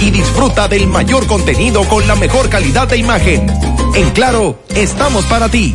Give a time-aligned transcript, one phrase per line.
[0.00, 3.48] y disfruta del mayor contenido con la mejor calidad de imagen.
[3.96, 5.74] En Claro, estamos para ti.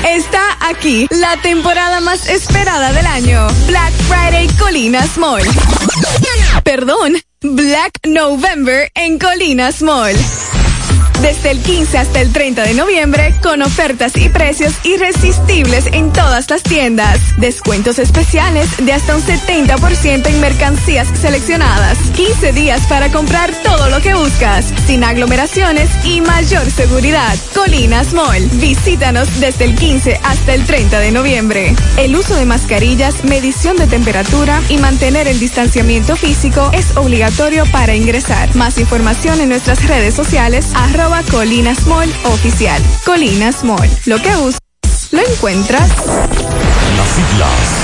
[0.04, 3.46] Está aquí la temporada más esperada del año.
[3.68, 5.44] Black Friday Colinas Mall.
[6.64, 10.16] Perdón, Black November en Colinas Mall
[11.24, 16.50] desde el 15 hasta el 30 de noviembre con ofertas y precios irresistibles en todas
[16.50, 17.18] las tiendas.
[17.38, 21.98] Descuentos especiales de hasta un 70% en mercancías seleccionadas.
[22.16, 27.38] 15 días para comprar todo lo que buscas, sin aglomeraciones y mayor seguridad.
[27.56, 28.44] Colinas Mall.
[28.56, 31.74] Visítanos desde el 15 hasta el 30 de noviembre.
[31.98, 37.96] El uso de mascarillas, medición de temperatura y mantener el distanciamiento físico es obligatorio para
[37.96, 38.54] ingresar.
[38.58, 42.82] Más información en nuestras redes sociales arroba Colinas Mall Oficial.
[43.06, 43.88] Colinas Mall.
[44.06, 44.60] Lo que buscas,
[45.12, 45.88] lo encuentras.
[46.98, 47.84] Las siglas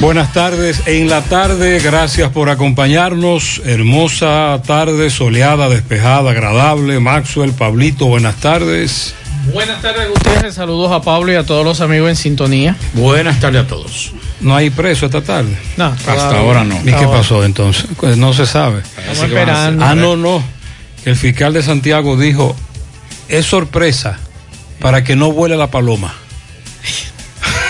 [0.00, 0.86] Buenas tardes.
[0.86, 3.60] En la tarde, gracias por acompañarnos.
[3.64, 7.00] Hermosa tarde, soleada, despejada, agradable.
[7.00, 9.16] Maxwell, Pablito, buenas tardes.
[9.52, 10.54] Buenas tardes, Gutiérrez.
[10.54, 12.76] Saludos a Pablo y a todos los amigos en sintonía.
[12.94, 14.12] Buenas tardes a todos.
[14.40, 15.58] ¿No hay preso esta tarde?
[15.76, 16.80] No, hasta ahora no.
[16.80, 17.86] ¿Y qué pasó entonces?
[17.98, 18.82] Pues no se sabe.
[18.98, 19.84] Estamos esperando.
[19.84, 20.44] Ah, no, no.
[21.04, 22.54] El fiscal de Santiago dijo,
[23.28, 24.20] es sorpresa
[24.78, 26.14] para que no vuele la paloma.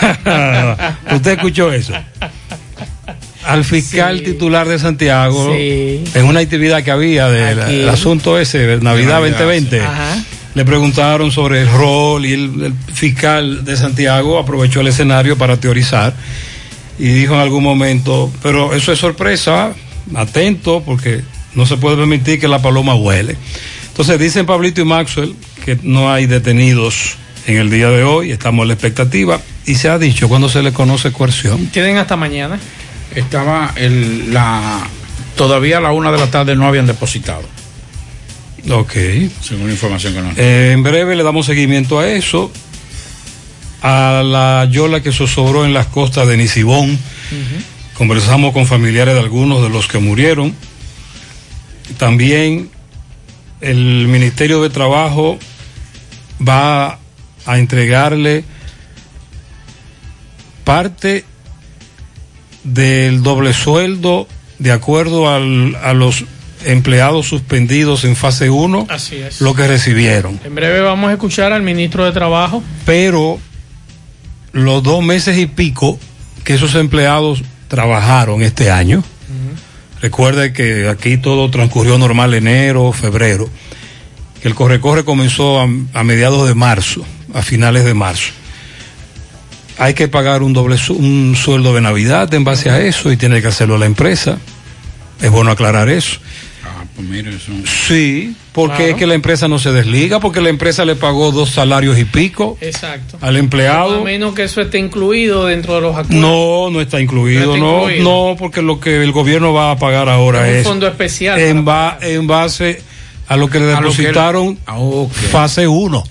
[1.12, 1.94] ¿Usted escuchó eso?
[3.48, 4.24] Al fiscal Sí.
[4.24, 6.04] titular de Santiago, Sí.
[6.14, 10.22] en una actividad que había del asunto ese, Navidad Navidad, 2020, Ajá.
[10.54, 15.56] le preguntaron sobre el rol y el, el fiscal de Santiago aprovechó el escenario para
[15.58, 16.14] teorizar
[16.98, 19.72] y dijo en algún momento, pero eso es sorpresa,
[20.14, 21.22] atento, porque
[21.54, 23.36] no se puede permitir que la paloma huele.
[23.88, 25.34] Entonces dicen Pablito y Maxwell
[25.64, 27.16] que no hay detenidos
[27.46, 30.62] en el día de hoy, estamos en la expectativa y se ha dicho cuando se
[30.62, 31.66] le conoce coerción.
[31.68, 32.58] Tienen hasta mañana.
[33.14, 34.86] Estaba el, la.
[35.36, 37.42] Todavía a la una de la tarde no habían depositado,
[38.70, 38.92] Ok.
[39.40, 40.36] según la información que nos.
[40.38, 42.50] Eh, en breve le damos seguimiento a eso,
[43.82, 46.98] a la yola que zozobró en las costas de Nisibón.
[47.94, 50.54] Conversamos con familiares de algunos de los que murieron.
[51.98, 52.70] También
[53.60, 55.38] el Ministerio de Trabajo
[56.46, 56.98] va
[57.46, 58.44] a entregarle
[60.64, 61.24] parte
[62.64, 64.26] del doble sueldo
[64.58, 66.24] de acuerdo al- a los
[66.64, 69.40] empleados suspendidos en fase 1, Así es.
[69.40, 70.40] lo que recibieron.
[70.44, 72.62] En breve vamos a escuchar al ministro de Trabajo.
[72.84, 73.38] Pero
[74.52, 75.98] los dos meses y pico
[76.44, 79.04] que esos empleados trabajaron este año,
[80.00, 83.48] recuerde que aquí todo transcurrió normal enero, febrero,
[84.42, 87.04] que el corre-corre comenzó a, a mediados de marzo,
[87.34, 88.32] a finales de marzo.
[89.78, 93.16] Hay que pagar un doble su- un sueldo de Navidad en base a eso y
[93.16, 94.38] tiene que hacerlo la empresa.
[95.22, 96.18] Es bueno aclarar eso.
[96.64, 97.52] Ah, pues mire, eso.
[97.86, 98.90] Sí, porque Claro.
[98.92, 102.04] es que la empresa no se desliga, porque la empresa le pagó dos salarios y
[102.04, 103.18] pico Exacto.
[103.20, 104.00] al empleado.
[104.00, 106.14] A menos que eso esté incluido dentro de los acuerdos.
[106.20, 108.04] No, no está incluido, No está no, incluido.
[108.30, 111.38] no, porque lo que el gobierno va a pagar ahora Es un es fondo especial
[111.38, 112.82] en, ba- en base
[113.28, 114.78] a lo que le que depositaron Ah,
[115.30, 116.02] fase 1,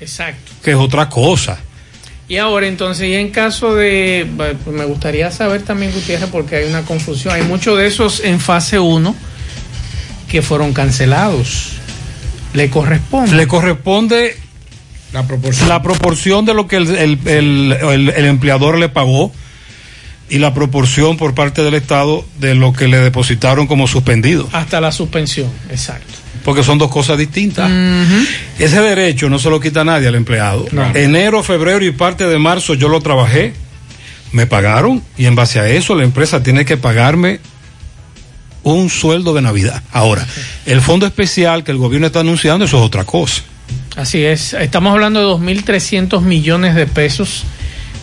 [0.00, 0.52] Exacto.
[0.62, 1.58] que es otra cosa.
[2.28, 6.64] Y ahora entonces, y en caso de, pues, me gustaría saber también, Gutiérrez, porque hay
[6.68, 9.14] una confusión, hay muchos de esos en fase 1
[10.28, 11.72] que fueron cancelados.
[12.54, 13.34] ¿Le corresponde?
[13.36, 14.36] Le corresponde
[15.12, 15.68] La proporción.
[15.68, 19.30] La proporción de lo que el, el- el- el- el empleador le pagó
[20.30, 24.48] y la proporción por parte del Estado de lo que le depositaron como suspendido.
[24.52, 26.13] Hasta la suspensión, exacto.
[26.44, 27.70] Porque son dos cosas distintas.
[28.58, 30.66] Ese derecho no se lo quita nadie al empleado.
[30.72, 30.94] No.
[30.94, 33.54] Enero, febrero y parte de marzo yo lo trabajé,
[34.32, 37.40] me pagaron y en base a eso la empresa tiene que pagarme
[38.62, 39.82] un sueldo de Navidad.
[39.92, 40.26] Ahora,
[40.66, 43.42] el fondo especial que el gobierno está anunciando, eso es otra cosa.
[43.96, 47.44] Así es, estamos hablando de 2.300 millones de pesos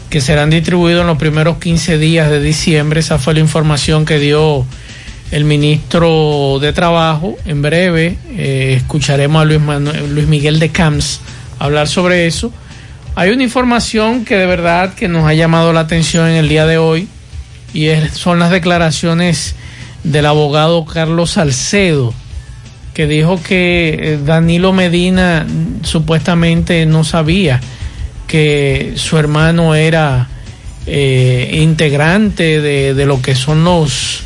[0.10, 3.00] que serán distribuidos en los primeros 15 días de diciembre.
[3.00, 4.66] Esa fue la información que dio
[5.32, 7.38] el ministro de Trabajo.
[7.46, 11.22] En breve eh, escucharemos a Luis, Manuel- Luis Miguel de Camps
[11.60, 12.52] hablar sobre eso.
[13.16, 16.66] Hay una información que de verdad que nos ha llamado la atención en el día
[16.66, 17.08] de hoy
[17.74, 19.56] y son las declaraciones
[20.04, 22.14] del abogado Carlos Salcedo
[22.94, 25.46] que dijo que eh, Danilo Medina
[25.84, 27.62] supuestamente no sabía
[28.28, 30.28] que su hermano era
[30.88, 34.24] eh, integrante de lo que son los...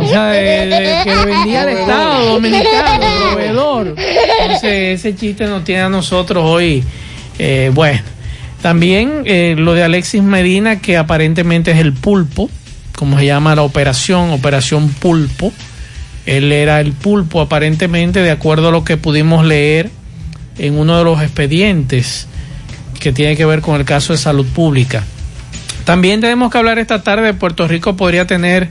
[0.00, 3.94] O sea, de- de- que vendía al Estado Dominicano, proveedor.
[4.42, 6.84] Entonces, ese chiste nos tiene a nosotros hoy.
[7.38, 8.00] eh, bueno,
[8.60, 12.50] también eh, lo de Alexis Medina, que aparentemente es el pulpo,
[12.96, 15.50] como se llama la operación, Operación Pulpo.
[16.26, 19.90] Él era el pulpo, aparentemente, de acuerdo a lo que pudimos leer
[20.58, 22.26] en uno de los expedientes
[23.00, 25.02] que tiene que ver con el caso de salud pública.
[25.90, 28.70] También tenemos que hablar esta tarde, Puerto Rico podría tener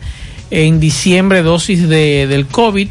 [0.51, 2.87] en diciembre dosis de, del COVID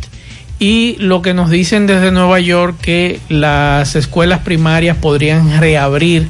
[0.59, 6.29] y lo que nos dicen desde Nueva York que las escuelas primarias podrían reabrir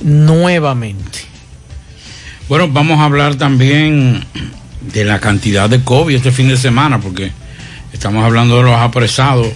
[0.00, 1.22] nuevamente.
[2.48, 4.24] Bueno, vamos a hablar también
[4.82, 7.32] de la cantidad de COVID este fin de semana, porque
[7.92, 9.48] estamos hablando de los apresados,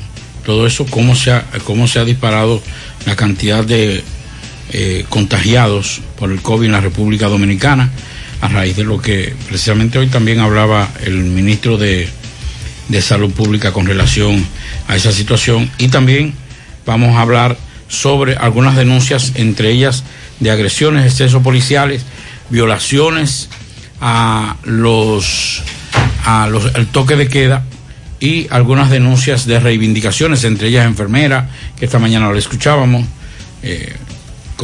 [0.44, 2.60] todo eso, cómo se ha, cómo se ha disparado
[3.06, 4.02] la cantidad de
[4.72, 7.90] eh, contagiados por el COVID en la República Dominicana,
[8.40, 12.08] a raíz de lo que precisamente hoy también hablaba el ministro de,
[12.88, 14.44] de Salud Pública con relación
[14.88, 15.70] a esa situación.
[15.78, 16.34] Y también
[16.86, 17.56] vamos a hablar
[17.88, 20.04] sobre algunas denuncias, entre ellas
[20.40, 22.04] de agresiones, excesos policiales,
[22.50, 23.48] violaciones
[24.00, 25.62] a los
[26.24, 27.64] a los el toque de queda
[28.20, 33.06] y algunas denuncias de reivindicaciones, entre ellas enfermera, que esta mañana lo escuchábamos,
[33.62, 33.94] eh,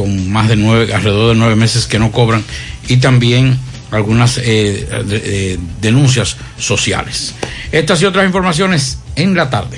[0.01, 2.43] con más de nueve, alrededor de nueve meses que no cobran,
[2.87, 3.59] y también
[3.91, 7.35] algunas eh, eh, denuncias sociales.
[7.71, 9.77] Estas y otras informaciones en la tarde.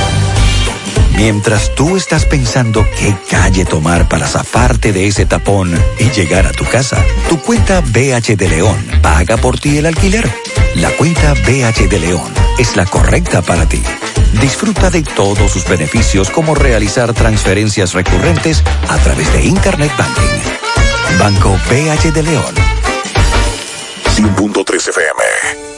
[1.15, 6.51] Mientras tú estás pensando qué calle tomar para zafarte de ese tapón y llegar a
[6.51, 10.29] tu casa, tu cuenta BH de León paga por ti el alquiler.
[10.75, 13.81] La cuenta BH de León es la correcta para ti.
[14.39, 21.19] Disfruta de todos sus beneficios como realizar transferencias recurrentes a través de Internet Banking.
[21.19, 22.55] Banco BH de León.
[24.15, 25.60] 100.3 FM.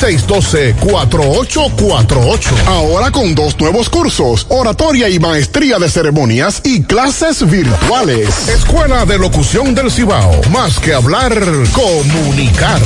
[0.00, 2.66] 612-4848.
[2.66, 8.48] Ahora con dos nuevos cursos, oratoria y maestría de ceremonias y clases virtuales.
[8.48, 10.40] Escuela de Locución del Cibao.
[10.50, 11.32] Más que hablar,
[11.72, 12.80] comunicar.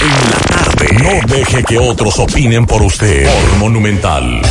[0.00, 0.88] En la tarde.
[1.02, 3.26] No deje que otros opinen por usted.
[3.26, 4.42] Por Monumental.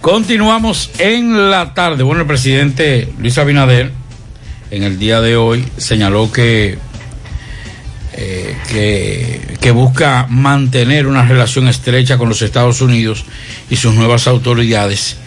[0.00, 2.02] Continuamos en la tarde.
[2.02, 3.92] Bueno, el presidente Luis Abinader
[4.70, 6.78] en el día de hoy señaló que
[8.20, 13.24] eh, que, que, busca mantener una relación estrecha con los Estados Unidos
[13.70, 15.18] y sus nuevas autoridades,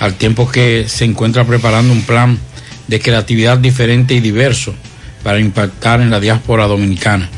[0.00, 2.40] al tiempo que se encuentra preparando un plan
[2.88, 4.74] de creatividad diferente y diverso
[5.22, 7.30] para impactar en la diáspora dominicana.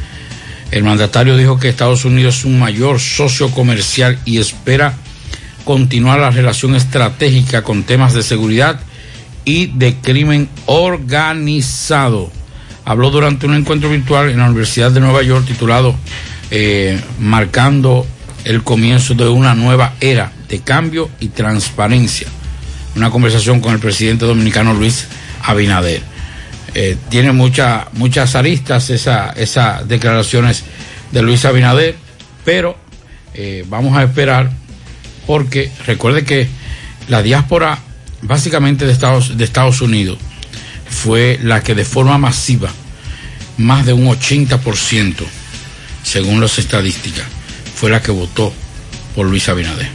[0.71, 4.95] El mandatario dijo que Estados Unidos es un mayor socio comercial y espera
[5.67, 8.81] continuar la relación estratégica con temas de seguridad
[9.45, 12.33] y de crimen organizado
[12.85, 15.95] habló durante un encuentro virtual en la Universidad de Nueva York titulado
[16.51, 18.07] eh, Marcando
[18.45, 22.29] el comienzo de una nueva era de cambio y transparencia.
[22.95, 25.07] Una conversación con el presidente dominicano Luis
[25.43, 26.03] Abinader.
[26.75, 30.65] Eh, tiene mucha, muchas aristas esas esa declaraciones
[31.11, 31.97] de Luis Abinader,
[32.45, 32.77] pero
[33.33, 34.51] eh, vamos a esperar
[35.27, 36.49] porque recuerde que
[37.09, 37.79] la diáspora
[38.23, 40.19] básicamente de Estados, de Estados Unidos
[40.89, 42.71] fue la que de forma masiva,
[43.59, 45.15] más de un 80%,
[46.03, 47.25] según las estadísticas,
[47.75, 48.53] fue la que votó
[49.15, 49.89] por Luis Abinader.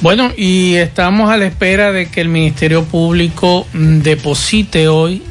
[0.00, 5.22] Bueno, y estamos a la espera de que el Ministerio Público deposite hoy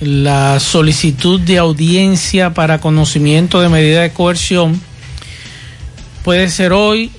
[0.00, 4.80] la solicitud de audiencia para conocimiento de medida de coerción.
[6.24, 7.10] Puede ser hoy,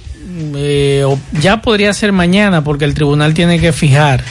[0.56, 4.24] eh, o ya podría ser mañana, porque el tribunal tiene que fijar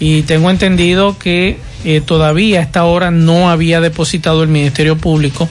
[0.00, 5.48] y tengo entendido que eh, todavía a esta hora no había depositado el Ministerio Público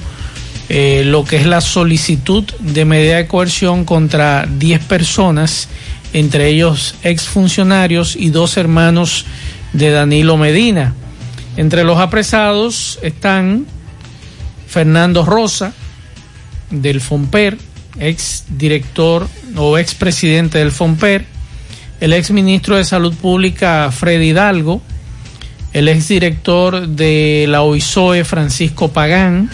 [0.70, 5.70] eh, lo que es la solicitud de medida de coerción contra 10 personas,
[6.12, 9.26] entre ellos exfuncionarios y dos hermanos
[9.72, 10.94] de Danilo Medina.
[11.56, 13.66] Entre los apresados están
[14.68, 15.74] Fernando Rosa,
[16.70, 17.58] del FOMPER,
[17.98, 19.26] ex director
[19.56, 21.26] o ex presidente del FOMPER,
[22.00, 24.82] el ex ministro de Salud Pública Freddy Hidalgo,
[25.74, 29.50] el ex director de la OISOE Francisco Pagán,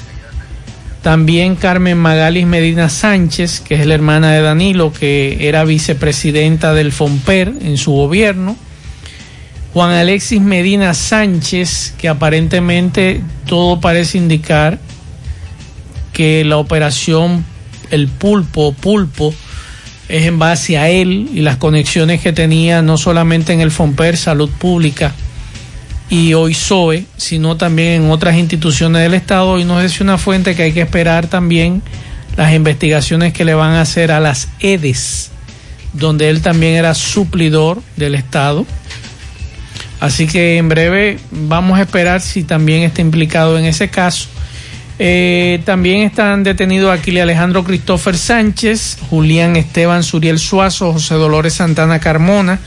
[1.01, 6.91] también Carmen Magalis Medina Sánchez, que es la hermana de Danilo, que era vicepresidenta del
[6.91, 8.55] FOMPER en su gobierno,
[9.73, 14.79] Juan Alexis Medina Sánchez, que aparentemente todo parece indicar
[16.13, 17.43] que la operación
[17.89, 19.33] El Pulpo, Pulpo,
[20.09, 24.17] es en base a él y las conexiones que tenía no solamente en el FOMPER,
[24.17, 25.13] Salud Pública
[26.09, 29.59] y OISOE, sino también en otras instituciones del Estado.
[29.59, 31.81] Y nos dice una fuente que hay que esperar también
[32.35, 35.31] las investigaciones que le van a hacer a las EDES,
[35.93, 38.65] donde él también era suplidor del Estado.
[39.99, 44.27] Así que en breve vamos a esperar si también está implicado en ese caso.
[44.99, 51.99] Eh, también están detenidos Aquile Alejandro Christopher Sánchez, Julián Esteban Suriel Suazo, José Dolores Santana
[51.99, 52.59] Carmona,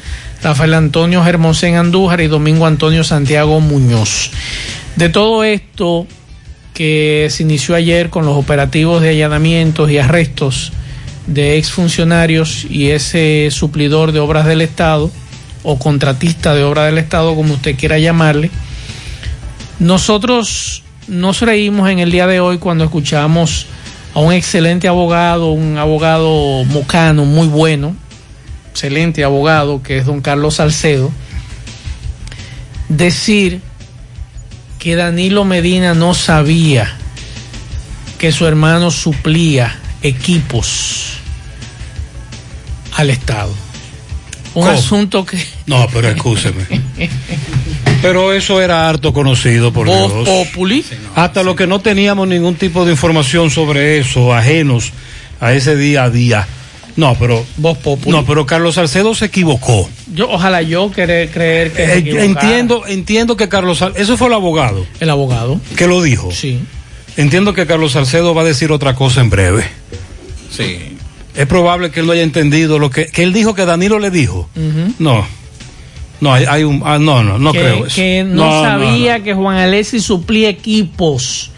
[0.43, 4.33] Rafael Antonio Germosén Andújar y Domingo Antonio Santiago Muñoz.
[4.97, 6.07] De todo esto
[6.75, 10.73] que se inició ayer con los operativos de allanamientos y arrestos
[11.27, 15.11] de exfuncionarios y ese suplidor de obras del Estado
[15.63, 18.51] o contratista de obras del Estado, como usted quiera llamarle,
[19.79, 23.67] nosotros nos reímos en el día de hoy cuando escuchamos
[24.15, 27.95] a un excelente abogado, un abogado mocano muy bueno,
[28.71, 31.13] excelente abogado, que es don Carlos Salcedo,
[32.89, 33.61] decir
[34.79, 36.97] que Danilo Medina no sabía
[38.19, 41.19] que su hermano suplía equipos
[42.95, 43.55] al Estado.
[44.55, 44.71] Un ¿Cómo?
[44.71, 45.39] asunto que...
[45.67, 46.65] No, pero escúcheme.
[48.07, 50.29] Pero eso era harto conocido por Voz Dios.
[50.29, 50.85] Populi.
[51.15, 54.93] Hasta lo que no teníamos ningún tipo de información sobre eso, ajenos
[55.41, 56.47] a ese día a día.
[56.97, 57.45] No, pero
[57.83, 58.11] Populi.
[58.11, 59.89] no, pero Carlos Salcedo se equivocó.
[60.15, 61.85] Yo, ojalá yo querer, creer que...
[61.85, 65.61] Eh, entiendo, entiendo que Carlos Sal- eso fue el abogado El abogado.
[65.77, 66.33] que lo dijo.
[66.33, 66.59] Sí.
[67.19, 69.65] Entiendo que Carlos Salcedo va a decir otra cosa en breve.
[70.51, 70.97] Sí.
[71.35, 74.11] Es probable que él no haya entendido lo que, que él dijo que Danilo le
[74.11, 74.49] dijo.
[74.99, 75.27] No.
[76.21, 76.83] No, hay, hay un.
[76.85, 77.97] ah, no, no, no que, creo eso.
[77.97, 81.51] que no, sabía que Juan Alessi suplía equipos.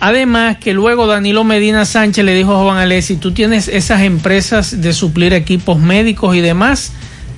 [0.00, 4.80] Además, que luego Danilo Medina Sánchez le dijo a Juan Alessi, tú tienes esas empresas
[4.80, 6.92] de suplir equipos médicos y demás,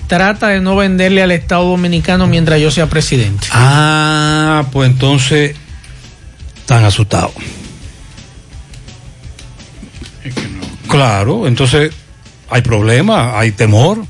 [0.07, 3.47] trata de no venderle al Estado Dominicano mientras yo sea presidente.
[3.51, 5.57] Ah, pues entonces
[6.59, 7.33] están asustados.
[10.87, 11.93] Claro, entonces
[12.51, 14.05] hay problema, hay temor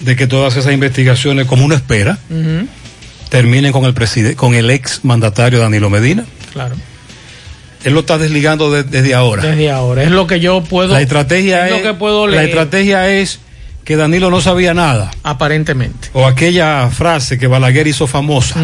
[0.00, 2.18] de que todas esas investigaciones, como uno espera,
[3.28, 3.94] terminen con el
[4.36, 6.24] con el ex mandatario Danilo Medina.
[6.52, 6.74] claro.
[7.82, 9.42] Él lo está desligando de- desde ahora.
[9.42, 10.02] Desde ahora.
[10.02, 10.92] Es lo que yo puedo...
[10.92, 12.48] la estrategia es es, lo que puedo la leer.
[12.50, 13.38] estrategia es
[13.84, 15.10] que Danilo no sabía nada.
[15.22, 16.08] Aparentemente.
[16.12, 18.60] O aquella frase que Balaguer hizo famosa.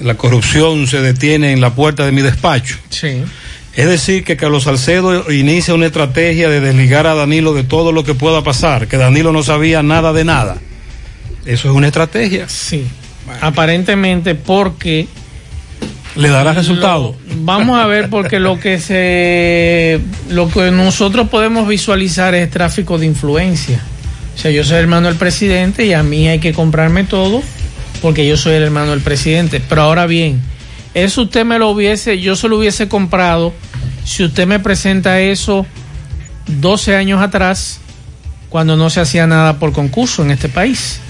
[0.00, 2.76] La corrupción se detiene en la puerta de mi despacho.
[2.88, 3.22] Sí.
[3.74, 8.04] Es decir, que Carlos Salcedo inicia una estrategia de desligar a Danilo de todo lo
[8.04, 10.56] que pueda pasar, que Danilo no sabía nada de nada.
[11.46, 12.48] Eso es una estrategia.
[12.48, 12.86] Sí.
[13.40, 15.06] Aparentemente porque
[16.16, 17.14] ¿Le dará resultado?
[17.36, 23.06] Vamos a ver porque lo que se lo que nosotros podemos visualizar es tráfico de
[23.06, 23.80] influencia.
[24.34, 27.42] O sea, yo soy hermano del presidente y a mí hay que comprarme todo
[28.02, 29.62] porque yo soy el hermano del presidente.
[29.66, 30.42] Pero ahora bien,
[30.94, 33.52] eso usted me lo hubiese, yo se lo hubiese comprado
[34.04, 35.66] si usted me presenta eso
[36.46, 37.80] 12 años atrás
[38.48, 41.00] cuando no se hacía nada por concurso en este país.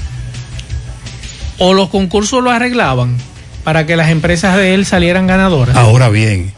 [1.58, 3.16] O los concursos lo arreglaban
[3.64, 5.76] para que las empresas de él salieran ganadoras.
[5.76, 6.52] Ahora bien,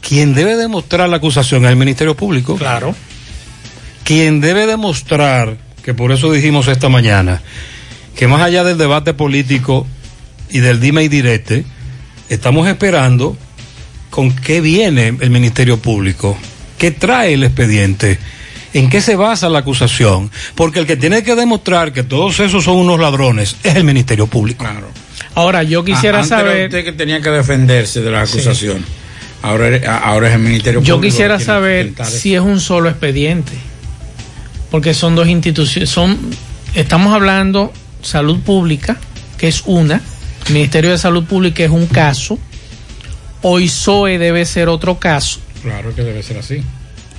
[0.00, 2.56] quien debe demostrar la acusación es el Ministerio Público.
[2.56, 2.94] Claro.
[4.04, 7.42] Quien debe demostrar, que por eso dijimos esta mañana,
[8.16, 9.86] que más allá del debate político
[10.50, 11.64] y del dime y direte,
[12.34, 13.36] estamos esperando
[14.10, 16.36] con qué viene el Ministerio Público,
[16.78, 18.18] qué trae el expediente,
[18.74, 22.64] en qué se basa la acusación, porque el que tiene que demostrar que todos esos
[22.64, 24.64] son unos ladrones es el Ministerio Público.
[24.64, 24.88] Claro.
[25.34, 28.38] Ahora, yo quisiera antes saber, usted que tenía que defenderse de las Sí.
[28.38, 28.84] acusaciones.
[29.42, 32.88] Ahora, ahora es el Ministerio yo Público quisiera tiene que saber si es un solo
[32.88, 33.52] expediente,
[34.70, 36.18] porque son dos instituciones, son,
[36.74, 38.98] estamos hablando salud pública,
[39.38, 40.00] que es una,
[40.50, 42.38] Ministerio de Salud Pública es un caso,
[43.42, 46.62] OISOE debe ser otro caso, Claro que debe ser así.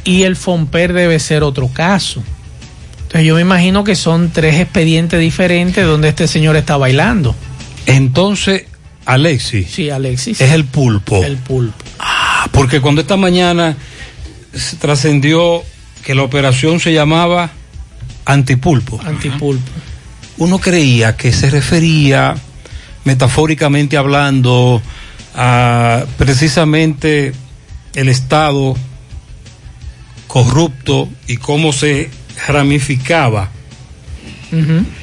[0.04, 2.22] y el FOMPER debe ser otro caso.
[3.04, 7.36] Entonces yo me imagino que son tres expedientes diferentes donde este señor está bailando.
[7.86, 8.64] Entonces,
[9.06, 10.40] Alexis, Sí, Alexis.
[10.42, 11.24] es el pulpo.
[11.24, 11.76] El pulpo.
[12.00, 13.76] Ah, porque cuando esta mañana
[14.54, 15.64] se trascendió
[16.04, 17.52] que la operación se llamaba
[18.26, 19.72] antipulpo, Antipulpo.
[20.38, 22.36] uno creía que se refería,
[23.04, 24.82] metafóricamente hablando,
[25.36, 27.34] a precisamente
[27.96, 28.76] el Estado
[30.28, 32.10] corrupto y cómo se
[32.48, 33.50] ramificaba.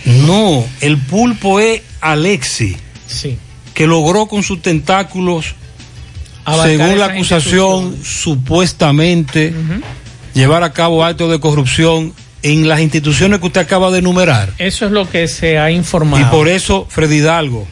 [0.04, 3.36] No, el pulpo es Alexi, Sí.
[3.74, 5.54] que logró con sus tentáculos
[6.44, 9.52] Abarcar según la acusación, supuestamente
[10.34, 14.52] llevar a cabo actos de corrupción en las instituciones que usted acaba de enumerar.
[14.58, 16.22] Eso es lo que se ha informado.
[16.22, 17.66] Y por eso Freddy Hidalgo.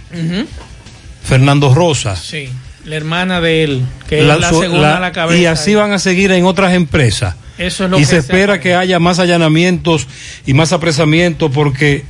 [1.22, 2.48] Fernando Rosa, Sí.
[2.84, 5.38] La hermana de él, que es la segunda la- a la cabeza.
[5.38, 7.34] y así van a seguir en otras empresas.
[7.58, 10.06] Eso es lo y que se espera que haya más allanamientos
[10.46, 12.04] y más apresamientos porque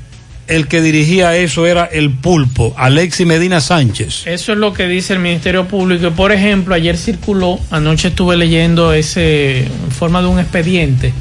[0.46, 4.26] el que dirigía eso era el pulpo, Alexi Medina Sánchez.
[4.26, 6.12] Eso es lo que dice el Ministerio Público.
[6.12, 11.12] Por ejemplo, ayer circuló, anoche estuve leyendo ese en forma de un expediente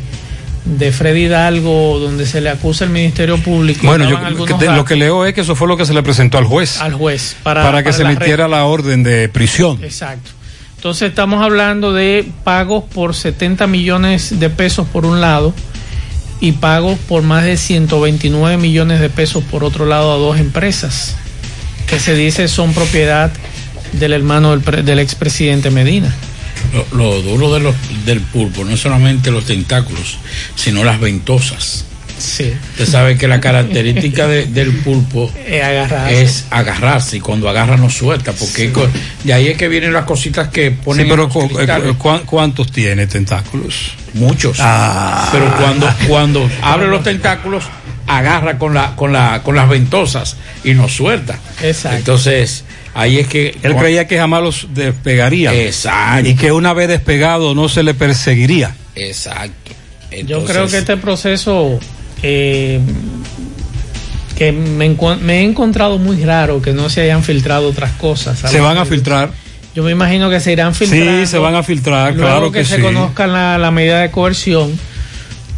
[0.78, 3.88] de Freddy Hidalgo donde se le acusa al Ministerio Público.
[3.88, 4.20] Bueno, yo
[4.58, 6.82] que- lo que leo es que eso fue lo que se le presentó al juez
[6.82, 9.80] al juez para, para, que para se emitiera la orden de prisión.
[9.84, 10.32] Exacto.
[10.76, 15.54] Entonces estamos hablando de pagos por 70 millones de pesos por un lado
[16.40, 21.16] y pagos por más de 129 millones de pesos por otro lado a dos empresas
[21.88, 23.32] que se dice son propiedad
[23.94, 26.14] del hermano del, del expresidente Medina.
[26.74, 27.76] Lo, lo duro de los,
[28.06, 30.18] del pulpo no es solamente los tentáculos,
[30.56, 31.86] sino las ventosas.
[32.20, 32.52] Sí.
[32.72, 36.22] Usted sabe que la característica de- del pulpo Eh, agarrarse.
[36.24, 38.74] es agarrarse y cuando agarra no suelta, porque
[39.24, 41.92] de ahí es que vienen las cositas que ponen Sí, pero en los cu- cristales.
[41.96, 43.92] cu- cu- ¿cuántos tiene tentáculos?
[44.16, 44.58] Muchos.
[44.60, 45.30] Ah.
[45.32, 47.66] Pero cuando, cuando abre los tentáculos,
[48.08, 51.38] agarra con, la, con, la, con las ventosas y no suelta.
[51.62, 51.98] Exacto.
[51.98, 52.64] Entonces,
[52.98, 53.58] ahí es que.
[53.64, 55.54] Él creía que jamás los despegaría.
[55.54, 56.28] Exacto.
[56.28, 58.76] Y que una vez despegado no se le perseguiría.
[58.96, 59.72] Exacto.
[60.26, 61.80] Yo creo que este proceso
[62.24, 62.80] eh,
[64.38, 68.40] que me, me he encontrado muy raro que no se hayan filtrado otras cosas.
[68.40, 69.32] Se van a filtrar.
[69.76, 71.22] Yo me imagino que se irán filtrando.
[71.22, 72.82] Sí, se van a filtrar, luego claro que, que, se sí.
[72.82, 74.72] conozcan la, la medida de coerción,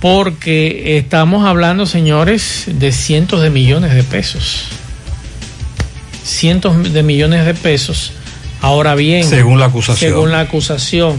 [0.02, 4.68] porque estamos hablando, señores, de cientos de millones de pesos.
[6.30, 8.12] Cientos de millones de pesos.
[8.62, 10.12] Ahora bien, Según la acusación.
[10.12, 11.18] Según la acusación,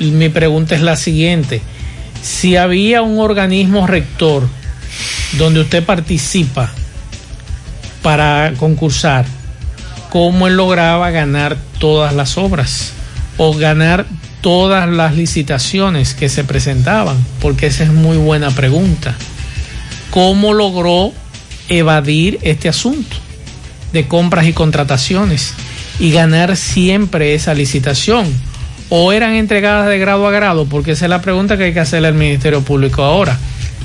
[0.00, 1.62] mi pregunta es la siguiente:
[2.20, 4.48] si había un organismo rector
[5.38, 6.72] donde usted participa
[8.02, 9.24] para concursar,
[10.10, 12.92] cómo él lograba ganar todas las obras
[13.36, 14.04] o ganar
[14.40, 19.14] todas las licitaciones que se presentaban, porque esa es muy buena pregunta.
[20.10, 21.12] ¿Cómo logró
[21.68, 23.16] evadir este asunto
[23.92, 25.54] de compras y contrataciones
[25.98, 28.26] y ganar siempre esa licitación?
[28.88, 30.66] ¿O eran entregadas de grado a grado?
[30.66, 33.38] Porque esa es la pregunta que hay que hacerle al Ministerio Público ahora.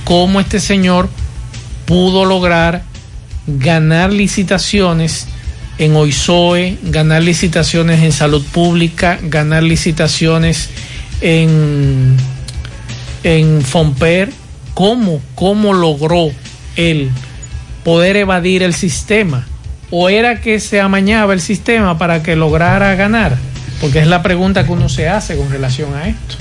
[0.04, 1.10] ¿Cómo este señor
[1.86, 2.84] pudo lograr
[3.48, 5.28] ganar licitaciones
[5.78, 10.70] en OISOE, ganar licitaciones en salud pública, ganar licitaciones
[11.22, 12.18] en,
[13.24, 14.32] en FOMPER.
[14.74, 16.32] ¿Cómo, ¿Cómo logró
[16.76, 17.10] él
[17.84, 19.48] poder evadir el sistema?
[19.91, 23.38] ¿O era que se amañaba el sistema para que lograra ganar?
[23.82, 26.36] Porque es la pregunta que uno se hace con relación a esto.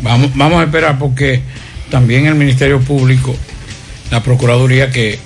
[0.00, 1.42] Vamos, vamos a esperar porque
[1.90, 3.34] también el Ministerio Público,
[4.12, 5.18] la Procuraduría que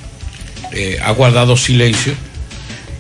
[0.73, 2.15] eh, ha guardado silencio,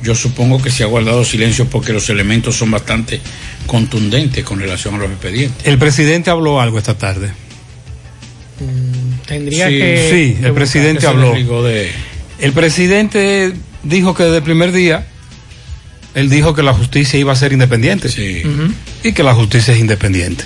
[0.02, 3.20] yo supongo que se ha guardado silencio porque los elementos son bastante
[3.66, 5.66] contundentes con relación a los expedientes.
[5.66, 7.30] El presidente habló algo esta tarde.
[9.26, 10.08] Tendría Sí, que.
[10.10, 11.62] Sí, que el presidente habló.
[11.62, 11.90] de-
[12.38, 15.06] El presidente dijo que desde el primer día,
[16.14, 18.08] él dijo que la justicia iba a ser independiente.
[18.08, 18.42] Sí.
[19.02, 20.44] Y que la justicia es independiente.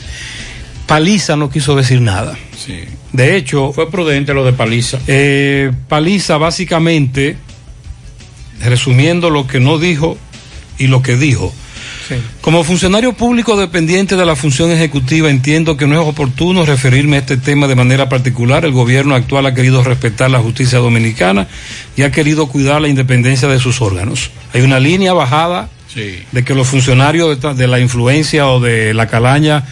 [0.87, 2.37] Paliza no quiso decir nada.
[2.57, 2.81] sí.
[3.12, 4.99] De hecho, Fue prudente lo de Paliza.
[5.07, 7.37] eh, Paliza básicamente,
[8.62, 10.18] resumiendo lo que no dijo
[10.79, 11.55] y lo que dijo,
[12.40, 17.21] Como funcionario público dependiente de la función ejecutiva, entiendo que no es oportuno referirme a
[17.21, 18.64] este tema de manera particular.
[18.64, 21.49] El gobierno actual ha querido respetar la justicia dominicana
[21.97, 24.31] y ha querido cuidar la independencia de sus órganos.
[24.53, 26.19] Hay una línea bajada Sí.
[26.31, 29.64] de que los funcionarios de, la influencia o de la calaña,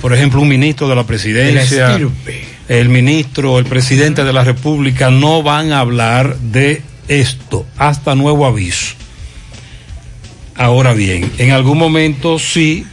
[0.00, 2.44] por ejemplo, un ministro de la presidencia, estirpe.
[2.68, 8.44] el ministro, el presidente de la República, no van a hablar de esto hasta nuevo
[8.46, 8.94] aviso.
[10.62, 12.86] Ahora bien, en algún momento sí,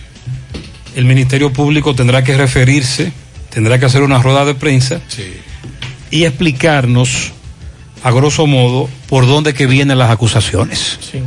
[0.95, 3.13] el Ministerio Público tendrá que referirse,
[3.51, 5.33] tendrá que hacer una rueda de prensa Sí.
[6.09, 7.31] y explicarnos,
[8.03, 10.97] a grosso modo, por dónde que vienen las acusaciones.
[10.99, 11.19] Sí.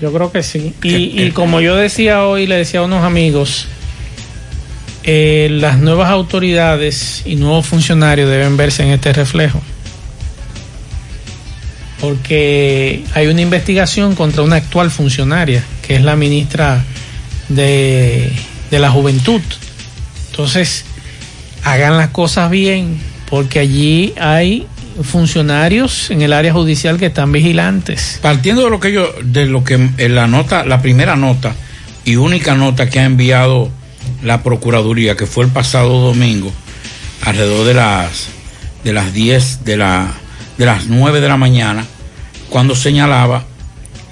[0.00, 0.74] Yo creo que sí.
[0.82, 3.68] Y, y como yo decía hoy, le decía a unos amigos,
[5.04, 9.62] eh, las nuevas autoridades y nuevos funcionarios deben verse en este reflejo.
[12.02, 16.84] Porque hay una investigación contra una actual funcionaria, que es la ministra
[17.48, 18.30] de,
[18.70, 19.40] de la Juventud.
[20.30, 20.84] Entonces,
[21.64, 22.98] hagan las cosas bien,
[23.30, 24.66] porque allí hay
[25.02, 28.18] funcionarios en el área judicial que están vigilantes.
[28.20, 31.54] Partiendo de lo que yo, de lo que en la nota, la primera nota
[32.04, 33.70] y única nota que ha enviado
[34.22, 36.52] la Procuraduría, que fue el pasado domingo,
[37.22, 38.28] alrededor de las
[38.84, 40.12] de las 10 de la
[40.58, 41.84] de las 9 de la mañana,
[42.48, 43.44] cuando señalaba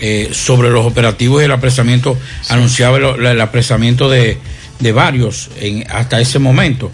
[0.00, 2.16] eh, sobre los operativos y el apresamiento,
[2.48, 4.38] anunciaba el, el apresamiento de,
[4.78, 6.90] de varios en, hasta ese momento.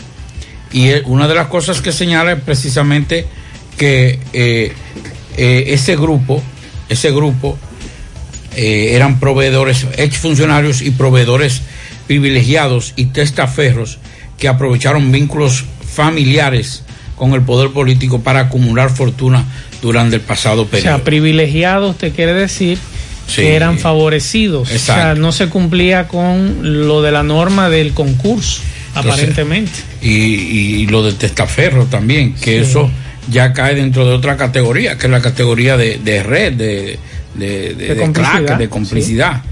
[0.73, 3.27] Y una de las cosas que señala es precisamente
[3.79, 4.73] que eh,
[5.37, 6.43] eh, ese grupo,
[6.89, 7.59] ese grupo
[8.59, 11.61] eran proveedores, exfuncionarios y proveedores
[12.07, 13.99] privilegiados y testaferros
[14.39, 16.83] que aprovecharon vínculos familiares
[17.17, 19.45] con el poder político para acumular fortuna
[19.83, 20.97] durante el pasado O periodo.
[20.97, 22.79] sea, privilegiados te quiere decir
[23.27, 23.43] Sí.
[23.43, 24.71] que eran favorecidos.
[24.71, 25.01] Exacto.
[25.01, 29.73] O sea, no se cumplía con lo de la norma del concurso, Entonces, aparentemente.
[30.01, 32.71] y, y lo de testaferro también, que Sí.
[32.71, 32.89] eso
[33.29, 36.99] ya cae dentro de otra categoría, que es la categoría de, de red, de,
[37.35, 39.43] de, de- De complicidad, crack, de complicidad.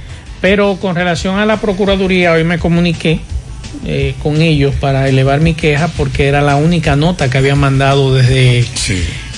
[0.41, 3.19] Pero con relación a la Procuraduría, hoy me comuniqué
[3.87, 8.15] eh, con ellos para elevar mi queja porque era la única nota que habían mandado
[8.15, 8.65] desde...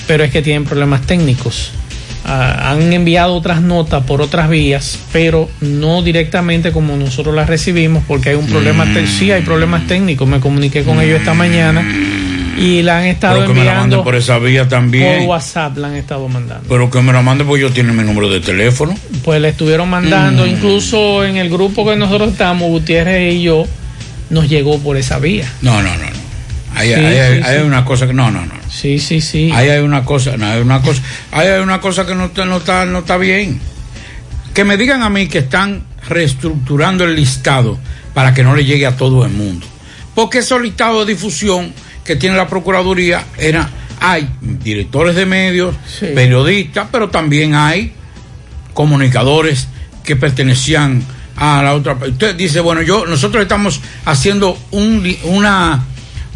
[0.07, 1.71] Pero es que tienen problemas técnicos.
[2.25, 8.03] Ah, han enviado otras notas por otras vías, pero no directamente como nosotros las recibimos
[8.07, 9.07] porque hay un problema, Mm.
[9.07, 10.27] sí hay problemas técnicos.
[10.27, 11.85] Me comuniqué con ellos esta mañana
[12.57, 15.19] y la han estado Pero que me la manden enviando por esa vía también.
[15.19, 16.65] por WhatsApp, la han estado mandando.
[16.67, 18.93] Pero que me la manden porque yo tiene mi número de teléfono.
[19.23, 20.49] Pues le estuvieron mandando, Mm.
[20.49, 23.65] incluso en el grupo que nosotros estamos, Gutiérrez y yo,
[24.29, 25.51] nos llegó por esa vía.
[25.61, 26.03] No, no, no.
[26.03, 26.27] no.
[26.75, 27.63] Ahí, Sí, ahí hay, sí, hay sí.
[27.65, 28.53] una cosa que no, no, no.
[28.69, 29.51] Sí, sí, sí.
[29.53, 32.45] Ahí hay una cosa, no, hay una cosa, ahí hay una cosa que no, está-
[32.45, 33.59] no está, no está bien.
[34.53, 37.79] Que me digan a mí que están reestructurando el listado
[38.13, 39.65] para que no le llegue a todo el mundo.
[40.13, 46.87] Porque esos listados de difusión que tiene la Procuraduría era, hay directores de medios, periodistas,
[46.91, 47.93] pero también hay
[48.73, 49.67] comunicadores
[50.03, 51.03] que pertenecían
[51.37, 51.93] a la otra.
[51.93, 55.83] Usted dice, bueno, yo nosotros estamos haciendo un, una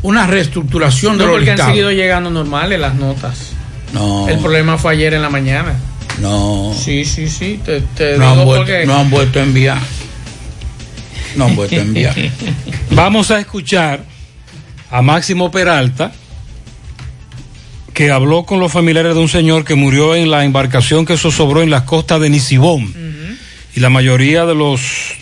[0.04, 1.72] una reestructuración de los porque han listados.
[1.74, 3.52] seguido llegando normales las notas.
[3.94, 4.28] No.
[4.30, 5.76] El problema fue ayer en la mañana.
[6.20, 6.74] No.
[6.76, 7.60] Sí, sí, sí.
[7.64, 9.78] Te, te no, han vuelto, porque- no han vuelto a enviar.
[11.36, 12.16] No han vuelto a enviar.
[12.92, 14.04] Vamos a escuchar
[14.90, 16.12] a Máximo Peralta,
[17.94, 21.62] que habló con los familiares de un señor que murió en la embarcación que zozobró
[21.62, 22.94] en las costas de Nisibón.
[23.76, 25.14] Y la mayoría de los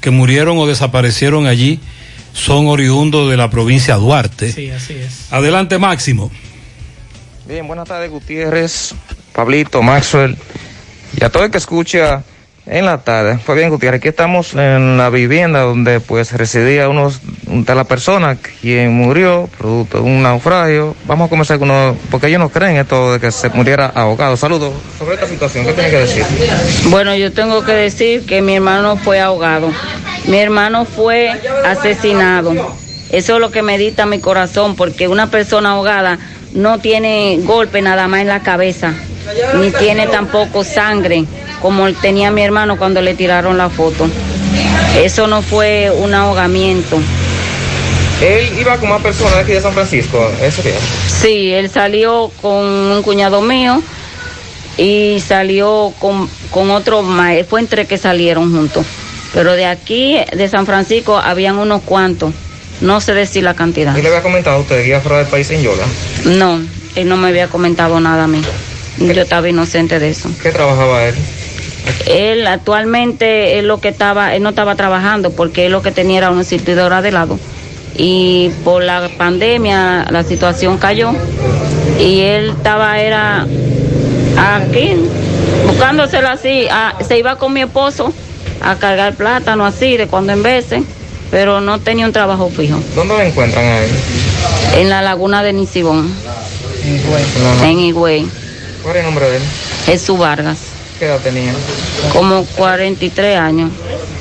[0.00, 1.80] que murieron o desaparecieron allí
[2.32, 4.52] son oriundos de la provincia de Duarte.
[4.52, 5.32] Sí, así es.
[5.32, 6.30] Adelante, Máximo.
[7.46, 8.94] Bien, buenas tardes, Gutiérrez,
[9.32, 10.36] Pablito, Maxwell
[11.20, 12.24] y a todo el que escucha
[12.66, 13.38] en la tarde.
[13.44, 17.12] Pues bien, Gutiérrez, aquí estamos en la vivienda donde pues residía uno
[17.46, 20.94] de la persona quien murió producto de un naufragio.
[21.06, 24.36] Vamos a comenzar con uno, porque ellos no creen esto de que se muriera ahogado.
[24.36, 24.72] Saludos.
[24.98, 26.24] Sobre esta situación, ¿qué tiene que decir?
[26.88, 29.70] Bueno, yo tengo que decir que mi hermano fue ahogado.
[30.26, 31.30] Mi hermano fue
[31.64, 32.54] asesinado.
[33.10, 36.18] Eso es lo que me dicta mi corazón, porque una persona ahogada
[36.54, 38.94] no tiene golpe nada más en la cabeza,
[39.58, 41.24] ni tiene tampoco sangre,
[41.62, 44.08] como tenía mi hermano cuando le tiraron la foto.
[44.98, 47.00] Eso no fue un ahogamiento.
[48.20, 50.78] Él iba con más personas de aquí de San Francisco, ese día.
[51.06, 53.80] Sí, él salió con un cuñado mío
[54.76, 57.36] y salió con, con otro más.
[57.48, 58.84] Fue entre que salieron juntos.
[59.32, 62.34] Pero de aquí, de San Francisco, habían unos cuantos.
[62.80, 63.96] No sé decir la cantidad.
[63.96, 65.84] ¿Y le había comentado a usted que iba fuera del país en Yola?
[66.24, 66.60] No,
[66.96, 68.42] él no me había comentado nada a mí.
[68.98, 70.28] Yo estaba inocente de eso.
[70.42, 71.14] ¿Qué trabajaba él?
[72.06, 76.18] Él actualmente, él lo que estaba, él no estaba trabajando porque él lo que tenía
[76.18, 77.38] era una surtidora de helado.
[77.96, 81.12] Y por la pandemia la situación cayó
[82.00, 83.46] y él estaba, era
[84.38, 84.96] aquí,
[85.66, 86.66] buscándoselo así.
[86.70, 88.12] ah, se iba con mi esposo
[88.62, 90.82] a cargar plátano así de cuando en veces,
[91.30, 92.78] pero no tenía un trabajo fijo.
[92.94, 93.90] ¿Dónde lo encuentran a él?
[94.76, 96.10] En la laguna de Nisibón,
[97.62, 98.26] en Higüey.
[98.82, 99.42] ¿Cuál es el nombre de él?
[99.86, 100.58] Jesús Vargas,
[101.02, 101.52] ¿Qué edad tenía?
[102.12, 103.72] como 43 años.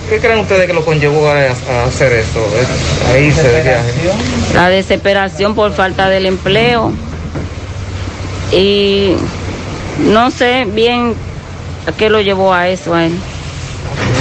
[0.10, 2.44] ¿Qué creen ustedes que lo conllevó a, a hacer esto?
[3.08, 3.92] A irse de viaje.
[4.56, 6.92] la desesperación por falta del empleo
[8.52, 9.14] y
[10.00, 11.14] no sé bien
[11.86, 13.14] a qué lo llevó a eso a él.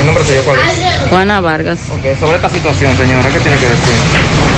[0.00, 1.08] ¿El nombre cuál es?
[1.08, 1.78] Juana Vargas.
[1.88, 4.50] Ok, sobre esta situación, señora, ¿qué tiene que decir?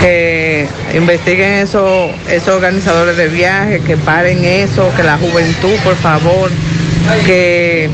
[0.00, 6.50] que investiguen esos esos organizadores de viajes, que paren eso, que la juventud, por favor,
[7.26, 7.90] que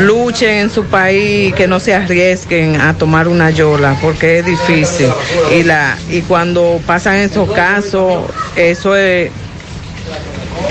[0.00, 5.08] luchen en su país, que no se arriesguen a tomar una yola, porque es difícil.
[5.54, 8.24] Y la y cuando pasan esos casos,
[8.56, 9.30] eso es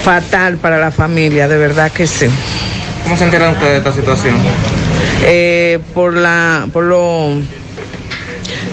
[0.04, 2.28] fatal para la familia, de verdad que sí.
[3.04, 4.36] ¿Cómo se enteran ustedes de esta situación?
[5.24, 7.32] Eh, por la, por lo,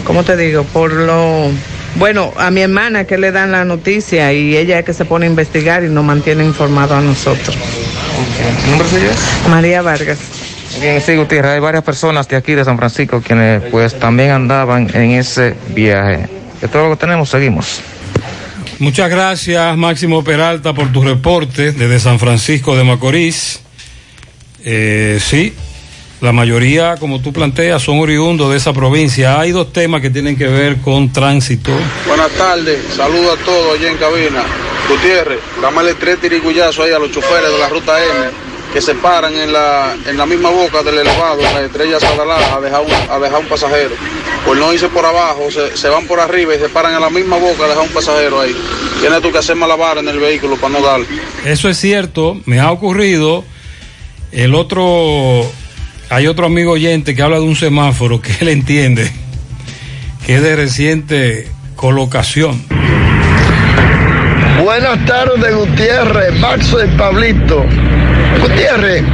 [0.05, 0.65] ¿cómo te digo?
[0.65, 1.51] Por lo,
[1.97, 5.27] bueno, a mi hermana que le dan la noticia y ella es que se pone
[5.27, 7.57] a investigar y nos mantiene informados a nosotros.
[8.65, 9.11] ¿El nombre suyo?
[9.49, 10.19] María Vargas.
[10.81, 14.91] Bien, sí, Gutiérrez, hay varias personas de aquí de San Francisco quienes pues también andaban
[14.95, 16.29] en ese viaje.
[16.61, 17.81] De todo lo que tenemos, seguimos.
[18.79, 23.61] Muchas gracias, Máximo Peralta, por tu reporte desde San Francisco de Macorís.
[24.65, 25.55] Eh, sí,
[26.21, 29.41] la mayoría, como tú planteas, son oriundos de esa provincia.
[29.41, 31.73] Hay dos temas que tienen que ver con tránsito.
[32.07, 34.45] Buenas tardes, saludos a todos allá en cabina.
[34.89, 38.31] Gutiérrez, dámale tres tirigullazos ahí a los choferes de la ruta M
[38.73, 42.57] que se paran en la, en la misma boca del elevado, en la estrella Sadalá,
[42.57, 43.95] a dejar un, a dejar un pasajero.
[44.45, 47.09] Pues no irse por abajo, se, se van por arriba y se paran en la
[47.09, 48.55] misma boca a dejar un pasajero ahí.
[49.01, 51.01] Tienes tú que hacer malabar en el vehículo para no dar.
[51.45, 53.45] Eso es cierto, me ha ocurrido.
[54.31, 55.51] El otro,
[56.11, 59.11] hay otro amigo oyente que habla de un semáforo que él entiende
[60.27, 62.63] que es de reciente colocación.
[64.63, 67.65] Buenas tardes, Gutiérrez, Maxo y Pablito.
[68.41, 69.05] Gutiérrez,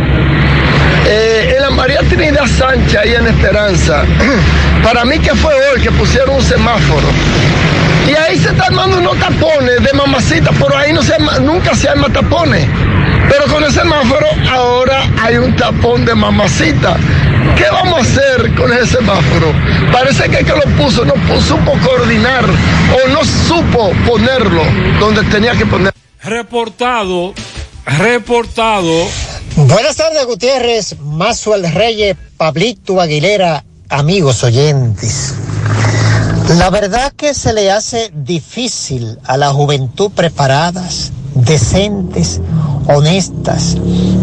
[1.06, 4.04] eh, en la María Trinidad Sánchez, ahí en Esperanza,
[4.84, 7.08] para mí que fue hoy que pusieron un semáforo.
[8.08, 11.88] Y ahí se están armando unos tapones de mamacita, por ahí no se nunca se
[11.88, 12.66] arma tapones.
[13.32, 16.98] Pero con el semáforo ahora hay un tapón de mamacita.
[17.56, 19.54] ¿Qué vamos a hacer con ese semáforo?
[19.90, 24.62] Parece que el que lo puso no supo coordinar o no supo ponerlo
[25.00, 25.98] donde tenía que ponerlo.
[26.22, 27.32] Reportado,
[27.86, 28.92] reportado.
[29.56, 35.32] Buenas tardes, Gutiérrez, Mazuel Reyes, Pablito Aguilera, amigos oyentes.
[36.58, 42.40] La verdad que se le hace difícil a la juventud preparadas, decentes,
[42.86, 43.76] honestas,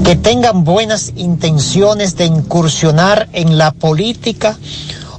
[0.04, 4.58] que tengan buenas intenciones de incursionar en la política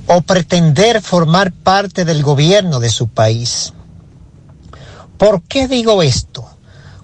[0.06, 3.72] o pretender formar parte del gobierno de su país.
[5.18, 6.44] ¿Por qué digo esto?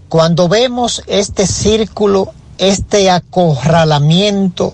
[0.08, 4.72] Cuando vemos este círculo, este acorralamiento,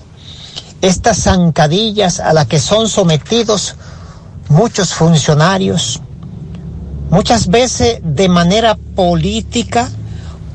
[0.81, 3.77] estas zancadillas a las que son sometidos
[4.49, 6.01] muchos funcionarios,
[7.11, 9.91] muchas veces de manera política,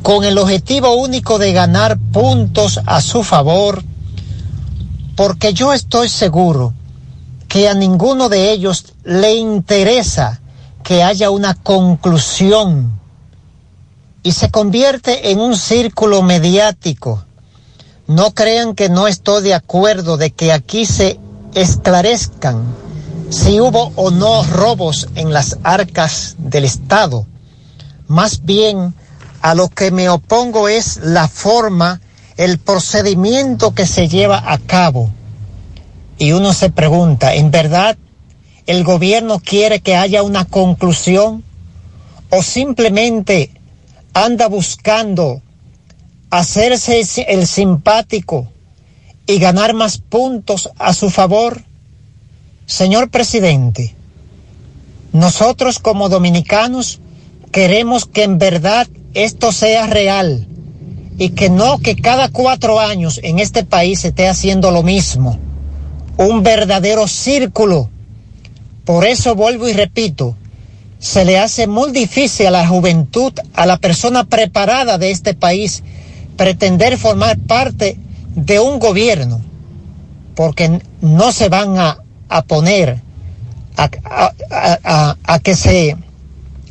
[0.08, 3.84] con el objetivo único de ganar puntos a su favor,
[5.18, 6.74] porque yo estoy seguro
[7.50, 10.40] que a ninguno de ellos le interesa
[10.82, 12.98] que haya una conclusión
[14.24, 17.26] y se convierte en un círculo mediático.
[18.08, 21.20] No crean que no estoy de acuerdo de que aquí se
[21.54, 22.64] esclarezcan
[23.30, 27.26] si hubo o no robos en las arcas del Estado.
[28.08, 28.96] Más bien,
[29.42, 32.02] a lo que me opongo es la forma,
[32.38, 35.12] el procedimiento que se lleva a cabo.
[36.18, 37.98] Y uno se pregunta, ¿en verdad
[38.66, 41.44] el gobierno quiere que haya una conclusión
[42.30, 43.52] o simplemente
[44.14, 45.42] anda buscando
[46.30, 48.52] hacerse el simpático
[49.26, 51.64] y ganar más puntos a su favor?
[52.66, 53.96] Señor presidente,
[55.14, 57.00] nosotros como dominicanos
[57.52, 58.88] queremos que en verdad
[59.24, 60.48] esto sea real
[61.18, 65.40] y que no que cada cuatro años en este país se esté haciendo lo mismo.
[66.18, 67.90] Un verdadero círculo.
[68.86, 70.36] Por eso vuelvo y repito,
[71.00, 75.84] se le hace muy difícil a la juventud, a la persona preparada de este país,
[76.36, 77.98] pretender formar parte
[78.36, 79.42] de un gobierno,
[80.36, 81.98] porque no se van a,
[82.30, 83.02] a poner
[83.78, 85.98] a, que se,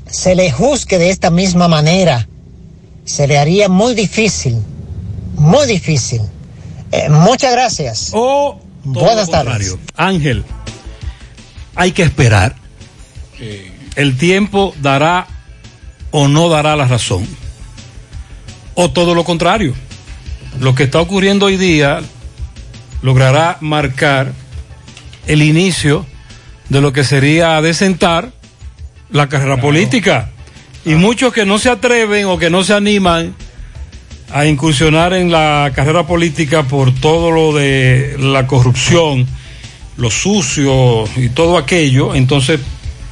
[0.06, 2.28] se le juzgue de esta misma manera.
[3.06, 4.62] Se le haría muy difícil,
[5.36, 6.20] muy difícil.
[6.92, 8.10] Eh, muchas gracias.
[8.12, 9.76] O Buenas tardes.
[9.96, 10.44] Ángel,
[11.74, 12.54] hay que esperar.
[13.96, 15.26] El tiempo dará
[16.12, 17.26] o no dará la razón.
[18.74, 19.74] O todo lo contrario.
[20.60, 22.00] Lo que está ocurriendo hoy día
[23.02, 24.32] logrará marcar
[25.26, 26.06] el inicio
[26.68, 28.30] de lo que sería desentar
[29.10, 30.30] la carrera política.
[30.86, 33.34] Y muchos que no se atreven o que no se animan
[34.32, 39.26] a incursionar en la carrera política por todo lo de la corrupción,
[39.96, 42.60] lo sucio y todo aquello, entonces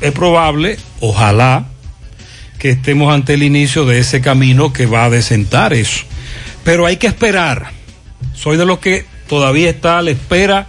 [0.00, 1.66] es probable, ojalá,
[2.60, 6.04] que estemos ante el inicio de ese camino que va a desentar eso.
[6.62, 7.72] Pero hay que esperar.
[8.34, 10.68] Soy de los que todavía está a la espera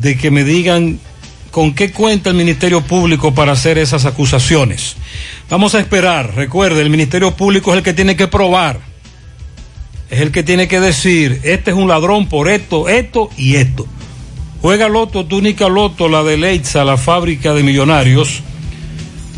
[0.00, 1.00] de que me digan
[1.52, 4.96] con qué cuenta el Ministerio Público para hacer esas acusaciones.
[5.50, 6.34] Vamos a esperar.
[6.34, 8.80] Recuerde, el Ministerio Público es el que tiene que probar.
[10.10, 13.86] Es el que tiene que decir, este es un ladrón por esto, esto y esto.
[14.62, 18.40] Juega Loto, túnica Loto, la de Leitza, la fábrica de millonarios.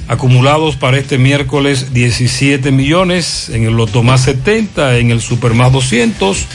[0.07, 5.73] Acumulados para este miércoles 17 millones, en el Loto más 70, en el Super más
[5.73, 6.47] 200,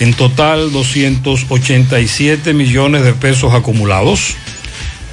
[0.00, 4.36] En total, 287 millones de pesos acumulados.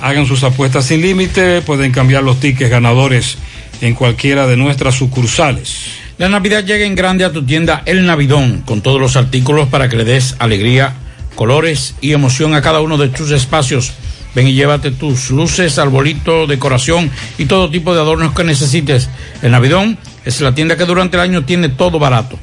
[0.00, 3.38] Hagan sus apuestas sin límite, pueden cambiar los tickets ganadores
[3.80, 6.07] en cualquiera de nuestras sucursales.
[6.18, 9.88] La Navidad llega en grande a tu tienda El Navidón, con todos los artículos para
[9.88, 10.94] que le des alegría,
[11.36, 13.92] colores y emoción a cada uno de tus espacios.
[14.34, 17.08] Ven y llévate tus luces, arbolito, decoración
[17.38, 19.08] y todo tipo de adornos que necesites.
[19.42, 22.36] El Navidón es la tienda que durante el año tiene todo barato,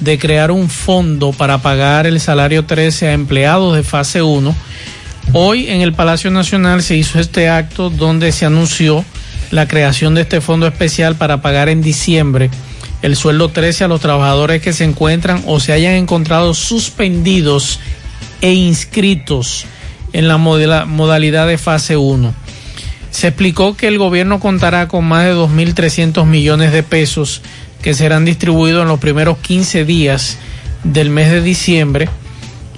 [0.00, 4.54] de crear un fondo para pagar el salario 13 a empleados de fase 1.
[5.32, 9.04] Hoy en el Palacio Nacional se hizo este acto donde se anunció
[9.50, 12.50] la creación de este fondo especial para pagar en diciembre
[13.02, 17.78] el sueldo 13 a los trabajadores que se encuentran o se hayan encontrado suspendidos
[18.40, 19.66] e inscritos
[20.12, 22.34] en la modalidad de fase 1.
[23.10, 27.42] Se explicó que el gobierno contará con más de 2.300 millones de pesos
[27.82, 30.38] que serán distribuidos en los primeros 15 días
[30.84, 32.08] del mes de diciembre.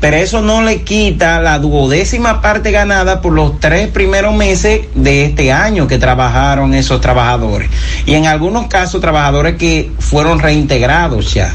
[0.00, 5.26] Pero eso no le quita la duodécima parte ganada por los tres primeros meses de
[5.26, 7.68] este año que trabajaron esos trabajadores.
[8.06, 11.52] Y en algunos casos trabajadores que fueron reintegrados ya.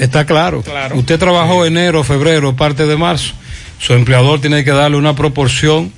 [0.00, 0.64] Está claro.
[0.94, 3.34] Usted trabajó enero, febrero, parte de marzo.
[3.78, 5.92] Su empleador tiene que darle una proporción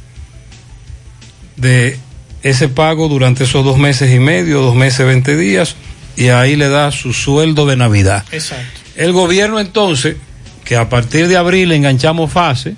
[1.57, 1.97] de
[2.43, 5.77] ese pago durante esos dos meses y medio, dos meses, veinte días,
[6.17, 8.25] y ahí le da su sueldo de Navidad.
[8.33, 8.81] Exacto.
[8.97, 10.17] El gobierno entonces,
[10.65, 12.75] que a partir de abril enganchamos fase,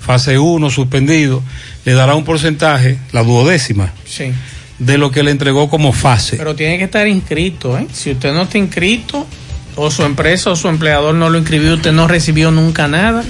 [0.00, 1.42] fase 1 suspendido,
[1.84, 4.32] le dará un porcentaje, la duodécima, Sí.
[4.78, 6.36] de lo que le entregó como fase.
[6.36, 7.86] Pero tiene que estar inscrito, ¿eh?
[7.92, 9.26] Si usted no está inscrito,
[9.76, 13.24] o su empresa o su empleador no lo inscribió, usted no recibió nunca nada.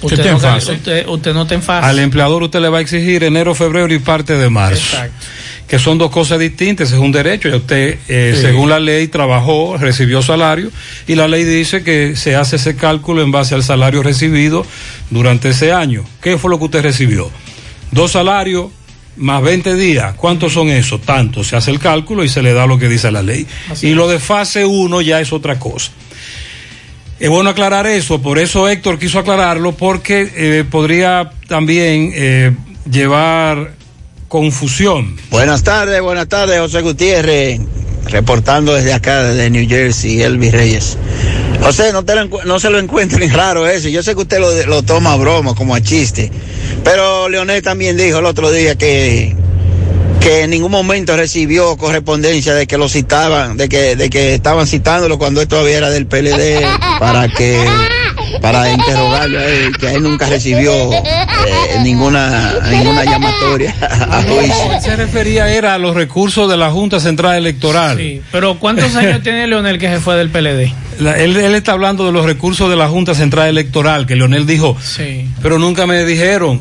[0.00, 0.72] Usted, no, en fase.
[0.72, 1.86] usted, usted no está en fase.
[1.86, 4.96] Al empleador usted le va a exigir enero, febrero y parte de marzo.
[4.96, 5.26] Exacto.
[5.66, 7.48] Que son dos cosas distintas, es un derecho.
[7.48, 8.40] Y usted, eh, Sí.
[8.42, 10.70] según la ley, trabajó, recibió salario.
[11.08, 14.64] Y la ley dice que se hace ese cálculo en base al salario recibido
[15.10, 16.04] durante ese año.
[16.22, 17.30] ¿Qué fue lo que usted recibió?
[17.90, 18.66] Dos salarios
[19.18, 20.14] más 20 días.
[20.16, 21.00] ¿Cuántos son esos?
[21.02, 21.44] Tanto.
[21.44, 23.46] Se hace el cálculo y se le da lo que dice la ley.
[23.70, 23.96] Así y es.
[23.96, 25.90] lo de fase 1 ya es otra cosa.
[27.20, 32.54] Es bueno aclarar eso, por eso Héctor quiso aclararlo, porque eh, podría también eh,
[32.88, 33.72] llevar
[34.28, 35.16] confusión.
[35.30, 37.60] Buenas tardes, buenas tardes, José Gutiérrez,
[38.04, 40.96] reportando desde acá, desde New Jersey, Elvis Reyes.
[41.62, 43.88] José, no, te lo no se lo encuentren raro eso.
[43.88, 46.30] Yo sé que usted lo, lo toma a broma, como a chiste.
[46.84, 49.34] Pero Leonel también dijo el otro día que,
[50.20, 54.66] que en ningún momento recibió correspondencia de que lo citaban, de que, de que estaban
[54.66, 56.66] citándolo cuando él todavía era del PLD
[56.98, 57.64] para que
[58.40, 61.02] para interrogarlo a él, que él nunca recibió eh,
[61.82, 64.72] ninguna ninguna llamatoria a juicio.
[64.74, 67.96] Él se refería era a los recursos de la Junta Central Electoral.
[67.98, 70.72] Sí, pero ¿cuántos años tiene Leonel que se fue del PLD?
[71.00, 74.46] La- él, él está hablando de los recursos de la Junta Central Electoral, que Leonel
[74.46, 75.28] dijo, Sí.
[75.42, 76.60] pero nunca me dijeron.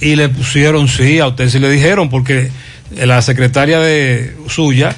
[0.00, 2.50] Y le pusieron sí, a usted sí le dijeron, porque
[2.96, 4.96] la secretaria de suya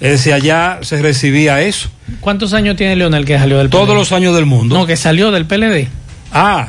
[0.00, 1.88] decía ya se recibía eso.
[2.20, 3.78] ¿Cuántos años tiene Leonel que salió del PLD?
[3.80, 4.76] Todos los años del mundo.
[4.78, 5.88] No, que salió del PLD.
[6.32, 6.68] Ah,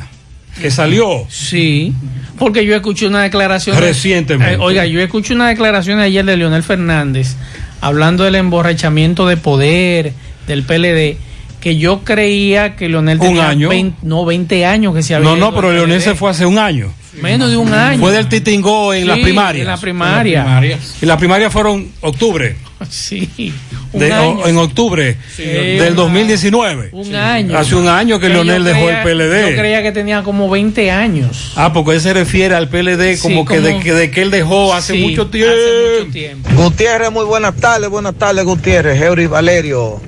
[0.60, 1.26] que salió.
[1.28, 1.92] Sí,
[2.38, 3.76] porque yo escuché una declaración.
[3.78, 4.54] Recientemente.
[4.54, 7.36] Eh, oiga, yo escuché una declaración ayer de Leonel Fernández
[7.80, 10.12] hablando del emborrachamiento de poder
[10.46, 11.16] del PLD.
[11.60, 13.68] Que yo creía que Leonel Un tenía año.
[13.68, 16.56] 20, no, 20 años que se había No, no, pero Leonel se fue hace un
[16.56, 16.92] año.
[17.20, 17.98] Menos de un año.
[17.98, 19.62] Fue del Titingó en Sí, las primarias.
[19.62, 20.38] en la primaria.
[20.40, 20.96] En las primarias.
[21.02, 22.56] Y las primarias fueron octubre.
[22.90, 23.52] Sí,
[23.92, 24.28] un De- año.
[24.40, 26.90] o- en octubre Sí, del un 2019.
[26.92, 27.58] Un año.
[27.58, 29.50] Hace un año que yo Leonel dejó creía- el PLD.
[29.50, 31.52] Yo creía que tenía como 20 años.
[31.56, 34.30] Ah, porque él se refiere al PLD como Sí, que de, que de que él
[34.30, 35.52] dejó hace Sí, mucho tiempo.
[35.54, 36.50] hace mucho tiempo.
[36.54, 40.00] Gutiérrez, muy buenas tardes, buenas tardes, Gutiérrez, Eury Valerio,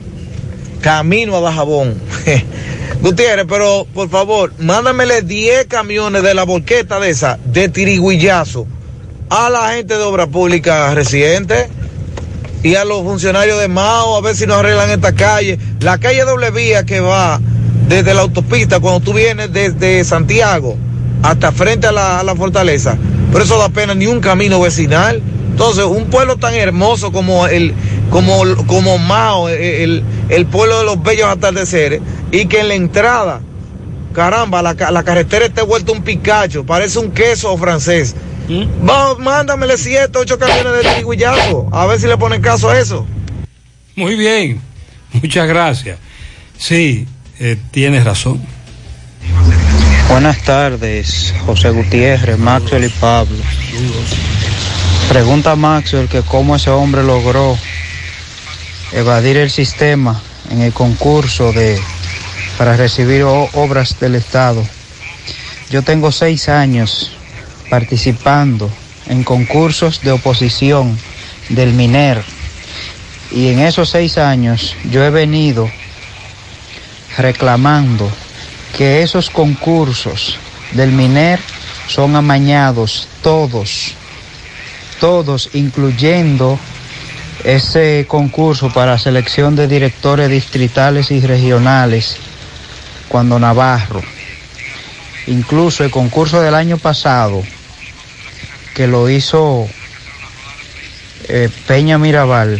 [0.80, 1.94] camino a Bajabón.
[3.02, 8.66] Gutiérrez, pero por favor, mándamele 10 camiones de la volqueta de esa, de tiriguillazo,
[9.30, 11.68] a la gente de obra pública residente
[12.62, 15.58] y a los funcionarios de Mao, a ver si nos arreglan esta calle.
[15.80, 17.40] La calle doble vía que va
[17.88, 20.76] desde la autopista, cuando tú vienes desde Santiago
[21.22, 22.96] hasta frente a la, la fortaleza.
[23.32, 25.22] Pero eso da pena ni un camino vecinal.
[25.50, 27.74] Entonces, un pueblo tan hermoso como el,
[28.10, 32.00] como, como Mao, el, el pueblo de los bellos atardeceres,
[32.30, 33.40] y que en la entrada,
[34.14, 38.14] caramba, la, la carretera esté vuelta un picacho, parece un queso francés.
[38.50, 43.06] Va, mándamele siete, ocho camiones de tiriguillazo, a ver si le ponen caso a eso.
[43.94, 44.60] Muy bien,
[45.12, 45.98] muchas gracias.
[46.58, 47.06] Sí,
[47.38, 48.40] eh, tienes razón.
[50.08, 53.36] Buenas tardes, José Gutiérrez, Maxwell y Pablo.
[55.08, 57.56] Pregunta a Maxwell que cómo ese hombre logró
[58.92, 60.20] evadir el sistema
[60.50, 61.80] en el concurso de
[62.58, 64.66] para recibir obras del Estado.
[65.70, 67.12] Yo tengo seis años
[67.70, 68.70] participando
[69.06, 70.98] en concursos de oposición
[71.48, 72.22] del MINER.
[73.30, 75.70] Y en esos seis años yo he venido
[77.16, 78.10] reclamando
[78.76, 80.38] que esos concursos
[80.72, 81.40] del MINER
[81.88, 83.94] son amañados, todos,
[85.00, 86.58] todos, incluyendo
[87.44, 92.16] ese concurso para selección de directores distritales y regionales,
[93.08, 94.02] cuando Navarro,
[95.26, 97.42] incluso el concurso del año pasado,
[98.80, 99.68] que lo hizo
[101.28, 102.58] eh, Peña Mirabal,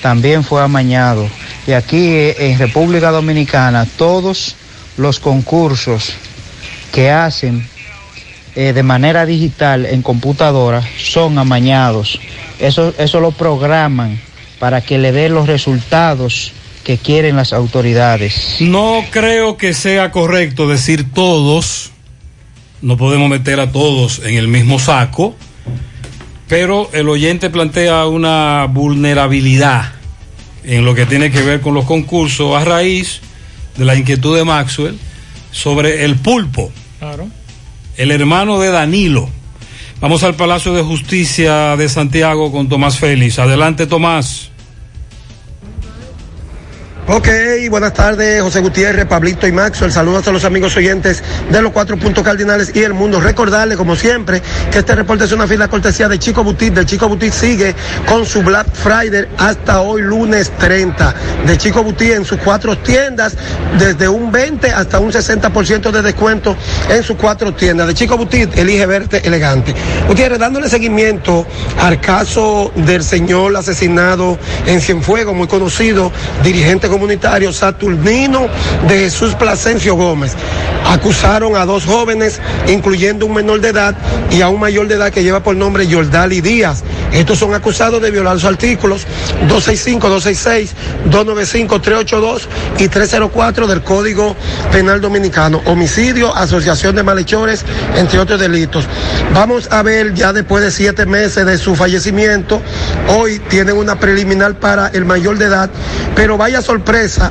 [0.00, 1.28] también fue amañado.
[1.66, 4.56] Y aquí eh, en República Dominicana todos
[4.96, 6.14] los concursos
[6.94, 7.68] que hacen
[8.56, 12.18] eh, de manera digital en computadora son amañados.
[12.58, 14.18] Eso, eso lo programan
[14.60, 16.54] para que le den los resultados
[16.84, 18.56] que quieren las autoridades.
[18.60, 21.90] No creo que sea correcto decir todos,
[22.80, 25.36] no podemos meter a todos en el mismo saco,
[26.50, 29.92] pero el oyente plantea una vulnerabilidad
[30.64, 33.20] en lo que tiene que ver con los concursos a raíz
[33.76, 34.98] de la inquietud de Maxwell
[35.52, 37.28] sobre el pulpo, Claro.
[37.96, 39.30] el hermano de Danilo.
[40.00, 43.38] Vamos al Palacio de Justicia de Santiago con Tomás Félix.
[43.38, 44.49] Adelante, Tomás.
[47.12, 47.26] Ok,
[47.70, 49.90] buenas tardes, José Gutiérrez, Pablito y Maxwell.
[49.90, 53.20] Saludos a los amigos oyentes de los cuatro puntos cardinales y el mundo.
[53.20, 54.40] Recordarle, como siempre,
[54.70, 56.72] que este reporte es una fila cortesía de Chico Butit.
[56.72, 57.74] De Chico Butit sigue
[58.06, 61.14] con su Black Friday hasta hoy, lunes 30.
[61.48, 63.36] De Chico Butit en sus cuatro tiendas,
[63.76, 66.56] desde un 20 hasta un 60% de descuento
[66.88, 67.88] en sus cuatro tiendas.
[67.88, 69.74] De Chico Butit, elige verte elegante.
[70.06, 71.44] Gutiérrez, dándole seguimiento
[71.80, 76.12] al caso del señor asesinado en Cienfuegos, muy conocido,
[76.44, 78.46] dirigente comunitario Saturnino
[78.86, 80.32] de Jesús Plasencio Gómez.
[80.84, 82.38] Acusaron a dos jóvenes,
[82.68, 83.96] incluyendo un menor de edad
[84.30, 86.84] y a un mayor de edad que lleva por nombre Yordali Díaz.
[87.10, 89.06] Estos son acusados de violar sus artículos
[89.48, 90.74] 265, 266,
[91.06, 92.48] 295, 382
[92.78, 94.36] y 304 del Código
[94.70, 95.62] Penal Dominicano.
[95.64, 97.64] Homicidio, asociación de malhechores,
[97.96, 98.84] entre otros delitos.
[99.32, 102.60] Vamos a ver ya después de siete meses de su fallecimiento,
[103.08, 105.70] hoy tienen una preliminar para el mayor de edad,
[106.14, 107.30] pero vaya sorpresa empresa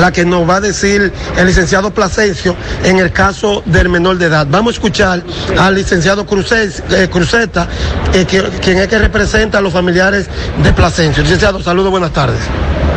[0.00, 4.26] la que nos va a decir el licenciado Plasencio en el caso del menor de
[4.26, 4.46] edad.
[4.50, 5.22] Vamos a escuchar
[5.58, 7.66] al licenciado Cruces, eh, Cruzeta,
[8.12, 10.28] eh, que- quien es que representa a los familiares
[10.62, 11.22] de Plasencio.
[11.22, 12.40] Licenciado, saludos, buenas tardes.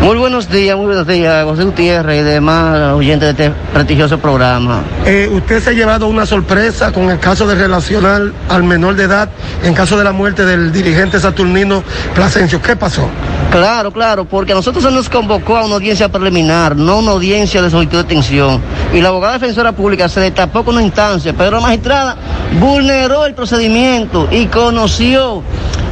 [0.01, 4.83] Muy buenos días, muy buenos días, José Gutiérrez y demás oyentes de este prestigioso programa.
[5.05, 9.03] Eh, usted se ha llevado una sorpresa con el caso de relacionar al menor de
[9.03, 9.29] edad
[9.63, 11.81] en caso de la muerte del dirigente saturnino
[12.13, 12.61] Plasencio.
[12.61, 13.09] ¿Qué pasó?
[13.51, 17.61] Claro, claro, porque a nosotros se nos convocó a una audiencia preliminar, no una audiencia
[17.61, 18.61] de solicitud de detención.
[18.93, 22.15] Y la abogada defensora pública se destapó con una instancia, pero la magistrada
[22.59, 25.43] vulneró el procedimiento y conoció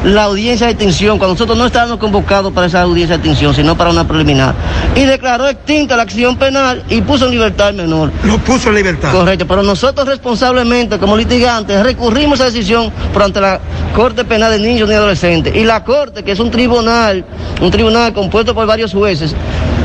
[0.03, 3.77] la audiencia de detención cuando nosotros no estábamos convocados para esa audiencia de detención, sino
[3.77, 4.53] para una preliminar.
[4.95, 8.11] Y declaró extinta la acción penal y puso en libertad al menor.
[8.25, 9.11] Lo puso en libertad.
[9.11, 13.59] Correcto, pero nosotros responsablemente, como litigantes, recurrimos a esa decisión por ante la
[13.95, 15.55] Corte Penal de Niños y Adolescentes.
[15.55, 17.25] Y la Corte, que es un tribunal,
[17.61, 19.33] un tribunal compuesto por varios jueces,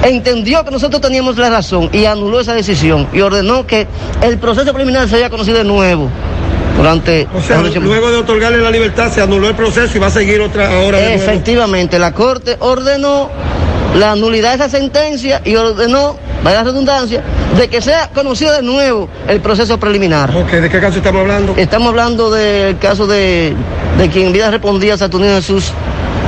[0.03, 3.87] entendió que nosotros teníamos la razón y anuló esa decisión y ordenó que
[4.23, 6.09] el proceso preliminar se haya conocido de nuevo.
[6.77, 10.11] Durante O sea, luego de otorgarle la libertad se anuló el proceso y va a
[10.11, 10.99] seguir otra ahora.
[10.99, 11.23] de nuevo.
[11.25, 13.31] Efectivamente, la Corte ordenó
[13.97, 17.25] la nulidad de esa sentencia y ordenó, vaya redundancia,
[17.57, 20.33] de que sea conocido de nuevo el proceso preliminar.
[20.33, 21.55] ¿De qué caso estamos hablando?
[21.57, 23.55] Estamos hablando del caso de,
[23.99, 25.73] de quien en vida respondía Saturnino Jesús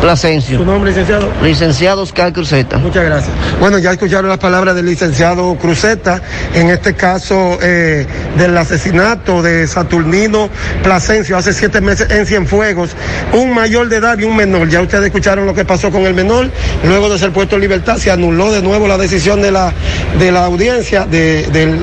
[0.01, 0.59] Plasencio.
[0.59, 1.31] ¿Su nombre, licenciado?
[1.43, 2.79] Licenciado Oscar Cruzeta.
[2.79, 3.31] Muchas gracias.
[3.61, 6.23] Bueno, ya escucharon las palabras del licenciado Cruzeta,
[6.55, 8.07] en este caso eh,
[8.39, 10.49] del asesinato de Saturnino
[10.83, 12.91] Plasencio hace siete meses en Cienfuegos,
[13.35, 14.69] un mayor de edad y un menor.
[14.71, 16.51] Ya ustedes escucharon lo que pasó con el menor,
[16.85, 19.73] luego de ser puesto en libertad se anuló de nuevo la decisión de la,
[20.19, 21.79] de la audiencia de, del-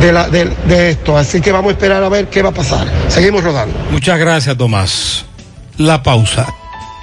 [0.00, 2.52] de la- del- de esto, así que vamos a esperar a ver qué va a
[2.54, 2.86] pasar.
[3.08, 3.78] Seguimos rodando.
[3.92, 5.24] Muchas gracias, Tomás.
[5.78, 6.46] La pausa.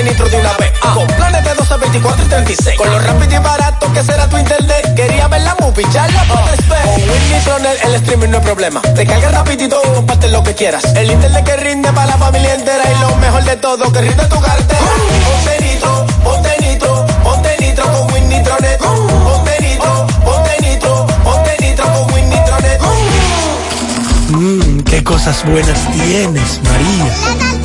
[0.00, 0.72] Ponte nitro de una vez.
[0.94, 2.78] Con planes de 12, 24 y 36.
[2.78, 4.94] Con lo rápido y barato que será tu internet.
[4.94, 6.82] Quería ver la movie, ya la puedes ver.
[6.84, 8.80] Con Win Nitronet el streaming no es problema.
[8.80, 10.84] Te carga rapidito y comparte lo que quieras.
[10.96, 12.82] El internet que rinde para la familia entera.
[12.90, 14.80] Y lo mejor de todo, que rinde tu cartera.
[15.26, 18.78] Ponte nitro, ponte nitro, ponte nitro con Win Nitronet.
[18.78, 22.80] Ponte nitro, ponte nitro, ponte nitro con Win Nitronet.
[24.30, 27.59] Mmm, qué cosas buenas tienes, María.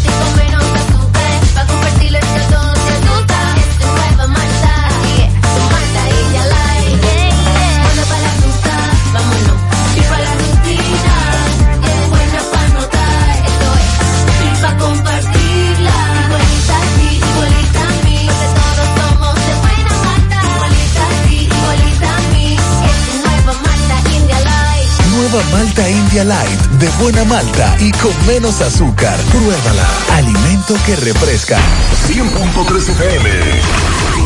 [25.63, 29.15] Malta India Light, de buena malta y con menos azúcar.
[29.29, 29.87] Pruébala.
[30.15, 31.59] Alimento que refresca.
[32.07, 34.00] 100.3 FM.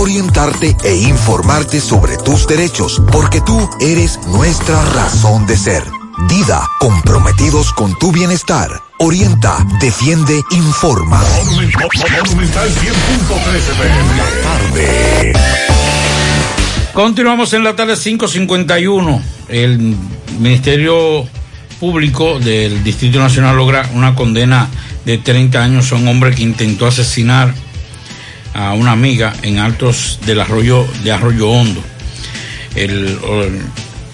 [0.00, 5.82] orientarte e informarte sobre tus derechos, porque tú eres nuestra razón de ser.
[6.26, 8.70] Dida, comprometidos con tu bienestar.
[8.98, 11.22] Orienta, defiende, informa.
[11.44, 14.02] Monumental 100.13 FM.
[14.42, 15.32] Tarde.
[16.94, 19.22] Continuamos en la tarde 551.
[19.48, 19.96] El
[20.38, 21.26] Ministerio
[21.78, 24.66] Público del Distrito Nacional logra una condena
[25.04, 27.54] de 30 años a un hombre que intentó asesinar
[28.54, 31.82] a una amiga en Altos del Arroyo de Arroyo Hondo.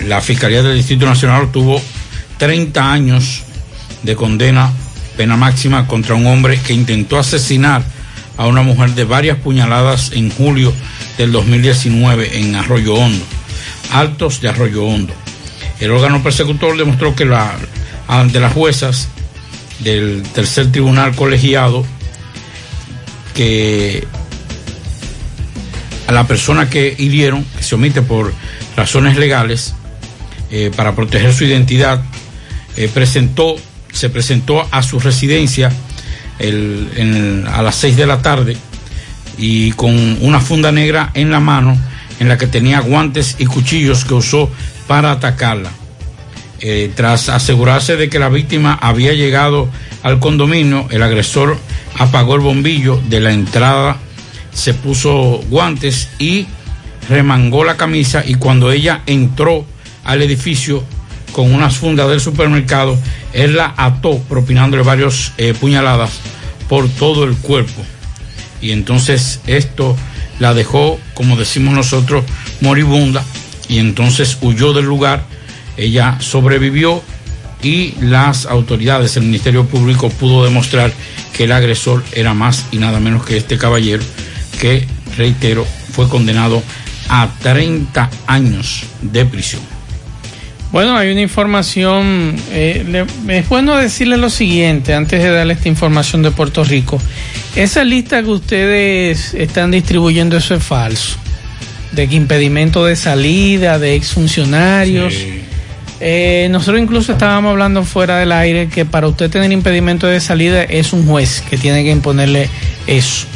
[0.00, 1.80] La Fiscalía del Distrito Nacional obtuvo
[2.38, 3.42] 30 años
[4.02, 4.70] de condena,
[5.16, 7.82] pena máxima contra un hombre que intentó asesinar
[8.36, 10.72] a una mujer de varias puñaladas en julio
[11.16, 13.24] del 2019 en Arroyo Hondo,
[13.92, 15.14] Altos de Arroyo Hondo.
[15.80, 17.54] El órgano persecutor demostró que la,
[18.08, 19.08] ante las juezas
[19.80, 21.84] del tercer tribunal colegiado
[23.34, 24.06] que
[26.06, 28.32] a la persona que hirieron, que se omite por
[28.76, 29.74] razones legales,
[30.50, 32.00] eh, para proteger su identidad,
[32.76, 33.56] eh, presentó,
[33.92, 35.72] se presentó a su residencia
[36.38, 38.56] el- a las 6 de la tarde
[39.38, 41.76] y con una funda negra en la mano
[42.20, 44.50] en la que tenía guantes y cuchillos que usó
[44.86, 45.70] para atacarla.
[46.60, 49.68] Eh, tras asegurarse de que la víctima había llegado
[50.02, 51.58] al condominio, el agresor
[51.98, 53.98] apagó el bombillo de la entrada,
[54.56, 56.46] se puso guantes y
[57.08, 59.66] remangó la camisa y cuando ella entró
[60.02, 60.82] al edificio
[61.32, 62.98] con unas fundas del supermercado,
[63.34, 66.10] él la ató propinándole varios eh, puñaladas
[66.70, 67.84] por todo el cuerpo.
[68.62, 69.94] Y entonces esto
[70.38, 72.24] la dejó, como decimos nosotros,
[72.62, 73.22] moribunda
[73.68, 75.26] y entonces huyó del lugar.
[75.76, 77.02] Ella sobrevivió
[77.62, 80.90] y las autoridades, el Ministerio Público pudo demostrar
[81.34, 84.02] que el agresor era más y nada menos que este caballero
[84.60, 84.86] que,
[85.16, 86.62] reitero, fue condenado
[87.08, 89.62] a 30 años de prisión.
[90.72, 92.34] Bueno, hay una información.
[92.50, 97.00] eh, le- es bueno decirle lo siguiente antes de darle esta información de Puerto Rico.
[97.54, 101.16] Esa lista que ustedes están distribuyendo, eso es falso.
[101.92, 105.14] De que impedimento de salida, de exfuncionarios.
[106.00, 110.62] Eh, nosotros incluso estábamos hablando fuera del aire que para usted tener impedimento de salida
[110.64, 112.50] es un juez que tiene que imponerle
[112.86, 113.26] eso.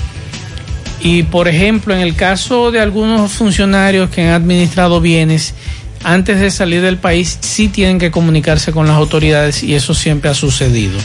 [1.03, 5.55] Y por ejemplo, en el caso de algunos funcionarios que han administrado bienes,
[6.05, 10.30] antes de salir del país sí tienen que comunicarse con las autoridades y eso siempre
[10.30, 10.98] ha sucedido.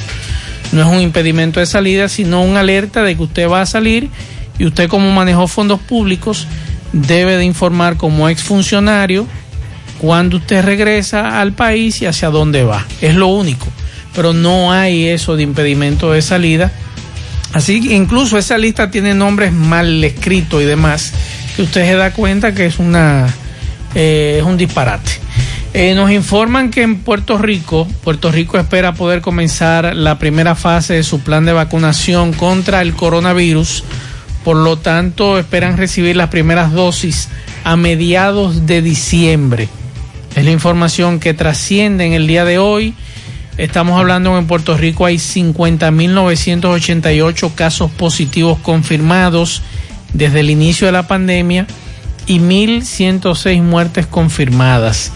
[0.72, 4.10] No es un impedimento de salida, sino una alerta de que usted va a salir
[4.58, 6.48] y usted como manejó fondos públicos
[6.92, 9.28] debe de informar como exfuncionario
[10.00, 12.86] cuando usted regresa al país y hacia dónde va.
[13.02, 13.68] Es lo único.
[14.14, 16.72] Pero no hay eso de impedimento de salida.
[17.56, 21.14] Así que incluso esa lista tiene nombres mal escritos y demás,
[21.56, 23.34] que usted se da cuenta que es una
[23.96, 25.10] eh, es un disparate.
[25.74, 30.96] Eh, nos informan que en Puerto Rico, Puerto Rico espera poder comenzar la primera fase
[30.96, 33.86] de su plan de vacunación contra el coronavirus.
[34.44, 37.30] Por lo tanto, esperan recibir las primeras dosis
[37.64, 39.70] a mediados de diciembre.
[40.36, 42.96] Es la información que trasciende en el día de hoy.
[43.58, 49.62] Estamos hablando en Puerto Rico hay 50.988 casos positivos confirmados
[50.14, 51.66] desde el inicio de la pandemia
[52.28, 55.14] y 1.106 muertes confirmadas.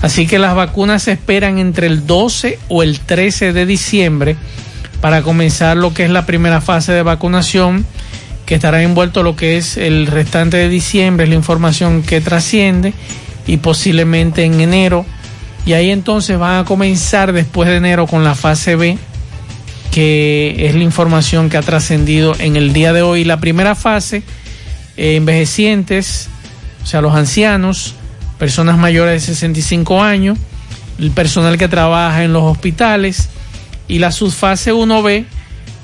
[0.00, 4.38] Así que las vacunas se esperan entre el 12 o el 13 de diciembre
[5.02, 7.84] para comenzar lo que es la primera fase de vacunación,
[8.46, 12.94] que estará envuelto lo que es el restante de diciembre, es la información que trasciende,
[13.46, 15.04] y posiblemente en enero.
[15.64, 18.98] Y ahí entonces van a comenzar después de enero con la fase B,
[19.90, 23.24] que es la información que ha trascendido en el día de hoy.
[23.24, 24.22] La primera fase,
[24.96, 26.28] eh, envejecientes,
[26.82, 27.94] o sea, los ancianos,
[28.38, 30.36] personas mayores de 65 años,
[30.98, 33.28] el personal que trabaja en los hospitales
[33.86, 35.24] y la subfase 1B,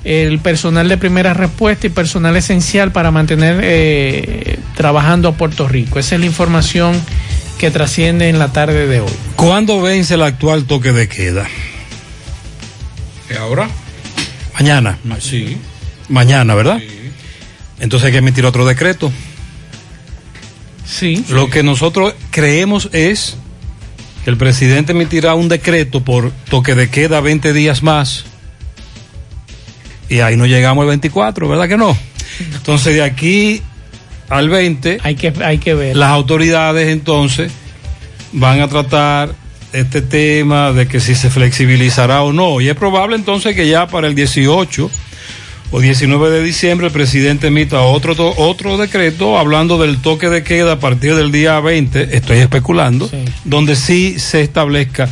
[0.05, 5.99] el personal de primera respuesta y personal esencial para mantener eh, trabajando a Puerto Rico.
[5.99, 7.01] Esa es la información
[7.59, 9.13] que trasciende en la tarde de hoy.
[9.37, 11.47] ¿Cuándo vence el actual toque de queda?
[13.39, 13.69] ¿Ahora?
[14.55, 14.99] Mañana.
[15.21, 15.59] Sí.
[16.09, 16.81] Mañana, ¿verdad?
[17.81, 19.13] Entonces hay que emitir otro decreto.
[20.87, 21.25] Sí.
[21.29, 23.37] Lo que nosotros creemos es
[24.25, 28.25] que el presidente emitirá un decreto por toque de queda 20 días más.
[30.09, 31.97] Y ahí no llegamos al 24, ¿verdad que no?
[32.55, 33.63] Entonces de aquí
[34.29, 35.97] al 20 hay que, hay que ver.
[35.97, 37.53] Las autoridades entonces
[38.33, 39.35] van a tratar
[39.73, 42.61] este tema de que si se flexibilizará o no.
[42.61, 44.91] Y es probable entonces que ya para el 18
[45.71, 50.73] o 19 de diciembre el presidente emita otro, otro decreto hablando del toque de queda
[50.73, 53.11] a partir del día 20, estoy especulando,
[53.45, 55.09] donde sí se establezca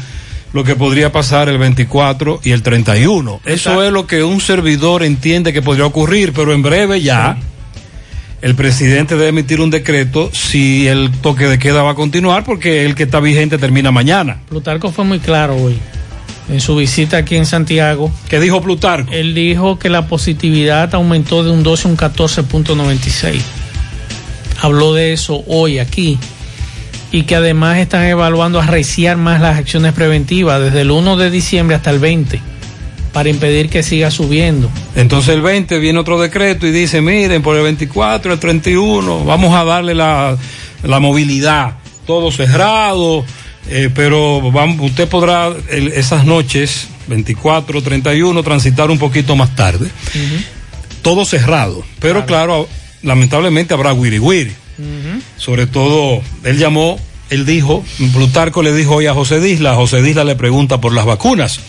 [0.53, 3.41] lo que podría pasar el 24 y el 31.
[3.45, 7.37] Eso es lo que un servidor entiende que podría ocurrir, pero en breve ya
[8.43, 12.84] el presidente debe emitir un decreto si el toque de queda va a continuar, porque
[12.84, 14.41] el que está vigente termina mañana.
[14.49, 15.78] Plutarco fue muy claro hoy
[16.49, 18.11] en su visita aquí en Santiago.
[18.28, 19.12] ¿Qué dijo Plutarco?
[19.12, 23.41] Él dijo que la positividad aumentó de un 12 a un 14.96.
[24.61, 26.18] Habló de eso hoy aquí
[27.12, 31.76] y que además están evaluando arreciar más las acciones preventivas desde el 1 de diciembre
[31.76, 32.56] hasta el 20
[33.17, 34.69] para impedir que siga subiendo.
[34.95, 39.55] Entonces el 20 viene otro decreto y dice, miren, por el 24, el 31, vamos
[39.55, 40.37] a darle la,
[40.83, 43.25] la movilidad, todo cerrado,
[43.71, 49.89] eh, pero vamos, usted podrá el- esas noches, 24, 31, transitar un poquito más tarde.
[51.01, 52.69] Todo cerrado, pero claro,
[53.03, 54.53] lamentablemente habrá wiri wiri.
[55.39, 56.99] Sobre todo, él llamó,
[57.31, 61.07] él dijo, Plutarco le dijo hoy a José Disla, José Disla le pregunta por las
[61.07, 61.61] vacunas.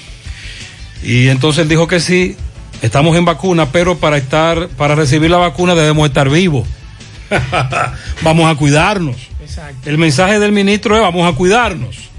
[1.04, 2.36] Y entonces él dijo que sí,
[2.82, 6.68] estamos en vacuna, pero para estar, para recibir la vacuna debemos estar vivos.
[8.22, 9.16] vamos a cuidarnos.
[9.86, 12.10] El mensaje del ministro es vamos a cuidarnos.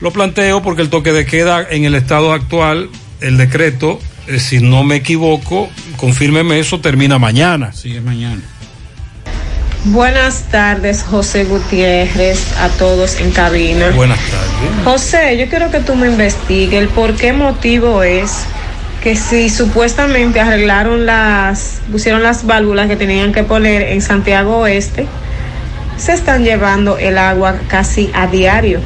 [0.00, 2.88] Lo planteo porque el toque de queda en el estado actual,
[3.20, 7.72] el decreto, eh, si no me equivoco, confírmeme eso, termina mañana.
[7.72, 8.42] Sí, es mañana.
[9.84, 13.90] Buenas tardes, José Gutiérrez, a todos en cabina.
[13.90, 14.84] Buenas tardes.
[14.84, 18.44] José, yo quiero que tú me investigues el por qué motivo es
[19.02, 25.06] que si supuestamente arreglaron las, pusieron las válvulas que tenían que poner en Santiago Oeste,
[25.96, 28.80] se están llevando el agua casi a diario.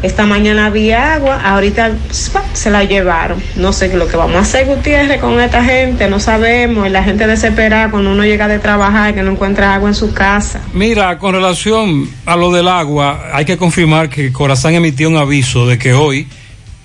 [0.00, 2.44] Esta mañana había agua, ahorita ¡spa!
[2.52, 3.42] se la llevaron.
[3.56, 6.86] No sé lo que vamos a hacer, Gutiérrez, con esta gente, no sabemos.
[6.86, 10.12] Y la gente desesperada cuando uno llega de trabajar que no encuentra agua en su
[10.12, 10.60] casa.
[10.72, 15.66] Mira, con relación a lo del agua, hay que confirmar que Corazán emitió un aviso
[15.66, 16.28] de que hoy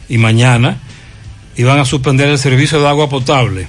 [0.10, 0.80] y mañana
[1.56, 3.68] iban a suspender el servicio de agua potable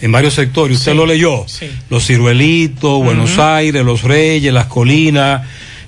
[0.00, 0.78] en varios sectores.
[0.78, 1.46] ¿Usted lo leyó?
[1.90, 5.42] Los Ciruelitos, Buenos Aires, Los Reyes, Las Colinas,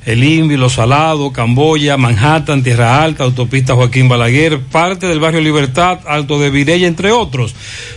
[0.07, 6.01] El Invi, Los Salados, Camboya, Manhattan, Tierra Alta, Autopista Joaquín Balaguer, parte del barrio Libertad,
[6.07, 7.55] Alto de Virella, entre otros.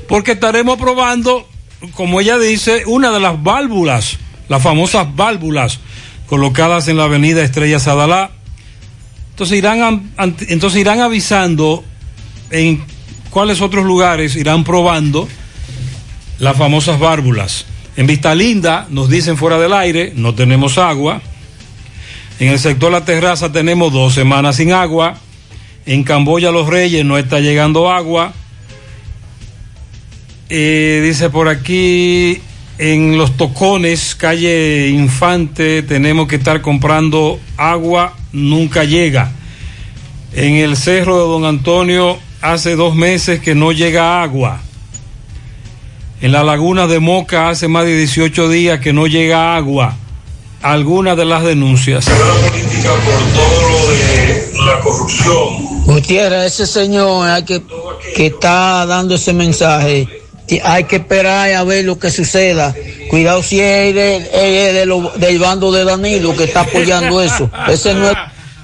[0.07, 1.47] Porque estaremos probando,
[1.91, 5.79] como ella dice, una de las válvulas, las famosas válvulas
[6.27, 8.31] colocadas en la avenida Estrella Sadalá.
[9.31, 10.13] Entonces irán,
[10.47, 11.83] entonces irán avisando
[12.51, 12.83] en
[13.29, 15.27] cuáles otros lugares irán probando
[16.39, 17.65] las famosas válvulas.
[17.97, 21.21] En Vista Linda nos dicen fuera del aire, no tenemos agua.
[22.39, 25.15] En el sector La Terraza tenemos dos semanas sin agua.
[25.87, 28.33] En Camboya Los Reyes no está llegando agua.
[30.49, 32.39] Eh, dice por aquí,
[32.77, 39.31] en Los Tocones, calle Infante, tenemos que estar comprando agua, nunca llega.
[40.33, 44.61] En el cerro de Don Antonio, hace dos meses que no llega agua.
[46.21, 49.95] En la laguna de Moca, hace más de 18 días que no llega agua.
[50.61, 52.05] Algunas de las denuncias.
[52.05, 55.83] política por todo lo de la corrupción.
[55.85, 57.61] Gutiérrez, ese señor hay que,
[58.15, 60.07] que está dando ese mensaje,
[60.63, 62.75] hay que esperar a ver lo que suceda.
[63.09, 67.49] Cuidado si es de- de lo- del bando de Danilo que está apoyando eso.
[67.69, 68.17] Ese no es...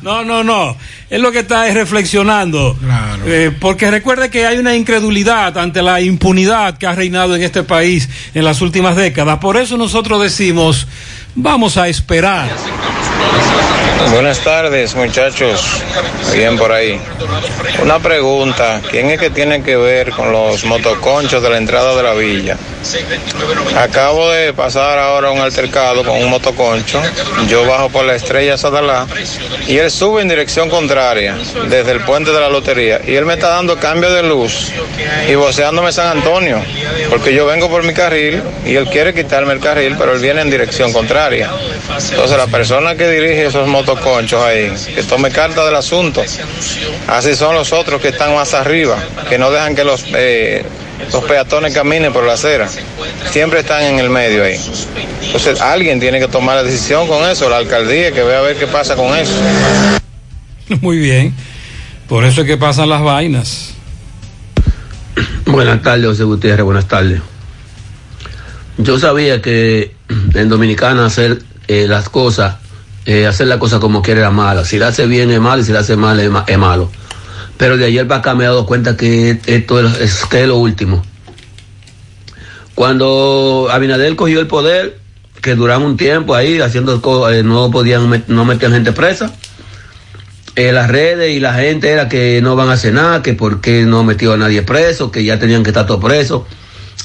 [0.03, 0.75] No, no, no.
[1.09, 2.77] Es lo que está es reflexionando.
[3.25, 7.63] Eh, porque recuerde que hay una incredulidad ante la impunidad que ha reinado en este
[7.63, 9.39] país en las últimas décadas.
[9.39, 10.87] Por eso nosotros decimos,
[11.35, 12.49] vamos a esperar.
[14.11, 15.83] Buenas tardes, muchachos.
[16.33, 16.99] Bien por ahí.
[17.81, 18.81] Una pregunta.
[18.89, 22.57] ¿Quién es que tiene que ver con los motoconchos de la entrada de la villa?
[23.77, 27.01] Acabo de pasar ahora un altercado con un motoconcho.
[27.47, 29.07] Yo bajo por la estrella Sadalá
[29.67, 31.35] y él sube en dirección contraria
[31.69, 34.71] desde el puente de la lotería y él me está dando cambio de luz
[35.29, 36.61] y voceándome San Antonio
[37.09, 40.41] porque yo vengo por mi carril y él quiere quitarme el carril pero él viene
[40.41, 41.49] en dirección contraria.
[42.11, 43.82] Entonces la persona que dirige esos motoconchos
[44.45, 46.23] ahí, que tome carta del asunto,
[47.07, 48.97] así son los otros que están más arriba,
[49.29, 50.63] que no dejan que los, eh,
[51.11, 52.69] los peatones caminen por la acera.
[53.31, 54.59] Siempre están en el medio ahí.
[55.25, 58.57] Entonces alguien tiene que tomar la decisión con eso, la alcaldía, que vea a ver
[58.57, 59.33] qué pasa con eso.
[60.81, 61.33] Muy bien.
[62.07, 63.73] Por eso es que pasan las vainas.
[65.45, 67.21] Buenas tardes, José Gutiérrez, buenas tardes.
[68.77, 69.95] Yo sabía que
[70.33, 72.55] en Dominicana hacer eh, las cosas,
[73.05, 74.65] eh, hacer la cosa como quiere era mala.
[74.65, 76.89] Si la hace bien es malo y si la hace mal es, ma- es malo.
[77.57, 80.57] Pero de ayer para acá me he dado cuenta que esto es, que es lo
[80.57, 81.03] último.
[82.75, 84.99] Cuando Abinader cogió el poder,
[85.41, 89.31] que duraron un tiempo ahí haciendo cosas, no podían, met- no metían gente presa.
[90.55, 93.83] Eh, las redes y la gente era que no van a nada, que por qué
[93.85, 96.43] no metió a nadie preso, que ya tenían que estar todos presos.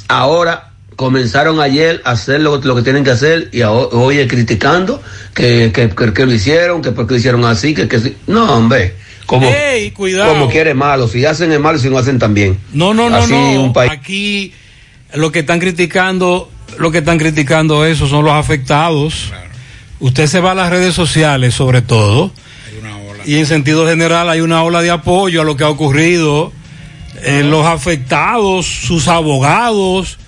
[0.06, 0.67] Ahora
[0.98, 5.00] comenzaron ayer a hacer lo, lo que tienen que hacer y hoy es criticando
[5.32, 8.16] que, que, que- que lo hicieron, que por qué lo hicieron así, que, que.
[8.26, 10.32] No, hombre, como, Ey, cuidado.
[10.32, 12.58] como quiere malo, si hacen es malo, si no hacen también.
[12.72, 13.62] No, no, no, Así no.
[13.62, 13.92] un país.
[13.92, 14.52] Aquí
[15.14, 19.32] lo que están criticando, lo que están criticando eso son los afectados.
[20.00, 22.32] Usted se va a las redes sociales, sobre todo,
[23.24, 26.52] y en sentido general hay una ola de apoyo a lo que ha ocurrido.
[27.22, 30.18] Eh, los afectados, sus abogados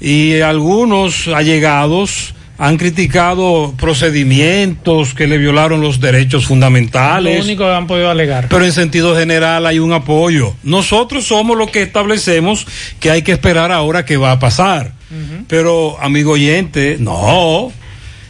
[0.00, 7.44] y algunos allegados han criticado procedimientos que le violaron los derechos Lo fundamentales.
[7.44, 8.48] único que han podido alegar.
[8.48, 10.54] Pero en sentido general hay un apoyo.
[10.62, 12.66] Nosotros somos los que establecemos
[12.98, 14.92] que hay que esperar ahora qué va a pasar.
[15.46, 17.70] Pero, amigo oyente, no.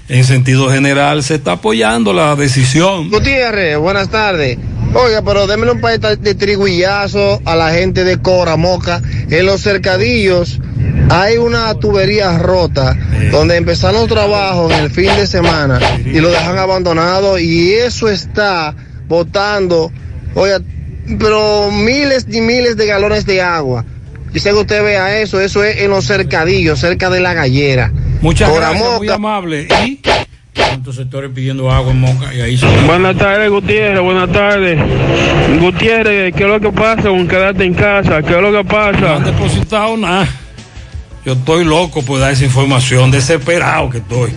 [0.08, 3.10] En sentido general se está apoyando la decisión.
[3.10, 4.58] Gutiérrez, buenas tardes.
[4.98, 9.02] Oiga, pero démele un par de triguillazo a la gente de Cora Moca.
[9.30, 10.58] En los cercadillos
[11.10, 12.96] hay una tubería rota
[13.30, 18.08] donde empezaron los trabajos en el fin de semana y lo dejan abandonado y eso
[18.08, 18.74] está
[19.06, 19.92] botando,
[20.34, 20.60] oiga,
[21.18, 23.84] pero miles y miles de galones de agua.
[24.32, 27.92] Yo sé que usted vea eso, eso es en los cercadillos, cerca de la gallera.
[28.22, 29.68] Muchas gracias, muy amable.
[29.84, 30.00] Y
[30.56, 32.66] Tantos sectores pidiendo agua en Moca y ahí se...
[32.86, 34.78] Buenas tardes, Gutiérrez, buenas tardes.
[35.60, 38.22] Gutiérrez, ¿qué es lo que pasa con quedarte en casa?
[38.22, 39.16] ¿Qué es lo que no pasa?
[39.16, 40.26] han depositado nada.
[41.24, 44.30] Yo estoy loco por dar esa información, desesperado que estoy.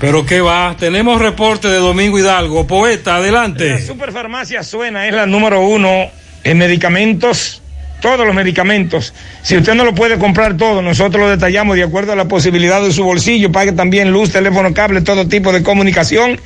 [0.00, 2.66] Pero qué va, tenemos reporte de Domingo Hidalgo.
[2.66, 3.84] Poeta, La adelante.
[3.86, 6.06] Superfarmacia Suena es la número uno
[6.44, 7.62] en medicamentos,
[8.00, 9.14] todos los medicamentos.
[9.42, 12.82] Si usted no lo puede comprar todo, nosotros lo detallamos de acuerdo a la posibilidad
[12.82, 13.52] de su bolsillo.
[13.52, 16.40] Pague también luz, teléfono, cable, todo tipo de comunicación.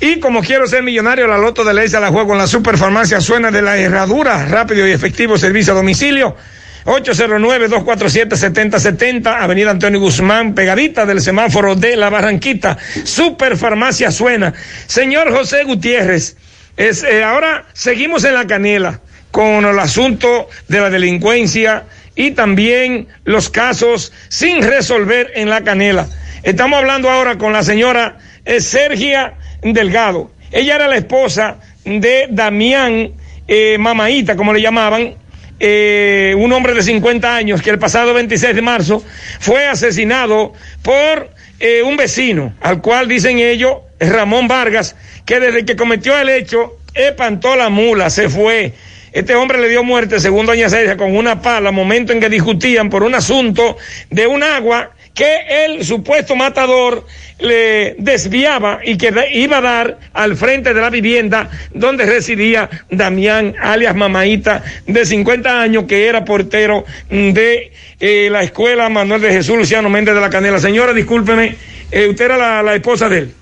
[0.00, 3.20] Y como quiero ser millonario, la loto de ley se la juego en la Superfarmacia
[3.20, 4.46] Suena de la Herradura.
[4.46, 6.36] Rápido y efectivo servicio a domicilio.
[6.84, 12.78] 809-247-7070, Avenida Antonio Guzmán, pegadita del semáforo de la Barranquita.
[13.04, 14.54] Superfarmacia Suena.
[14.86, 16.36] Señor José Gutiérrez,
[16.76, 19.00] es, eh, ahora seguimos en la canela
[19.30, 26.08] con el asunto de la delincuencia y también los casos sin resolver en la canela.
[26.42, 30.30] Estamos hablando ahora con la señora eh, Sergia Delgado.
[30.50, 33.12] Ella era la esposa de Damián
[33.46, 35.14] eh, Mamaíta, como le llamaban,
[35.60, 39.04] eh, un hombre de 50 años que el pasado 26 de marzo
[39.40, 40.52] fue asesinado
[40.82, 44.94] por eh, un vecino, al cual dicen ellos, Ramón Vargas,
[45.26, 48.74] que desde que cometió el hecho, espantó la mula, se fue.
[49.12, 52.90] Este hombre le dio muerte, según doña Sergio, con una pala, momento en que discutían
[52.90, 53.76] por un asunto
[54.10, 57.04] de un agua que el supuesto matador
[57.40, 63.56] le desviaba y que iba a dar al frente de la vivienda donde residía Damián,
[63.60, 69.56] alias Mamaíta, de 50 años, que era portero de eh, la escuela Manuel de Jesús
[69.56, 70.60] Luciano Méndez de la Canela.
[70.60, 71.56] Señora, discúlpeme,
[71.90, 73.32] eh, usted era la, la esposa de él,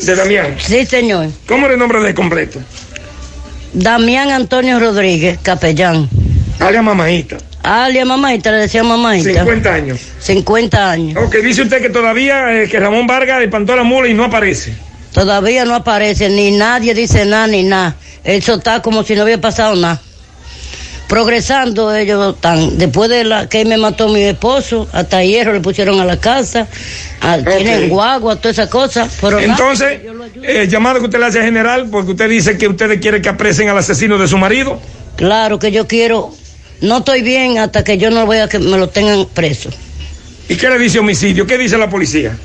[0.00, 0.54] de Damián.
[0.58, 1.28] Sí, señor.
[1.46, 2.58] ¿Cómo era el nombre de completo?
[3.72, 6.08] Damián Antonio Rodríguez, capellán.
[6.58, 7.36] Alias Mamaíta.
[7.62, 9.40] Alias Mamaita, le decía Mamaita.
[9.40, 10.00] 50 años.
[10.20, 11.22] 50 años.
[11.22, 14.72] Ok, dice usted que todavía eh, que Ramón Vargas espantó la mula y no aparece.
[15.12, 17.96] Todavía no aparece, ni nadie dice nada, ni nada.
[18.24, 20.00] Eso está como si no hubiera pasado nada.
[21.08, 22.76] Progresando ellos están.
[22.78, 26.68] Después de la que me mató mi esposo, hasta hierro le pusieron a la casa,
[27.22, 29.10] a- tienen guagua, todas esas cosas.
[29.20, 29.52] Pero nada.
[29.52, 30.00] Entonces,
[30.42, 33.68] eh, llamado que usted le hace general porque usted dice que ustedes quieren que apresen
[33.70, 34.80] al asesino de su marido.
[35.16, 36.30] Claro que yo quiero,
[36.82, 39.70] no estoy bien hasta que yo no vea que me lo tengan preso.
[40.48, 41.46] ¿Y qué le dice homicidio?
[41.46, 42.36] ¿Qué dice la policía?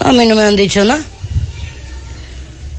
[0.00, 1.00] A mí no me han dicho nada.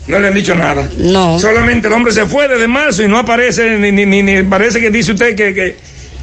[0.07, 0.87] No le han dicho nada.
[0.97, 1.39] No.
[1.39, 4.79] Solamente el hombre se fue desde marzo y no aparece, ni, ni, ni- ni parece
[4.81, 5.77] que dice usted que, que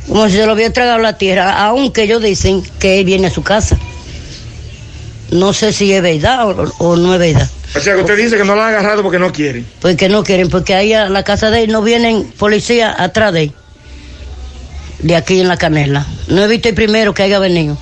[0.07, 3.31] Como si se lo hubiera tragado la tierra, aunque ellos dicen que él viene a
[3.31, 3.79] su casa.
[5.31, 7.49] No sé si es verdad o, o no es verdad.
[7.75, 9.65] O sea, que usted dice que no lo han agarrado porque no quieren.
[9.81, 13.45] Porque no quieren, porque ahí a la casa de él no vienen policías atrás de
[13.45, 13.53] él.
[14.99, 16.05] De aquí en la canela.
[16.29, 17.79] No he visto el primero que haya venido.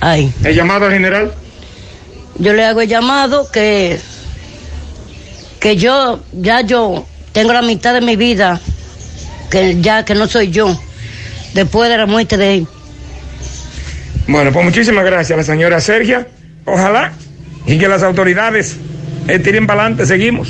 [0.00, 0.32] Ahí.
[0.44, 1.32] ¿El llamado al general?
[2.38, 3.98] Yo le hago el llamado que,
[5.62, 8.60] que yo, ya yo tengo la mitad de mi vida,
[9.48, 10.78] que ya que no soy yo,
[11.54, 12.66] después de la muerte de él.
[14.26, 16.26] Bueno, pues muchísimas gracias a la señora Sergia.
[16.64, 17.12] Ojalá
[17.66, 18.76] y que las autoridades
[19.28, 20.06] eh, tiren para adelante.
[20.06, 20.48] Seguimos.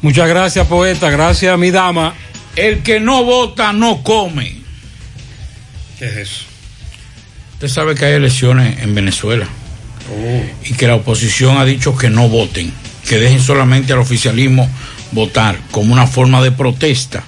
[0.00, 1.10] Muchas gracias, poeta.
[1.10, 2.14] Gracias, mi dama.
[2.56, 4.56] El que no vota no come.
[5.98, 6.44] ¿Qué es eso?
[7.54, 9.46] Usted sabe que hay elecciones en Venezuela
[10.64, 12.72] y que la oposición ha dicho que no voten,
[13.08, 14.68] que dejen solamente al oficialismo
[15.12, 17.24] votar como una forma de protesta.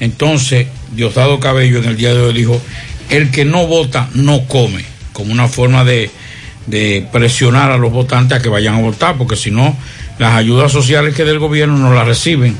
[0.00, 2.60] Entonces, Diosdado Cabello en el día de hoy dijo,
[3.10, 6.10] el que no vota no come, como una forma de,
[7.12, 9.76] presionar a los votantes a que vayan a votar, porque si no,
[10.18, 12.56] las ayudas sociales que del gobierno no las reciben.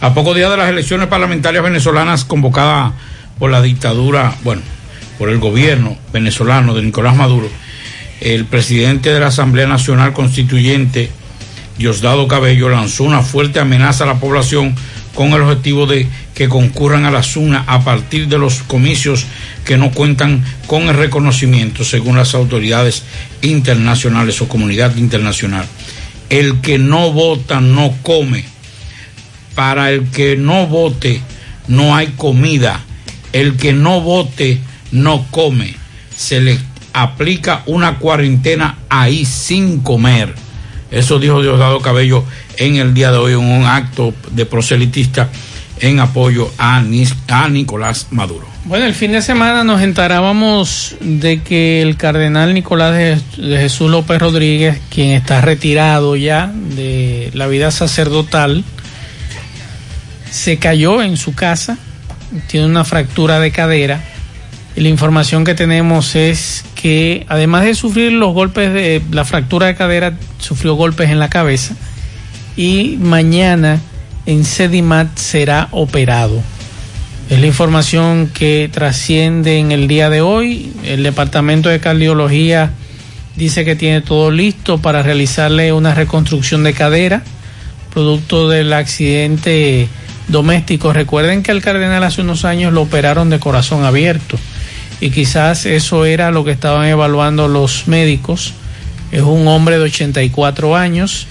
[0.00, 2.92] A pocos días de las elecciones parlamentarias venezolanas convocadas
[3.38, 4.62] por la dictadura, bueno,
[5.18, 7.48] por el gobierno venezolano de Nicolás Maduro,
[8.20, 11.10] el presidente de la Asamblea Nacional Constituyente,
[11.80, 14.74] Diosdado Cabello, lanzó una fuerte amenaza a la población
[15.14, 19.24] con el objetivo de que concurran a la SUNA a partir de los comicios
[19.64, 23.04] que no cuentan con el reconocimiento según las autoridades
[23.40, 25.64] internacionales o comunidad internacional.
[26.28, 28.44] El que no vota no come.
[29.54, 31.22] Para el que no vote
[31.66, 32.84] no hay comida.
[33.32, 34.60] El que no vote
[34.92, 35.74] no come.
[36.14, 36.58] Se le
[36.92, 40.49] aplica una cuarentena ahí sin comer.
[40.90, 42.24] Eso dijo Diosdado Cabello
[42.56, 45.28] en el día de hoy en un acto de proselitista
[45.80, 46.82] en apoyo a,
[47.28, 48.46] a Nicolás Maduro.
[48.64, 53.18] Bueno, el fin de semana nos enterábamos de que el cardenal Nicolás de,
[53.58, 58.62] Jesús López Rodríguez, quien está retirado ya de la vida sacerdotal,
[60.30, 61.78] se cayó en su casa,
[62.48, 64.04] tiene una fractura de cadera
[64.80, 69.74] la información que tenemos es que además de sufrir los golpes de la fractura de
[69.74, 71.74] cadera, sufrió golpes en la cabeza
[72.56, 73.78] y mañana
[74.24, 76.42] en Sedimat será operado.
[77.28, 80.72] Es la información que trasciende en el día de hoy.
[80.82, 82.70] El departamento de cardiología
[83.36, 87.22] dice que tiene todo listo para realizarle una reconstrucción de cadera,
[87.92, 89.88] producto del accidente
[90.28, 90.94] doméstico.
[90.94, 94.38] Recuerden que al cardenal hace unos años lo operaron de corazón abierto
[95.00, 98.52] y quizás eso era lo que estaban evaluando los médicos.
[99.10, 101.26] Es un hombre de 84 años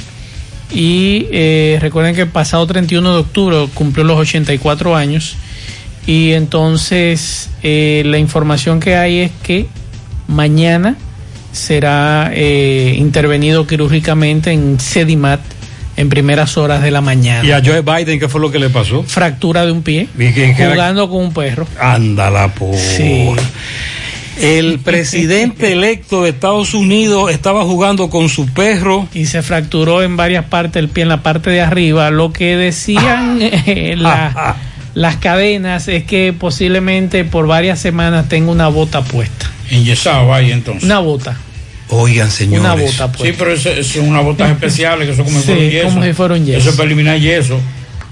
[0.72, 5.36] y eh, recuerden que el pasado 31 de octubre cumplió los 84 años
[6.06, 9.68] y entonces eh, la información que hay es que
[10.28, 10.96] mañana
[11.52, 15.40] será eh, intervenido quirúrgicamente en Sedimat
[16.00, 17.46] en primeras horas de la mañana.
[17.48, 19.04] ¿Y a Joe Biden qué fue lo que le pasó?
[19.04, 20.08] Fractura de un pie,
[20.72, 21.68] jugando con un perro.
[21.80, 22.76] Ándala, por.
[22.76, 23.30] Sí.
[24.40, 29.08] El presidente electo de Estados Unidos estaba jugando con su perro.
[29.14, 32.10] y se fracturó en varias partes del pie, en la parte de arriba.
[32.12, 34.56] Lo que decían eh, la-
[34.96, 39.50] las cadenas es que posiblemente por varias semanas tenga una bota puesta.
[39.70, 40.84] Enyesado ahí entonces.
[40.84, 41.38] Una bota.
[41.90, 42.60] Oigan, señores.
[42.62, 43.36] Una bota Sí, puesta.
[43.40, 45.90] pero eso, eso es una botas especiales que eso como si Sí, fuera un yeso.
[45.90, 46.58] como si fuera un yeso.
[46.60, 47.60] Eso es para eliminar yeso.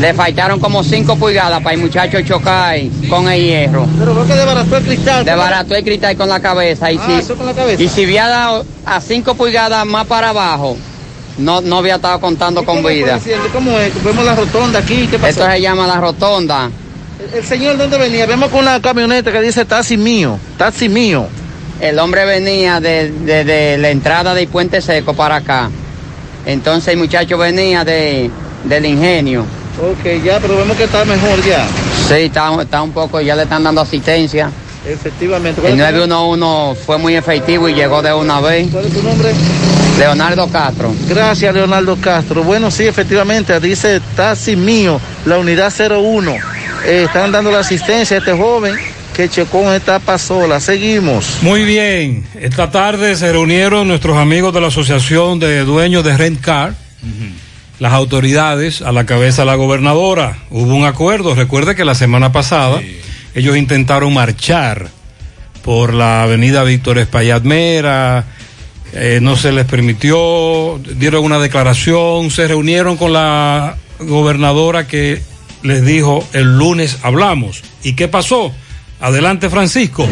[0.00, 2.76] le faltaron como 5 pulgadas para el muchacho chocar
[3.08, 3.86] con el hierro.
[3.98, 5.24] Pero veo que desbarató el cristal.
[5.24, 6.92] Desbarató el cristal con la cabeza.
[6.92, 7.82] Y, Ah, si, eso con la cabeza.
[7.82, 10.76] y si había dado a 5 pulgadas más para abajo,
[11.38, 13.20] no, no había estado contando con ¿Cómo fue el vida.
[13.54, 14.04] ¿Cómo es?
[14.04, 15.28] Vemos la rotonda aquí, ¿qué pasó?
[15.30, 16.70] Esto se llama la rotonda.
[17.36, 18.26] El, señor, ¿dónde venía?
[18.26, 21.26] Vemos con una camioneta que dice taxi mío, taxi mío.
[21.80, 25.68] El hombre venía de, de- de la entrada del puente seco para acá.
[26.46, 28.30] Entonces el muchacho venía de,
[28.64, 29.42] del ingenio.
[29.78, 31.66] Ok, ya, pero vemos que está mejor ya.
[32.08, 34.50] Sí, está, está un poco, ya le están dando asistencia.
[34.88, 35.60] Efectivamente.
[35.60, 38.68] El ¿Cuál es tu 911 fue muy efectivo y llegó de una vez.
[38.72, 39.32] ¿Cuál es tu nombre?
[39.98, 40.94] Leonardo Castro.
[41.08, 42.42] Gracias, Leonardo Castro.
[42.44, 46.55] Bueno, sí, efectivamente, dice taxi mío, la unidad 01.
[46.86, 48.76] Eh, están dando la asistencia a este joven
[49.12, 50.60] que chocó en etapa sola.
[50.60, 51.38] Seguimos.
[51.42, 52.24] Muy bien.
[52.40, 56.74] Esta tarde se reunieron nuestros amigos de la Asociación de Dueños de Rent Car,
[57.80, 60.38] las autoridades, a la cabeza de la gobernadora.
[60.50, 61.34] Hubo un acuerdo.
[61.34, 62.80] Recuerde que la semana pasada
[63.34, 64.88] ellos intentaron marchar
[65.62, 68.24] por la avenida Víctor Espaillat Mera.
[68.92, 75.20] eh, no se les permitió, dieron una declaración, se reunieron con la gobernadora que
[75.66, 77.62] les dijo el lunes hablamos.
[77.82, 78.52] ¿Y qué pasó?
[79.00, 80.06] Adelante, Francisco.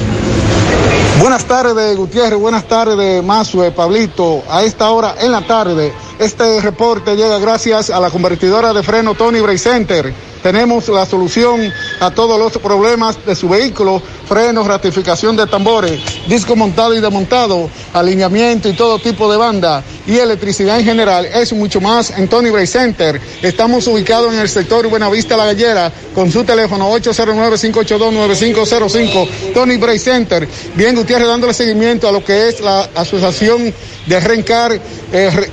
[1.20, 2.38] Buenas tardes, Gutiérrez.
[2.38, 4.42] Buenas tardes, Mazue, Pablito.
[4.50, 9.14] A esta hora en la tarde, este reporte llega gracias a la convertidora de freno
[9.14, 10.12] Tony Bray Center.
[10.44, 15.98] Tenemos la solución a todos los problemas de su vehículo, frenos, ratificación de tambores,
[16.28, 21.24] disco montado y desmontado, alineamiento y todo tipo de banda y electricidad en general.
[21.24, 23.18] Es mucho más en Tony Bray Center.
[23.40, 29.28] Estamos ubicados en el sector Buenavista La Gallera con su teléfono 809-582-9505.
[29.54, 30.46] Tony Bray Center.
[30.74, 33.72] Bien, Gutiérrez, dándole seguimiento a lo que es la Asociación
[34.06, 34.78] de Rencar
[35.10, 35.50] eh, Re-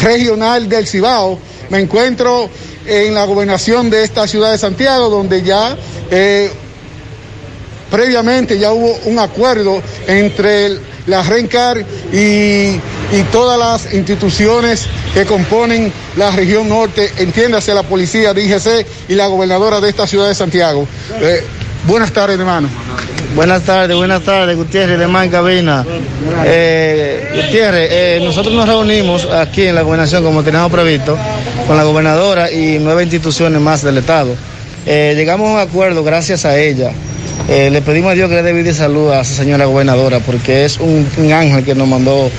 [0.00, 1.40] Regional del Cibao.
[1.70, 2.48] Me encuentro
[2.86, 5.76] en la gobernación de esta ciudad de Santiago, donde ya
[6.10, 6.50] eh,
[7.90, 15.24] previamente ya hubo un acuerdo entre el- la RENCAR y, y todas las instituciones que
[15.26, 20.34] componen la región norte, entiéndase la policía, DGC y la gobernadora de esta ciudad de
[20.36, 20.86] Santiago.
[21.20, 21.44] Eh,
[21.86, 22.68] buenas tardes, hermano.
[23.34, 25.86] Buenas tardes, buenas tardes, Gutiérrez de Cabina.
[26.44, 31.16] Eh, Gutiérrez, eh, nosotros nos reunimos aquí en la gobernación, como teníamos previsto,
[31.66, 34.34] con la gobernadora y nueve instituciones más del Estado.
[34.84, 36.92] Eh, llegamos a un acuerdo gracias a ella.
[37.48, 40.20] Eh, le pedimos a Dios que le dé vida y salud a esa señora gobernadora
[40.20, 42.30] porque es un, un ángel que nos mandó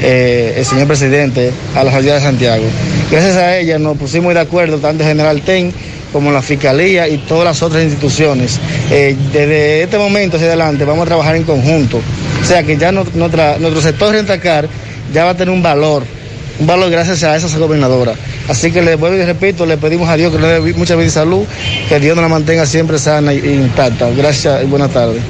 [0.00, 2.64] el señor presidente a la ciudad de Santiago.
[3.10, 5.72] Gracias a ella nos pusimos de acuerdo tanto el general TEN
[6.14, 8.60] como la Fiscalía y todas las otras instituciones.
[8.88, 12.00] Eh, desde este momento hacia adelante vamos a trabajar en conjunto.
[12.40, 14.68] O sea que ya no- nuestro sector Rentacar
[15.12, 16.04] ya va a tener un valor,
[16.60, 18.14] un valor gracias a esa gobernadora.
[18.48, 21.08] Así que le vuelvo y repito, le pedimos a Dios que le dé mucha vida
[21.08, 21.44] y salud,
[21.88, 24.08] que Dios nos la mantenga siempre sana e intacta.
[24.10, 25.20] Gracias y buenas tardes.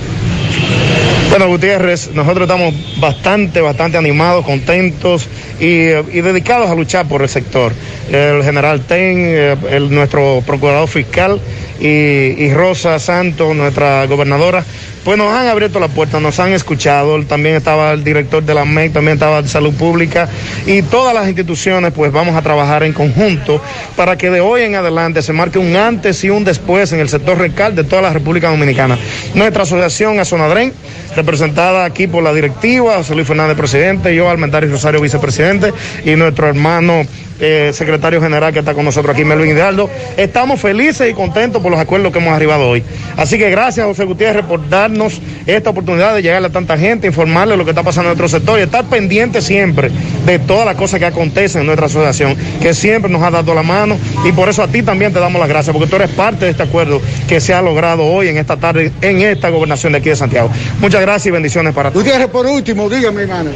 [1.37, 5.29] Bueno, Gutiérrez, nosotros estamos bastante, bastante animados, contentos
[5.59, 7.73] y, dedicados a luchar por el sector.
[8.09, 9.57] El general Ten, eh,
[9.91, 11.41] nuestro procurador fiscal
[11.81, 14.65] y, y Rosa Santos, nuestra gobernadora,
[15.05, 17.23] pues nos han abierto la puerta, nos han escuchado.
[17.25, 20.29] También estaba el director de la MEC, también estaba de Salud Pública
[20.67, 23.61] y todas las instituciones, pues vamos a trabajar en conjunto
[23.97, 27.09] para que de hoy en adelante se marque un antes y un después en el
[27.09, 28.99] sector recal de toda la República Dominicana.
[29.35, 30.73] Nuestra asociación Azonadren,
[31.15, 35.73] representada aquí por la directiva, José Luis Fernández, presidente, yo, Almentario Rosario, vicepresidente,
[36.05, 37.03] y nuestro hermano
[37.41, 39.91] eh, secretario general que está con nosotros aquí, Melvin Hidalgo.
[40.17, 42.83] Estamos felices y contentos por los acuerdos que hemos arribado hoy.
[43.17, 47.57] Así que gracias, José Gutiérrez, por darnos esta oportunidad de llegarle a tanta gente, informarle
[47.57, 49.91] lo que está pasando en nuestro sector y estar pendiente siempre
[50.27, 53.63] de todas las cosas que acontecen en nuestra asociación, que siempre nos ha dado la
[53.63, 56.47] mano y por eso a ti también te damos las gracias, porque tú eres parte
[56.47, 59.99] de este acuerdo que se ha logrado hoy, en esta tarde, en esta gobernación de
[59.99, 60.51] aquí de Santiago.
[60.81, 62.05] Muchas gracias y bendiciones para todos.
[62.05, 63.51] Gutiérrez, por último, dígame, hermano.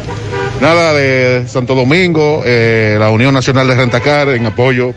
[0.61, 4.95] Nada de Santo Domingo, eh, la Unión Nacional de Rentacar en apoyo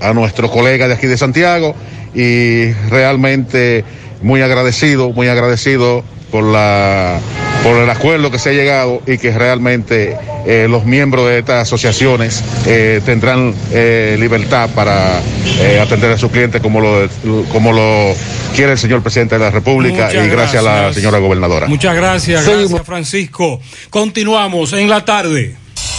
[0.00, 1.74] a nuestro colega de aquí de Santiago
[2.14, 3.84] y realmente
[4.22, 7.20] muy agradecido, muy agradecido por la
[7.62, 11.62] por el acuerdo que se ha llegado y que realmente eh, los miembros de estas
[11.62, 15.20] asociaciones eh, tendrán eh, libertad para
[15.60, 17.08] eh, atender a sus clientes como lo,
[17.52, 18.14] como lo
[18.54, 20.94] quiere el señor presidente de la República Muchas y gracias, a la gracias.
[20.96, 21.66] señora gobernadora.
[21.66, 23.60] Muchas gracias, gracias Francisco.
[23.90, 25.56] Continuamos en la tarde.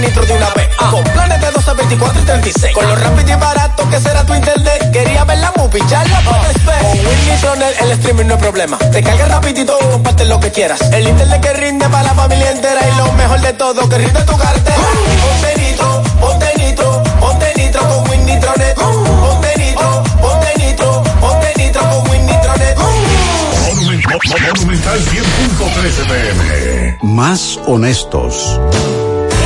[0.00, 0.68] Nitro de una vez.
[0.76, 2.74] Con planes de 12, 24 y 36.
[2.74, 4.90] Con lo rápido y barato que será tu internet.
[4.92, 6.78] Quería ver la movie, ya la puedes ver.
[6.80, 8.78] Con Win Nitronet el streaming no es problema.
[8.78, 10.80] Te carga rapidito y comparte lo que quieras.
[10.92, 14.22] El internet que rinde para la familia entera y lo mejor de todo que rinde
[14.22, 14.76] tu cartera.
[15.22, 18.74] Ponte nitro, ponte nitro, ponte nitro con Win Nitronet.
[18.74, 22.78] Ponte nitro, ponte nitro, ponte nitro con Win Nitronet.
[24.56, 26.98] Monumental 100.13 pm.
[27.02, 28.60] Más honestos.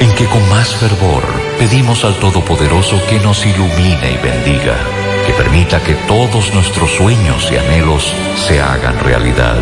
[0.00, 1.24] en que con más fervor
[1.58, 4.76] pedimos al Todopoderoso que nos ilumine y bendiga,
[5.26, 9.56] que permita que todos nuestros sueños y anhelos se hagan realidad.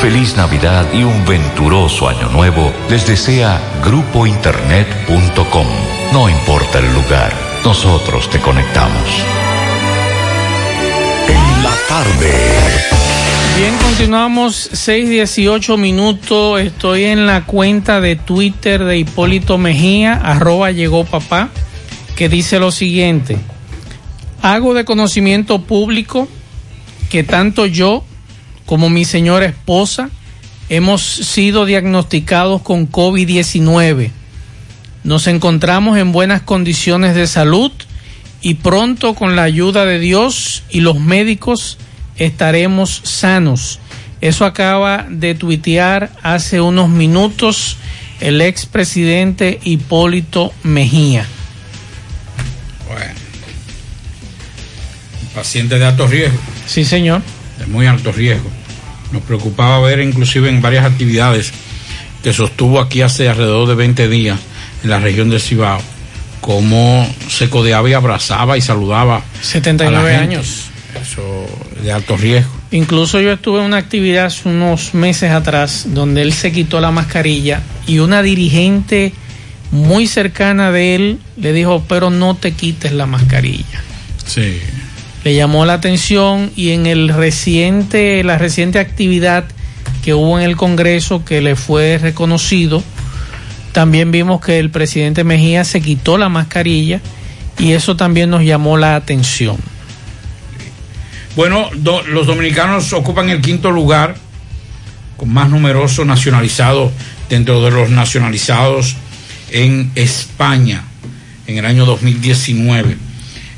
[0.00, 5.66] Feliz Navidad y un venturoso año nuevo les desea grupointernet.com.
[6.12, 7.32] No importa el lugar,
[7.64, 9.24] nosotros te conectamos.
[11.28, 12.95] En la tarde.
[13.56, 16.60] Bien, continuamos 6:18 minutos.
[16.60, 21.48] Estoy en la cuenta de Twitter de Hipólito Mejía, arroba llegó papá,
[22.16, 23.38] que dice lo siguiente.
[24.42, 26.28] Hago de conocimiento público
[27.08, 28.04] que tanto yo
[28.66, 30.10] como mi señora esposa
[30.68, 34.10] hemos sido diagnosticados con COVID-19.
[35.02, 37.72] Nos encontramos en buenas condiciones de salud
[38.42, 41.78] y pronto con la ayuda de Dios y los médicos
[42.18, 43.80] estaremos sanos.
[44.20, 47.76] Eso acaba de tuitear hace unos minutos
[48.20, 51.26] el expresidente Hipólito Mejía.
[52.88, 53.12] Bueno.
[55.34, 56.38] Paciente de alto riesgo.
[56.66, 57.22] Sí, señor.
[57.58, 58.50] De muy alto riesgo.
[59.12, 61.52] Nos preocupaba ver inclusive en varias actividades
[62.22, 64.38] que sostuvo aquí hace alrededor de 20 días
[64.82, 65.80] en la región de Cibao,
[66.40, 69.22] cómo se codeaba y abrazaba y saludaba.
[69.42, 70.34] 79 a la gente.
[70.36, 70.70] años.
[71.00, 71.46] Eso
[71.82, 72.52] de alto riesgo.
[72.70, 76.90] Incluso yo estuve en una actividad hace unos meses atrás donde él se quitó la
[76.90, 79.12] mascarilla y una dirigente
[79.70, 83.82] muy cercana de él le dijo, pero no te quites la mascarilla.
[84.26, 84.58] Sí.
[85.24, 89.44] Le llamó la atención y en el reciente, la reciente actividad
[90.04, 92.82] que hubo en el Congreso que le fue reconocido,
[93.72, 97.00] también vimos que el presidente Mejía se quitó la mascarilla
[97.58, 99.56] y eso también nos llamó la atención.
[101.36, 104.16] Bueno, los dominicanos ocupan el quinto lugar
[105.18, 106.90] con más numeroso nacionalizado
[107.28, 108.96] dentro de los nacionalizados
[109.50, 110.84] en España
[111.46, 112.96] en el año 2019.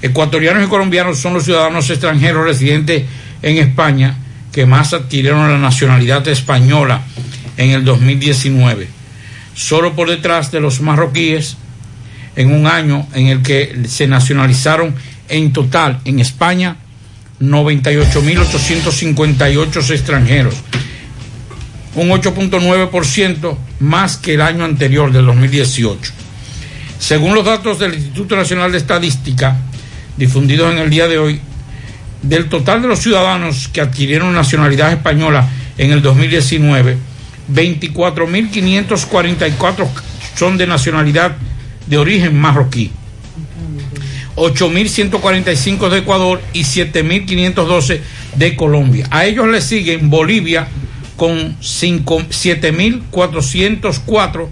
[0.02, 3.04] Ecuatorianos y colombianos son los ciudadanos extranjeros residentes
[3.42, 4.16] en España
[4.50, 7.02] que más adquirieron la nacionalidad española
[7.56, 8.88] en el 2019.
[9.54, 11.56] Solo por detrás de los marroquíes
[12.34, 14.96] en un año en el que se nacionalizaron
[15.28, 16.76] en total en España
[17.40, 20.54] 98.858 extranjeros,
[21.94, 26.12] un 8.9% más que el año anterior del 2018.
[26.98, 29.56] Según los datos del Instituto Nacional de Estadística,
[30.16, 31.40] difundidos en el día de hoy,
[32.22, 36.98] del total de los ciudadanos que adquirieron nacionalidad española en el 2019,
[37.52, 39.86] 24.544
[40.34, 41.36] son de nacionalidad
[41.86, 42.90] de origen marroquí.
[44.38, 48.00] 8.145 de Ecuador y 7.512
[48.36, 49.06] de Colombia.
[49.10, 50.68] A ellos le siguen Bolivia
[51.16, 54.48] con 5 7.404,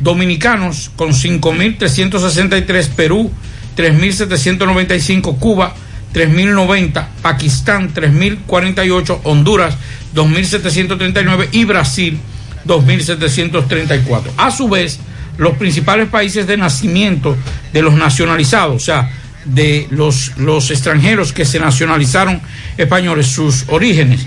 [0.00, 3.30] dominicanos con 5.363, Perú
[3.76, 5.74] 3.795, Cuba
[6.12, 9.76] 3.090, Pakistán 3.048, Honduras
[10.14, 12.18] 2.739 y Brasil
[12.66, 14.30] 2.734.
[14.36, 14.98] A su vez,
[15.38, 17.36] los principales países de nacimiento
[17.72, 19.10] de los nacionalizados, o sea,
[19.44, 22.40] de los, los extranjeros que se nacionalizaron
[22.76, 24.24] españoles, sus orígenes,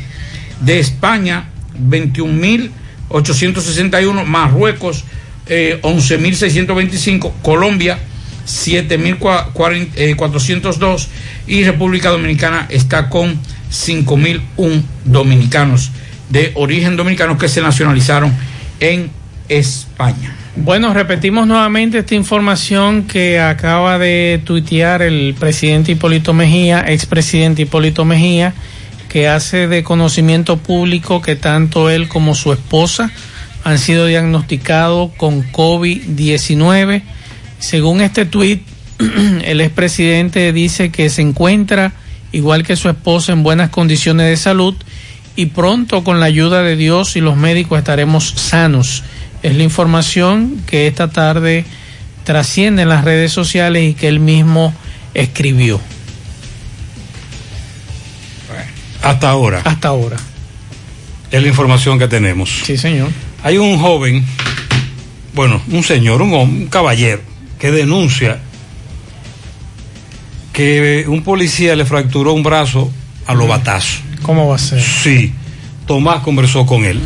[0.61, 5.03] de España 21.861, Marruecos
[5.47, 7.97] eh, 11.625, Colombia
[8.45, 11.07] 7.402
[11.47, 13.39] y República Dominicana está con
[13.71, 15.89] 5.001 dominicanos
[16.29, 18.31] de origen dominicano que se nacionalizaron
[18.79, 19.09] en
[19.49, 20.46] España.
[20.59, 28.05] Bueno, repetimos nuevamente esta información que acaba de tuitear el presidente Hipólito Mejía, expresidente Hipólito
[28.05, 28.53] Mejía,
[29.07, 33.11] que hace de conocimiento público que tanto él como su esposa
[33.63, 37.03] han sido diagnosticados con COVID-19.
[37.59, 38.63] Según este tuit,
[39.45, 41.93] el expresidente dice que se encuentra,
[42.31, 44.75] igual que su esposa, en buenas condiciones de salud
[45.35, 49.03] y pronto con la ayuda de Dios y los médicos estaremos sanos.
[49.43, 51.65] Es la información que esta tarde
[52.23, 54.73] trasciende en las redes sociales y que él mismo
[55.13, 55.79] escribió.
[59.01, 59.61] Hasta ahora.
[59.63, 60.17] Hasta ahora.
[61.31, 62.49] Es la información que tenemos.
[62.65, 63.09] Sí, señor.
[63.43, 64.25] Hay un joven,
[65.33, 67.21] bueno, un señor, un, un caballero,
[67.59, 68.39] que denuncia
[70.51, 72.91] que un policía le fracturó un brazo
[73.27, 74.01] a los batazos.
[74.23, 74.81] ¿Cómo va a ser?
[74.81, 75.31] Sí.
[75.85, 76.99] Tomás conversó con él.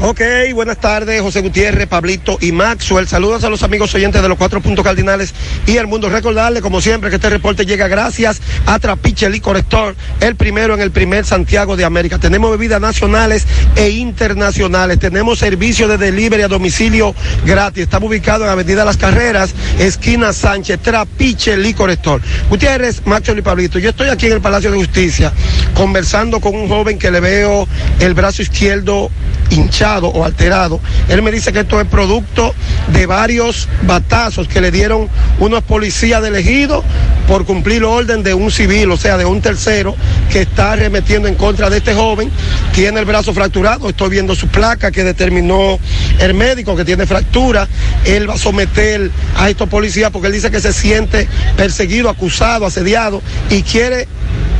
[0.00, 0.20] Ok,
[0.54, 3.08] buenas tardes, José Gutiérrez, Pablito y Maxwell.
[3.08, 5.34] Saludos a los amigos oyentes de los cuatro puntos cardinales
[5.66, 6.08] y el mundo.
[6.08, 10.82] Recordarle, como siempre, que este reporte llega gracias a Trapiche Licor Store, el primero en
[10.82, 12.20] el primer Santiago de América.
[12.20, 13.44] Tenemos bebidas nacionales
[13.74, 15.00] e internacionales.
[15.00, 17.12] Tenemos servicio de delivery a domicilio
[17.44, 17.82] gratis.
[17.82, 22.22] Estamos ubicados en Avenida Las Carreras, esquina Sánchez, Trapiche Licor Store.
[22.48, 23.80] Gutiérrez, Maxwell y Pablito.
[23.80, 25.32] Yo estoy aquí en el Palacio de Justicia
[25.74, 27.66] conversando con un joven que le veo
[27.98, 29.10] el brazo izquierdo
[29.50, 30.80] hinchado o alterado.
[31.08, 32.54] Él me dice que esto es producto
[32.92, 35.08] de varios batazos que le dieron
[35.38, 36.84] unos policías del ejido
[37.26, 39.94] por cumplir orden de un civil, o sea, de un tercero
[40.32, 42.30] que está arremetiendo en contra de este joven.
[42.74, 45.78] Tiene el brazo fracturado, estoy viendo su placa que determinó
[46.20, 47.68] el médico que tiene fractura.
[48.04, 52.66] Él va a someter a estos policías porque él dice que se siente perseguido, acusado,
[52.66, 54.08] asediado y quiere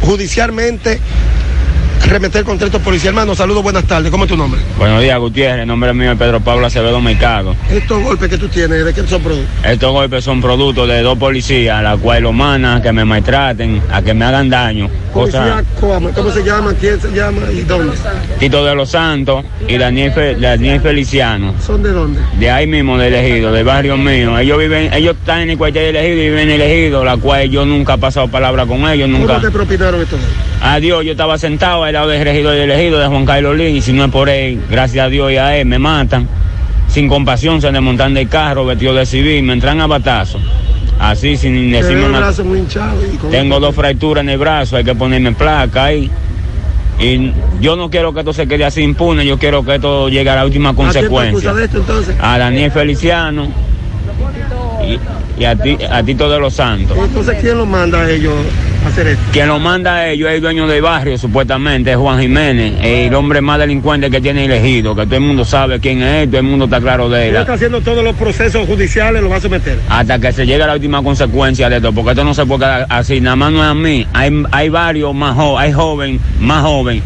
[0.03, 1.01] judicialmente
[2.07, 3.09] remeter contra estos policías.
[3.09, 4.11] Hermano, saludos, buenas tardes.
[4.11, 4.61] ¿Cómo es tu nombre?
[4.79, 5.63] Buenos días, Gutiérrez.
[5.63, 7.55] El nombre mío es Pedro Pablo Acevedo Mercado.
[7.71, 9.49] Estos golpes que tú tienes, ¿de qué son productos?
[9.65, 13.05] Estos golpes son productos de dos policías, a la cual lo mandan a que me
[13.05, 14.89] maltraten, a que me hagan daño.
[15.13, 16.73] Policía, ¿cómo, ¿Cómo se llama?
[16.79, 17.41] ¿Quién se llama?
[17.53, 17.97] ¿Y dónde?
[18.39, 21.55] Tito de los Santos y Daniel, Fe- Daniel Feliciano.
[21.65, 22.21] ¿Son de dónde?
[22.39, 24.39] De ahí mismo, de elegido, del barrio mío.
[24.39, 27.65] Ellos viven, ellos están en el cuartel elegido y viven en elegido, la cual yo
[27.67, 29.35] nunca he pasado palabra con ellos, nunca.
[29.35, 30.19] ¿Cómo te propinaron estos?
[30.61, 33.81] Adiós, yo estaba sentado al lado del regidor del elegido de Juan Carlos Lin, y
[33.81, 36.29] si no es por él, gracias a Dios y a él, me matan.
[36.89, 40.41] Sin compasión se desmontan del carro, vestido de civil, me entran a batazo.
[40.99, 42.99] Así, sin decirme el una brazo muy hinchado.
[43.07, 46.11] Y con Tengo dos fracturas en el brazo, hay que ponerme placa ahí.
[46.99, 50.29] Y yo no quiero que esto se quede así impune, yo quiero que esto llegue
[50.31, 51.55] a la última ¿A consecuencia.
[51.55, 52.17] de esto entonces?
[52.21, 53.47] A Daniel Feliciano
[54.85, 54.99] y,
[55.41, 56.99] y a, ti, a Tito de los Santos.
[56.99, 59.23] Entonces, ¿quién lo manda a ellos a hacer esto?
[59.33, 63.15] Quien lo manda a ellos es el dueño del barrio, supuestamente, es Juan Jiménez, el
[63.15, 66.47] hombre más delincuente que tiene elegido, que todo el mundo sabe quién es, todo el
[66.47, 67.41] mundo está claro de Él él.
[67.41, 69.79] está haciendo todos los procesos judiciales, lo va a someter.
[69.89, 72.61] Hasta que se llegue a la última consecuencia de esto, porque esto no se puede
[72.61, 76.21] quedar así, nada más no es a mí, hay, hay varios más jóvenes, hay joven,
[76.41, 77.03] más joven,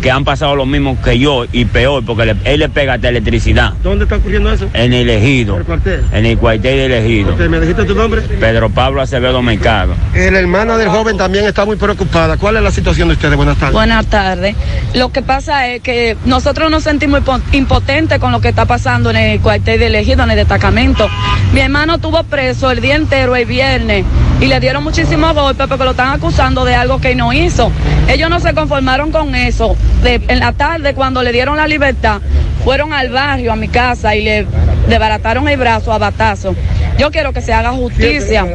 [0.00, 3.08] que han pasado lo mismo que yo y peor, porque le- él le pega hasta
[3.08, 4.68] electricidad ¿Dónde está ocurriendo eso?
[4.72, 6.04] en el ejido, ¿En el cuartel?
[6.12, 7.32] en el cuartel de elegido.
[7.34, 8.20] Ok, ¿Me dijiste tu nombre?
[8.22, 9.94] Pedro Pablo Acevedo Mercado.
[10.14, 12.36] La hermana del joven también está muy preocupada.
[12.36, 13.36] ¿Cuál es la situación de ustedes?
[13.36, 13.74] Buenas tardes.
[13.74, 14.54] Buenas tardes.
[14.94, 19.10] Lo que pasa es que nosotros nos sentimos impo- impotentes con lo que está pasando
[19.10, 21.08] en el cuartel de elegido, en el destacamento.
[21.52, 24.04] Mi hermano estuvo preso el día entero el viernes
[24.40, 27.70] y le dieron muchísimos golpes porque lo están acusando de algo que no hizo.
[28.08, 29.76] Ellos no se conformaron con eso.
[30.04, 32.20] En la tarde, cuando le dieron la libertad,
[32.64, 34.46] fueron al barrio, a mi casa, y le
[34.88, 36.54] desbarataron el brazo a batazo.
[36.98, 38.46] Yo quiero que se haga justicia.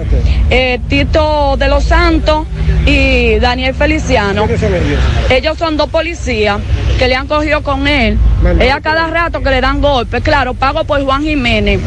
[0.49, 2.45] Eh, Tito de los Santos
[2.86, 4.45] y Daniel Feliciano.
[5.30, 6.60] Ellos son dos policías
[6.99, 8.18] que le han cogido con él.
[8.60, 10.22] Ella cada rato que le dan golpes.
[10.22, 11.80] Claro, pago por Juan Jiménez.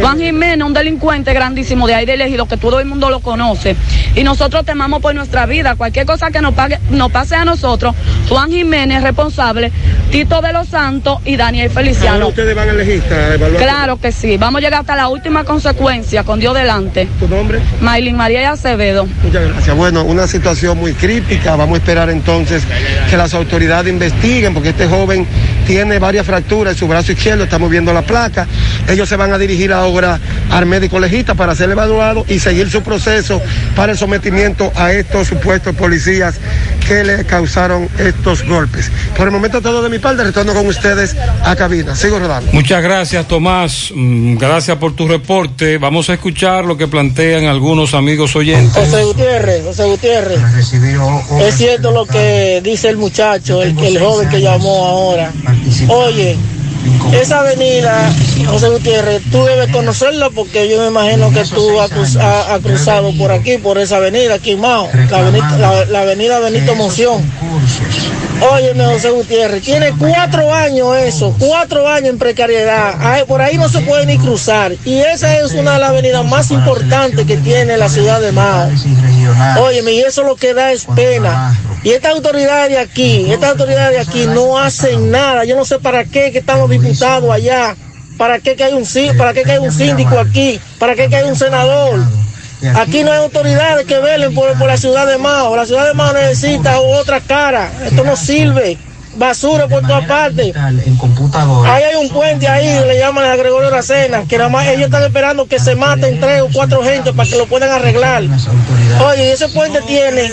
[0.00, 3.74] Juan Jiménez, un delincuente grandísimo de ahí de elegido, que todo el mundo lo conoce.
[4.14, 5.76] Y nosotros temamos por nuestra vida.
[5.76, 7.94] Cualquier cosa que nos, pague- nos pase a nosotros,
[8.28, 9.72] Juan Jiménez es responsable,
[10.10, 12.28] Tito de los Santos y Daniel Ahora Ah, Feliciano.
[12.28, 13.38] ustedes van a elegir a.
[13.58, 14.36] Claro que sí.
[14.36, 17.08] Vamos a llegar hasta la última consecuencia, con Dios delante.
[17.18, 17.60] ¿Tu nombre?
[17.80, 19.06] Maylin María Acevedo.
[19.22, 19.76] Muchas gracias.
[19.76, 21.56] Bueno, una situación muy crítica.
[21.56, 22.62] Vamos a esperar entonces
[23.10, 25.26] que las autoridades investiguen, porque este joven
[25.66, 27.44] tiene varias fracturas en su brazo izquierdo.
[27.44, 28.46] Estamos viendo la placa.
[28.88, 30.18] Ellos se van a dirigir ahora
[30.50, 33.40] al médico legista para ser evaluado y seguir su proceso
[33.76, 36.36] para el sometimiento a estos supuestos policías
[36.86, 38.90] que le causaron estos golpes.
[39.16, 41.94] Por el momento todo de mi parte, retorno con ustedes a cabina.
[41.94, 42.50] Sigo rodando.
[42.52, 43.92] Muchas gracias, Tomás.
[43.94, 45.78] Mm, Gracias por tu reporte.
[45.88, 48.74] Vamos a escuchar lo que plantean algunos amigos oyentes.
[48.74, 50.38] José Gutiérrez, José Gutiérrez.
[51.40, 55.32] Es cierto lo que dice el muchacho, el, el joven que llamó ahora.
[55.88, 56.36] Oye,
[57.18, 58.12] esa avenida,
[58.46, 62.60] José Gutiérrez, tú debes conocerla porque yo me imagino que tú has, cruz- ha- has
[62.60, 66.74] cruzado por aquí, por esa avenida, aquí en Mao, la avenida, la- la avenida Benito
[66.74, 67.22] Monción.
[68.40, 72.94] Óyeme, José Gutiérrez, tiene cuatro años eso, cuatro años en precariedad.
[73.00, 74.72] Ay, por ahí no se puede ni cruzar.
[74.84, 78.68] Y esa es una de las avenidas más importantes que tiene la ciudad de Mao.
[79.60, 81.56] Óyeme, y eso lo que da es pena.
[81.82, 85.44] Y estas autoridades de aquí, estas autoridades de aquí no hacen nada.
[85.44, 87.76] Yo no sé para qué que están los diputados allá.
[88.16, 88.84] ¿Para qué que hay un
[89.16, 90.60] para qué que hay un síndico aquí?
[90.78, 92.00] ¿Para qué que hay un senador?
[92.76, 95.54] Aquí no hay autoridades que velen por, por la ciudad de Mao.
[95.54, 97.70] La ciudad de Mao necesita otra cara.
[97.84, 98.76] Esto no sirve.
[99.18, 100.54] Basura por todas partes.
[101.66, 105.02] Ahí hay un puente ahí, le llaman a Gregorio Aracena, que nada más ellos están
[105.02, 108.22] esperando que se maten tres o cuatro gente para que lo puedan arreglar.
[109.04, 110.30] Oye, ese puente tiene,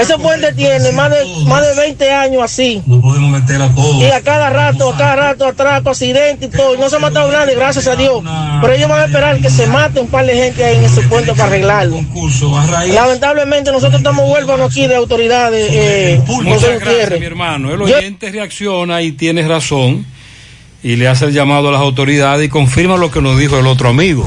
[0.00, 2.82] ese puente tiene más de, más de 20 años así.
[4.00, 6.74] Y a cada rato, a cada rato atraco, accidente y todo.
[6.74, 8.22] Y no se ha matado nadie, gracias a Dios.
[8.60, 11.02] Pero ellos van a esperar que se mate un par de gente ahí en ese
[11.02, 11.96] puente para arreglarlo.
[12.92, 15.68] Lamentablemente nosotros estamos huérfanos aquí de autoridades.
[15.70, 16.20] Eh,
[16.54, 17.70] Muchas gracias, mi hermano.
[17.72, 20.06] El Yo- oyente reacciona y tienes razón
[20.82, 23.66] y le hace el llamado a las autoridades y confirma lo que nos dijo el
[23.66, 24.26] otro amigo.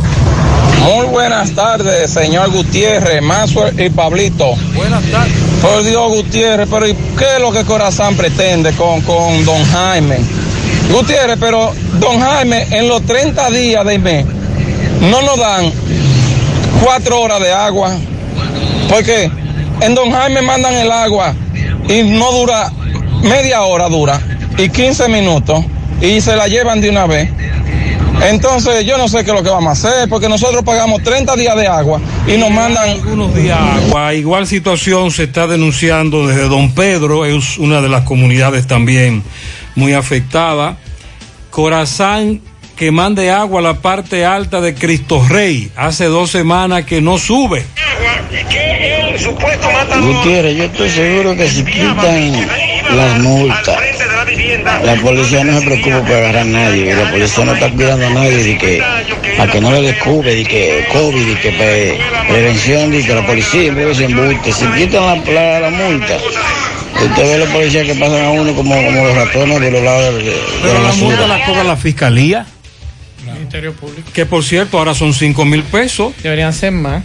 [0.84, 4.54] Muy buenas tardes, señor Gutiérrez, Mazo y Pablito.
[4.76, 5.34] Buenas tardes.
[5.62, 10.20] Por Dios, Gutiérrez, pero ¿y qué es lo que Corazán pretende con, con don Jaime?
[10.92, 14.26] Gutiérrez, pero don Jaime, en los 30 días de mes,
[15.02, 15.72] no nos dan
[16.84, 17.98] cuatro horas de agua.
[18.88, 19.32] Porque
[19.82, 21.34] en don Jaime mandan el agua
[21.90, 22.72] y no dura,
[23.22, 24.20] media hora dura,
[24.58, 25.66] y 15 minutos,
[26.02, 27.30] y se la llevan de una vez.
[28.22, 31.36] Entonces yo no sé qué es lo que vamos a hacer, porque nosotros pagamos 30
[31.36, 32.90] días de agua y nos mandan...
[32.90, 34.14] Algunos días agua.
[34.14, 39.24] Igual situación se está denunciando desde Don Pedro, es una de las comunidades también
[39.76, 40.78] muy afectada.
[41.50, 42.42] Corazán
[42.76, 45.72] que mande agua a la parte alta de Cristo Rey.
[45.76, 47.66] Hace dos semanas que no sube.
[50.02, 52.18] Gutiérrez, yo estoy seguro que si quitan
[52.96, 53.78] las multas,
[54.84, 58.10] la policía no se preocupa por agarrar a nadie, la policía no está cuidando a
[58.10, 58.84] nadie de que,
[59.38, 63.26] para que no le descubre, de que COVID, de que pre- prevención, de que la
[63.26, 64.52] policía siempre se embuste.
[64.52, 66.18] Si quitan la, la, la multa,
[67.04, 70.16] usted ve los policías que pasan a uno como, como los ratones de los lados
[70.16, 72.46] de, de Pero la la multa la cobra la fiscalía.
[73.34, 74.10] Ministerio Público.
[74.14, 76.14] Que por cierto, ahora son 5 mil pesos.
[76.24, 77.04] Deberían ser más.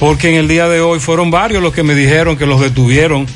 [0.00, 3.26] Porque en el día de hoy fueron varios los que me dijeron que los detuvieron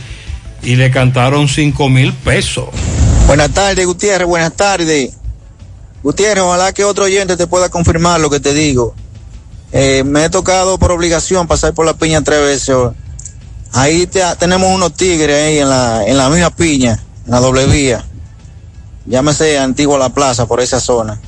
[0.63, 2.69] y le cantaron 5 mil pesos.
[3.27, 5.13] Buenas tardes, Gutiérrez, buenas tardes.
[6.03, 8.95] Gutiérrez, ojalá que otro oyente te pueda confirmar lo que te digo.
[9.73, 12.77] Eh, me he tocado por obligación pasar por la piña tres veces.
[13.73, 17.67] Ahí te- tenemos unos tigres ahí en la, en la misma piña, en la doble
[17.67, 18.05] vía.
[19.05, 21.21] Llámese Antigua La Plaza, por esa zona.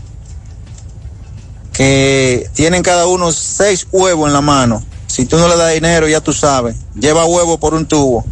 [1.73, 4.83] Que tienen cada uno seis huevos en la mano.
[5.07, 6.77] Si tú no le das dinero, ya tú sabes.
[6.95, 8.25] Lleva huevo por un tubo.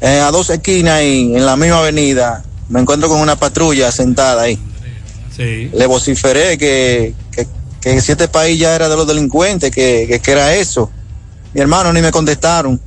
[0.00, 4.42] Eh, a dos esquinas ahí, en la misma avenida, me encuentro con una patrulla sentada
[4.42, 4.58] ahí.
[5.36, 5.70] Sí.
[5.72, 7.46] Le vociferé que, que,
[7.80, 10.90] que si este país ya era de los delincuentes, que, que, que era eso.
[11.52, 12.80] Mi hermano ni me contestaron.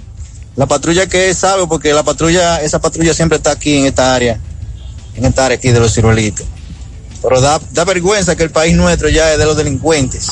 [0.55, 4.13] La patrulla que es sabe, porque la patrulla, esa patrulla siempre está aquí en esta
[4.13, 4.39] área,
[5.15, 6.45] en esta área aquí de los ciruelitos.
[7.21, 10.27] Pero da, da vergüenza que el país nuestro ya es de los delincuentes.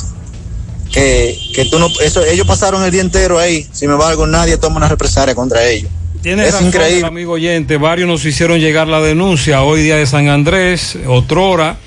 [0.91, 4.75] Que, que tú no, eso, ellos pasaron el día entero ahí, sin embargo nadie toma
[4.77, 5.89] una represalia contra ellos.
[6.21, 7.07] Tiene es razón increíble.
[7.07, 11.77] amigo oyente, varios nos hicieron llegar la denuncia hoy día de San Andrés, otrora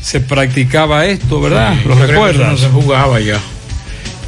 [0.00, 1.74] se practicaba esto, ¿verdad?
[1.82, 2.52] Sí, ¿Lo recuerdas?
[2.52, 3.40] no se jugaba ya.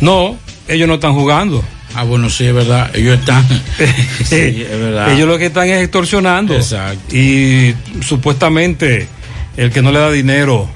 [0.00, 1.62] No, ellos no están jugando.
[1.94, 2.90] Ah, bueno, sí, es verdad.
[2.94, 3.46] Ellos están.
[4.24, 5.12] sí, es verdad.
[5.12, 6.54] Ellos lo que están es extorsionando.
[6.54, 7.14] Exacto.
[7.14, 9.08] Y supuestamente
[9.56, 10.68] el que no le da dinero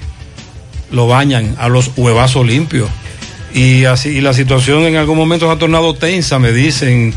[0.91, 2.89] lo bañan a los huevazos limpios.
[3.55, 7.13] Y así y la situación en algún momento se ha tornado tensa, me dicen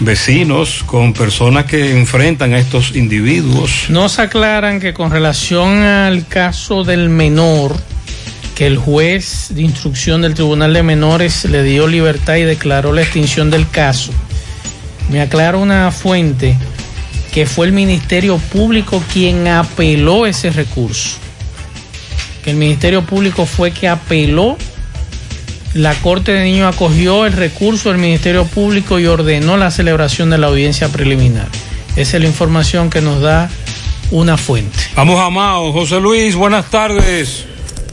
[0.00, 3.86] vecinos con personas que enfrentan a estos individuos.
[3.88, 7.76] Nos aclaran que con relación al caso del menor,
[8.54, 13.02] que el juez de instrucción del Tribunal de Menores le dio libertad y declaró la
[13.02, 14.12] extinción del caso.
[15.10, 16.56] Me aclara una fuente
[17.32, 21.18] que fue el Ministerio Público quien apeló ese recurso.
[22.42, 24.56] Que el Ministerio Público fue que apeló
[25.74, 30.38] la Corte de Niños acogió el recurso del Ministerio Público y ordenó la celebración de
[30.38, 31.48] la audiencia preliminar.
[31.96, 33.50] Esa es la información que nos da
[34.10, 34.78] una fuente.
[34.94, 35.72] Vamos a Mao.
[35.72, 37.44] José Luis, buenas tardes.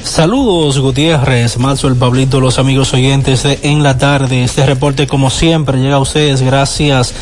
[0.05, 4.43] Saludos Gutiérrez, el Pablito, los amigos oyentes de En la Tarde.
[4.43, 7.15] Este reporte como siempre llega a ustedes gracias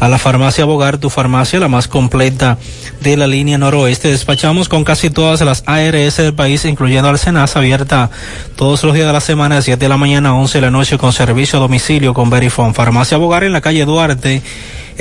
[0.00, 2.58] a la farmacia Bogar, tu farmacia, la más completa
[3.00, 4.08] de la línea noroeste.
[4.08, 8.10] Despachamos con casi todas las ARS del país, incluyendo Alcenas, abierta
[8.56, 10.70] todos los días de la semana, de 7 de la mañana a 11 de la
[10.70, 12.74] noche, con servicio a domicilio con Verifone.
[12.74, 14.42] Farmacia Bogar en la calle Duarte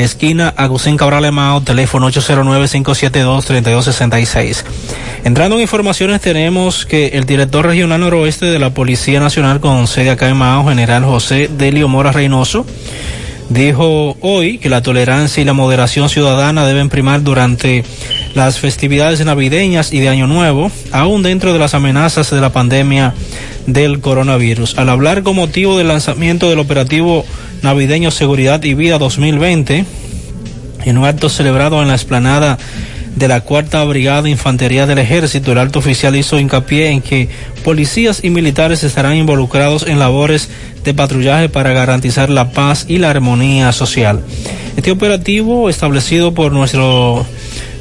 [0.04, 4.64] esquina Agustín Cabral Emao, teléfono 809-572-3266.
[5.24, 10.12] Entrando en informaciones, tenemos que el director regional noroeste de la Policía Nacional con sede
[10.12, 12.66] acá en Mao, general José Delio Mora Reynoso,
[13.50, 17.84] dijo hoy que la tolerancia y la moderación ciudadana deben primar durante
[18.36, 23.14] las festividades navideñas y de Año Nuevo, aún dentro de las amenazas de la pandemia
[23.66, 24.78] del coronavirus.
[24.78, 27.26] Al hablar con motivo del lanzamiento del operativo
[27.62, 29.86] navideño Seguridad y Vida 2020,
[30.86, 32.58] en un acto celebrado en la explanada
[33.16, 37.30] de la Cuarta Brigada de Infantería del Ejército, el alto oficial hizo hincapié en que
[37.64, 40.50] policías y militares estarán involucrados en labores
[40.84, 44.22] de patrullaje para garantizar la paz y la armonía social.
[44.78, 47.26] Este operativo, establecido por nuestro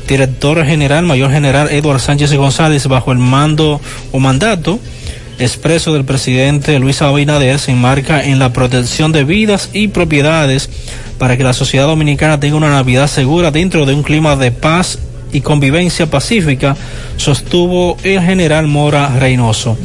[0.08, 3.80] director general, mayor general Eduardo Sánchez González, bajo el mando
[4.10, 4.80] o mandato
[5.38, 10.68] expreso del presidente Luis Abinader, se enmarca en la protección de vidas y propiedades
[11.18, 14.98] para que la sociedad dominicana tenga una Navidad segura dentro de un clima de paz
[15.32, 16.76] y convivencia pacífica,
[17.16, 19.76] sostuvo el general Mora Reynoso.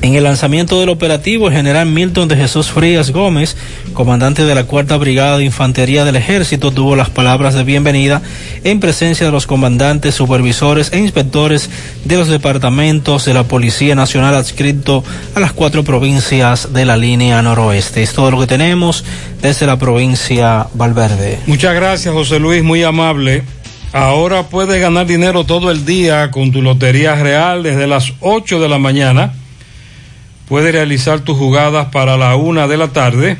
[0.00, 3.56] En el lanzamiento del operativo, el general Milton de Jesús Frías Gómez,
[3.94, 8.22] comandante de la Cuarta Brigada de Infantería del Ejército, tuvo las palabras de bienvenida
[8.62, 11.68] en presencia de los comandantes, supervisores e inspectores
[12.04, 15.02] de los departamentos de la Policía Nacional adscrito
[15.34, 18.04] a las cuatro provincias de la línea noroeste.
[18.04, 19.04] Es todo lo que tenemos
[19.42, 21.40] desde la provincia Valverde.
[21.46, 23.42] Muchas gracias, José Luis, muy amable.
[23.92, 28.68] Ahora puedes ganar dinero todo el día con tu Lotería Real desde las 8 de
[28.68, 29.32] la mañana.
[30.46, 33.38] Puedes realizar tus jugadas para la una de la tarde,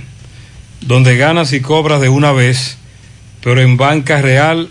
[0.81, 2.79] donde ganas y cobras de una vez,
[3.43, 4.71] pero en Banca Real,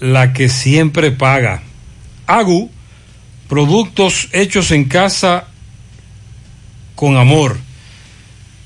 [0.00, 1.62] la que siempre paga.
[2.26, 2.70] Agu,
[3.48, 5.46] productos hechos en casa
[6.94, 7.56] con amor.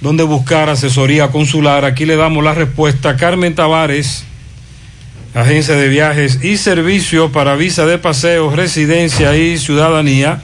[0.00, 3.16] dónde buscar asesoría consular, aquí le damos la respuesta.
[3.16, 4.24] Carmen Tavares,
[5.34, 10.40] agencia de viajes y servicio para visa de paseo, residencia y ciudadanía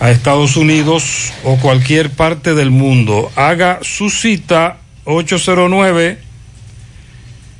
[0.00, 3.30] a Estados Unidos o cualquier parte del mundo.
[3.36, 6.18] Haga su cita 809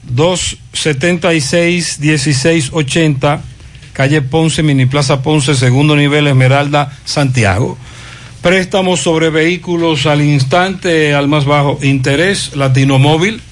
[0.05, 3.43] 276 1680
[3.93, 7.77] calle Ponce, Mini Plaza Ponce, segundo nivel Esmeralda, Santiago.
[8.43, 13.43] Préstamos sobre vehículos al instante, al más bajo interés, Latino Móvil.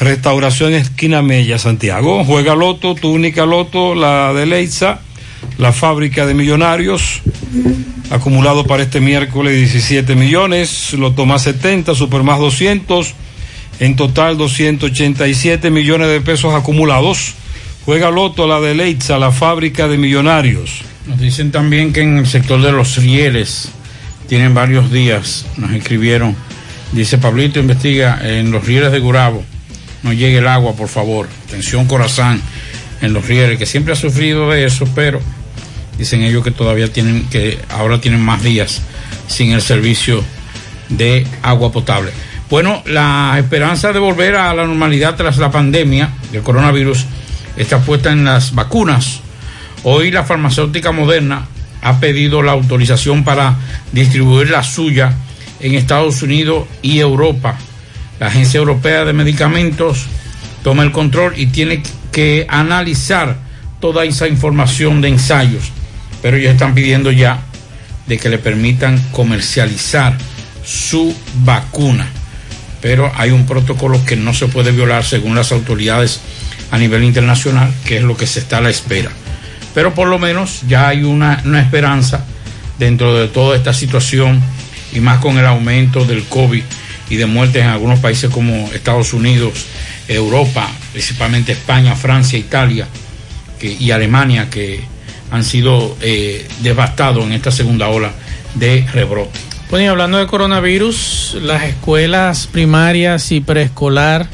[0.00, 2.24] Restauración Esquina Mella, Santiago.
[2.24, 5.00] Juega Loto, tu única Loto, la de Leitza
[5.58, 7.22] la fábrica de millonarios,
[8.10, 13.14] acumulado para este miércoles 17 millones, Loto más 70, Super más 200,
[13.80, 17.34] en total 287 millones de pesos acumulados.
[17.84, 20.82] Juega Loto la de Leitza, la fábrica de millonarios.
[21.06, 23.70] Nos dicen también que en el sector de los rieles
[24.28, 26.36] tienen varios días, nos escribieron.
[26.92, 29.42] Dice Pablito, investiga en los rieles de Gurabo,
[30.02, 31.28] no llegue el agua, por favor.
[31.48, 32.40] Atención Corazán
[33.00, 35.20] en los rieles, que siempre ha sufrido de eso, pero
[36.02, 38.82] dicen ellos que todavía tienen, que ahora tienen más días
[39.28, 40.24] sin el servicio
[40.88, 42.10] de agua potable.
[42.50, 47.06] Bueno, la esperanza de volver a la normalidad tras la pandemia del coronavirus
[47.56, 49.20] está puesta en las vacunas.
[49.84, 51.46] Hoy la farmacéutica moderna
[51.82, 53.54] ha pedido la autorización para
[53.92, 55.14] distribuir la suya
[55.60, 57.56] en Estados Unidos y Europa.
[58.18, 60.06] La Agencia Europea de Medicamentos
[60.64, 63.36] toma el control y tiene que analizar
[63.80, 65.70] toda esa información de ensayos,
[66.22, 67.40] pero ellos están pidiendo ya
[68.06, 70.16] de que le permitan comercializar
[70.64, 72.06] su vacuna.
[72.80, 76.20] Pero hay un protocolo que no se puede violar según las autoridades
[76.70, 79.10] a nivel internacional, que es lo que se está a la espera.
[79.74, 82.24] Pero por lo menos ya hay una, una esperanza
[82.78, 84.40] dentro de toda esta situación
[84.92, 86.62] y más con el aumento del COVID
[87.08, 89.66] y de muertes en algunos países como Estados Unidos,
[90.08, 92.86] Europa, principalmente España, Francia, Italia
[93.60, 94.91] y Alemania, que
[95.32, 98.12] han sido eh, devastados en esta segunda ola
[98.54, 99.40] de rebrote.
[99.70, 104.28] Bueno, y hablando de coronavirus, las escuelas primarias y preescolar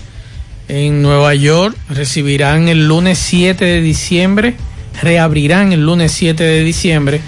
[0.67, 4.57] en Nueva York recibirán el lunes 7 de diciembre,
[5.01, 7.21] reabrirán el lunes 7 de diciembre,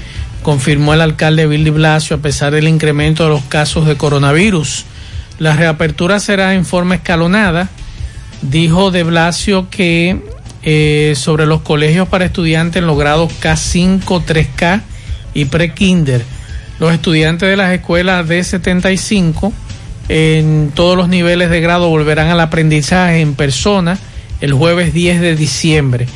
[0.42, 4.84] confirmó el alcalde Bill de Blasio a pesar del incremento de los casos de coronavirus.
[5.38, 7.68] La reapertura será en forma escalonada.
[8.42, 10.18] Dijo de Blasio que
[10.62, 14.82] eh, sobre los colegios para estudiantes en los grados K5, 3K
[15.34, 16.22] y pre-kinder,
[16.78, 19.52] los estudiantes de las escuelas de 75
[20.08, 23.96] en todos los niveles de grado volverán al aprendizaje en persona
[24.40, 26.06] el jueves 10 de diciembre.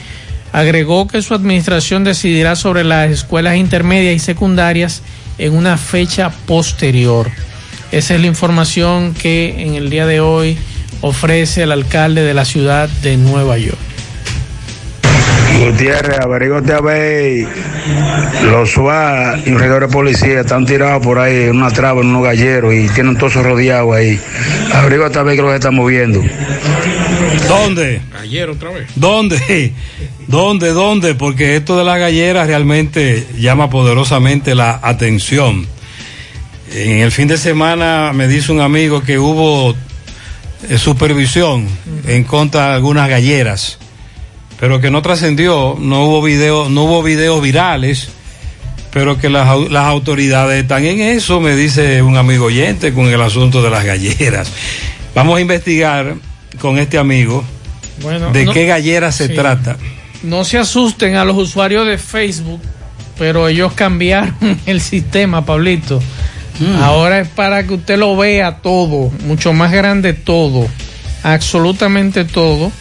[0.53, 5.03] Agregó que su administración decidirá sobre las escuelas intermedias y secundarias
[5.39, 7.31] en una fecha posterior.
[7.93, 10.59] Esa es la información que en el día de hoy
[11.01, 13.94] ofrece el alcalde de la ciudad de Nueva York.
[15.59, 17.47] Gutiérrez, averígate a ver.
[18.51, 22.09] Los SWAT y un regidor de policía están tirados por ahí en una traba, en
[22.09, 24.19] unos galleros y tienen todos rodeados ahí.
[24.73, 26.23] Averígate a ver qué es lo que están moviendo.
[27.49, 28.01] ¿Dónde?
[28.21, 28.89] Ayer otra vez.
[28.95, 29.73] ¿Dónde?
[30.27, 30.71] ¿Dónde?
[30.71, 31.15] ¿Dónde?
[31.15, 35.67] Porque esto de las galleras realmente llama poderosamente la atención.
[36.73, 39.75] En el fin de semana me dice un amigo que hubo
[40.69, 41.67] eh, supervisión
[42.07, 43.79] en contra de algunas galleras
[44.65, 48.09] pero que no trascendió, no hubo video, no hubo videos virales,
[48.91, 53.21] pero que las, las, autoridades están en eso, me dice un amigo oyente con el
[53.21, 54.51] asunto de las galleras.
[55.15, 56.15] Vamos a investigar
[56.63, 57.45] con este amigo
[58.01, 59.35] bueno, de no, qué gallera se sí.
[59.35, 59.77] trata.
[60.23, 62.63] No se asusten a los usuarios de Facebook,
[63.19, 64.35] pero ellos cambiaron
[64.65, 66.01] el sistema, Pablito.
[66.59, 66.83] Mm.
[66.83, 70.67] Ahora es para que usted lo vea todo, mucho más grande todo,
[71.23, 72.73] absolutamente todo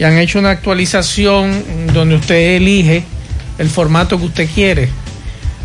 [0.00, 1.62] y han hecho una actualización
[1.92, 3.04] donde usted elige
[3.58, 4.88] el formato que usted quiere.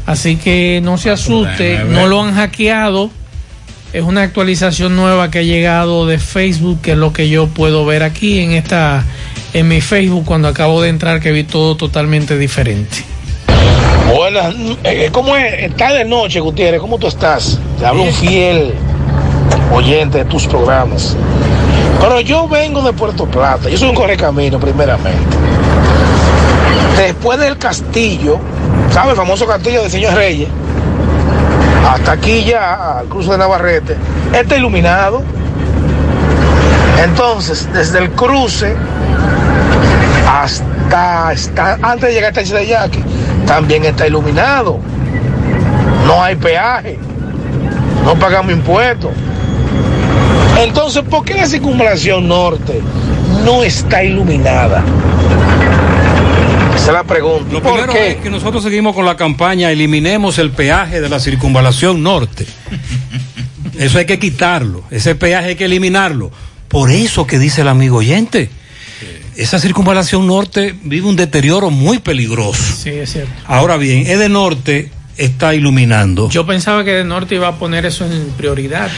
[0.06, 3.10] Así que no se asuste, no lo han hackeado.
[3.94, 7.86] Es una actualización nueva que ha llegado de Facebook, que es lo que yo puedo
[7.86, 9.06] ver aquí en esta
[9.53, 13.06] en mi Facebook cuando acabo de entrar que vi todo totalmente diferente.
[14.14, 14.53] Buenas,
[14.84, 15.64] eh, ¿cómo es?
[15.64, 17.57] Está de noche, Gutiérrez, ¿cómo tú estás?
[17.80, 18.74] Te hablo un fiel
[19.72, 21.16] oyente de tus programas.
[21.99, 25.38] Pero yo vengo de Puerto Plata, yo soy un correcamino primeramente.
[26.97, 28.39] Después del castillo,
[28.91, 29.11] ¿sabe?
[29.11, 30.47] El famoso castillo del señor Reyes.
[31.89, 33.95] Hasta aquí ya, al cruce de Navarrete,
[34.34, 35.23] está iluminado.
[37.03, 38.76] Entonces, desde el cruce
[40.27, 41.30] hasta,
[41.81, 43.03] antes de llegar hasta el Yaque,
[43.45, 44.80] también está iluminado.
[46.07, 46.97] No hay peaje.
[48.03, 49.11] No pagamos impuestos.
[50.60, 52.82] Entonces, ¿por qué la circunvalación norte
[53.44, 54.84] no está iluminada?
[56.76, 57.52] Esa es la pregunta.
[57.53, 58.11] Lo ¿Por primero qué?
[58.11, 62.45] es que nosotros seguimos con la campaña Eliminemos el peaje de la circunvalación norte.
[63.77, 64.84] Eso hay que quitarlo.
[64.91, 66.32] Ese peaje hay que eliminarlo.
[66.68, 68.49] Por eso que dice el amigo oyente.
[69.36, 72.64] Esa circunvalación norte vive un deterioro muy peligroso.
[72.77, 73.34] Sí, es cierto.
[73.45, 76.30] Ahora bien, Ede Norte está iluminando.
[76.30, 78.90] Yo pensaba que de norte iba a poner eso en prioridad.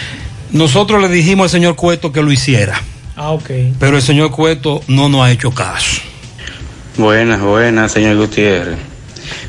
[0.51, 2.81] Nosotros le dijimos al señor Cueto que lo hiciera,
[3.15, 3.49] Ah, ok.
[3.79, 6.01] pero el señor Cueto no nos ha hecho caso.
[6.97, 8.77] Buenas, buenas, señor Gutiérrez.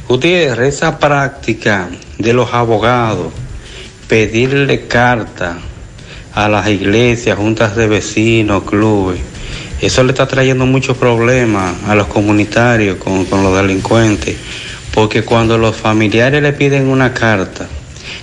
[0.08, 1.88] Gutiérrez, esa práctica
[2.18, 3.32] de los abogados,
[4.08, 5.58] pedirle carta
[6.34, 9.20] a las iglesias, juntas de vecinos, clubes,
[9.80, 14.36] eso le está trayendo muchos problemas a los comunitarios con, con los delincuentes,
[14.92, 17.68] porque cuando los familiares le piden una carta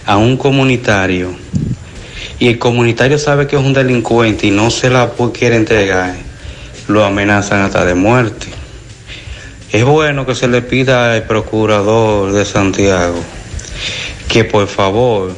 [0.05, 1.33] a un comunitario,
[2.39, 6.15] y el comunitario sabe que es un delincuente y no se la quiere entregar,
[6.87, 8.47] lo amenazan hasta de muerte.
[9.71, 13.19] Es bueno que se le pida al procurador de Santiago
[14.29, 15.35] que por favor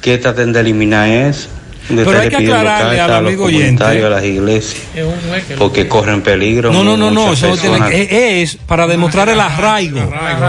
[0.00, 1.48] que traten de eliminar eso.
[1.88, 3.64] De Pero hay estarle que pidiendo aclararle al a los amigo oyente.
[3.84, 6.72] comunitarios, a las iglesias, Es un juez que lo- porque corren peligro.
[6.72, 7.90] No, no, no, no, eso no tiene personas.
[7.90, 10.00] que- es, es para demostrar el arraigo.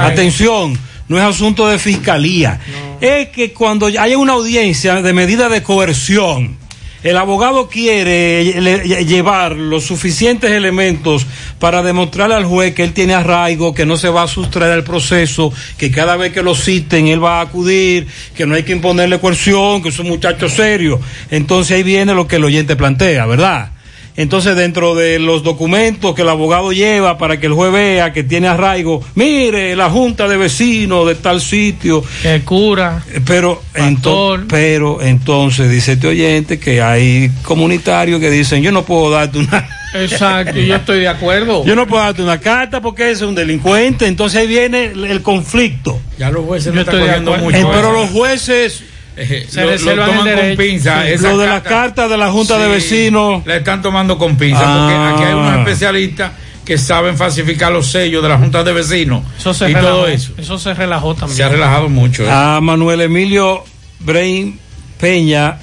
[0.01, 0.77] Atención,
[1.07, 2.59] no es asunto de fiscalía.
[3.01, 6.57] Es que cuando haya una audiencia de medida de coerción,
[7.03, 11.25] el abogado quiere le- llevar los suficientes elementos
[11.59, 14.83] para demostrarle al juez que él tiene arraigo, que no se va a sustraer al
[14.83, 18.71] proceso, que cada vez que lo citen él va a acudir, que no hay que
[18.73, 20.99] imponerle coerción, que es un muchacho serio.
[21.29, 23.71] Entonces ahí viene lo que el oyente plantea, ¿verdad?
[24.17, 28.23] Entonces, dentro de los documentos que el abogado lleva para que el juez vea que
[28.23, 32.03] tiene arraigo, mire, la junta de vecinos de tal sitio.
[32.23, 33.03] El cura.
[33.25, 39.11] Pero, ento- pero entonces dice este oyente que hay comunitarios que dicen, yo no puedo
[39.11, 39.69] darte una...
[39.93, 41.63] Exacto, yo estoy de acuerdo.
[41.65, 45.99] Yo no puedo darte una carta porque es un delincuente, entonces ahí viene el, conflicto.
[46.17, 47.57] Ya los jueces no están cogiendo mucho.
[47.57, 48.83] Eh, pero los jueces
[49.19, 49.65] Eh, se
[49.95, 51.03] lo, toman el con pinza.
[51.07, 51.23] Sí.
[51.23, 53.45] Lo de las cartas de la Junta de Vecinos.
[53.45, 54.87] La están tomando con pinza Ah.
[54.87, 56.31] porque aquí hay unos especialistas
[56.63, 59.87] que saben falsificar los sellos de la Junta de Vecinos Eso se y relajó.
[59.95, 60.33] todo eso.
[60.37, 61.35] Eso se relajó también.
[61.37, 62.23] Se ha relajado mucho.
[62.23, 62.29] ¿eh?
[62.29, 63.63] A Manuel Emilio
[64.01, 64.59] Brain
[64.99, 65.57] Peña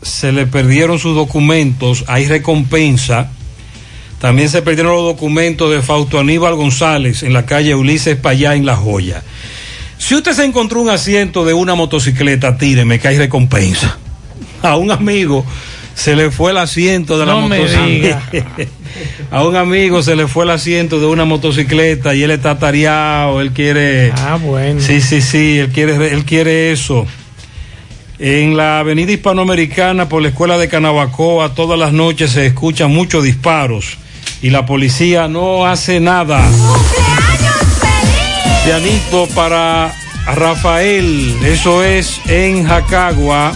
[0.00, 3.30] se le perdieron sus documentos, hay recompensa.
[4.20, 8.64] También se perdieron los documentos de Fausto Aníbal González en la calle Ulises Payá en
[8.64, 9.22] La Joya.
[9.98, 13.98] Si usted se encontró un asiento de una motocicleta, tíreme que hay recompensa.
[14.62, 15.44] A un amigo
[15.94, 18.22] se le fue el asiento de la No motocicleta.
[19.30, 23.40] A un amigo se le fue el asiento de una motocicleta y él está tareado,
[23.40, 24.12] él quiere.
[24.12, 24.80] Ah, bueno.
[24.80, 27.06] Sí, sí, sí, él quiere, él quiere eso.
[28.18, 33.22] En la avenida hispanoamericana por la escuela de Canabacoa, todas las noches se escuchan muchos
[33.22, 33.98] disparos
[34.42, 36.48] y la policía no hace nada.
[38.68, 39.94] Pianito para
[40.26, 43.50] Rafael, eso es en Jacagua.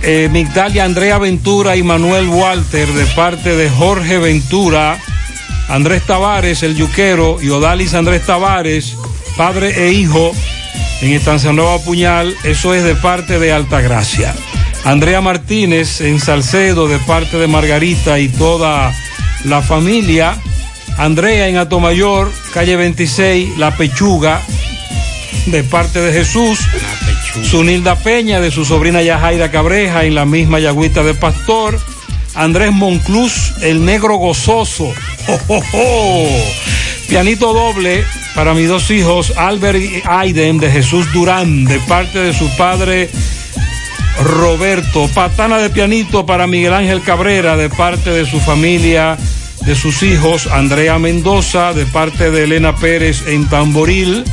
[0.00, 4.98] Eh, Migdalia Andrea Ventura y Manuel Walter de parte de Jorge Ventura,
[5.68, 8.96] Andrés Tavares, el yuquero, y Odalis Andrés Tavares,
[9.36, 10.32] padre e hijo,
[11.02, 14.34] en Estancia Nueva Puñal, eso es de parte de Altagracia.
[14.84, 18.94] Andrea Martínez en Salcedo, de parte de Margarita y toda
[19.44, 20.40] la familia.
[20.98, 24.42] Andrea en Atomayor, calle 26, La Pechuga,
[25.46, 26.58] de parte de Jesús.
[27.44, 31.78] Sunilda Peña, de su sobrina Yajaira Cabreja, en la misma Yagüita de Pastor.
[32.34, 34.92] Andrés Monclús, el negro gozoso.
[35.26, 36.28] ¡Jo, jo, jo!
[37.08, 38.04] Pianito doble
[38.34, 43.08] para mis dos hijos, Albert y Aiden, de Jesús Durán, de parte de su padre
[44.20, 45.08] Roberto.
[45.14, 49.16] Patana de pianito para Miguel Ángel Cabrera, de parte de su familia,
[49.64, 54.24] de sus hijos, Andrea Mendoza, de parte de Elena Pérez en Tamboril.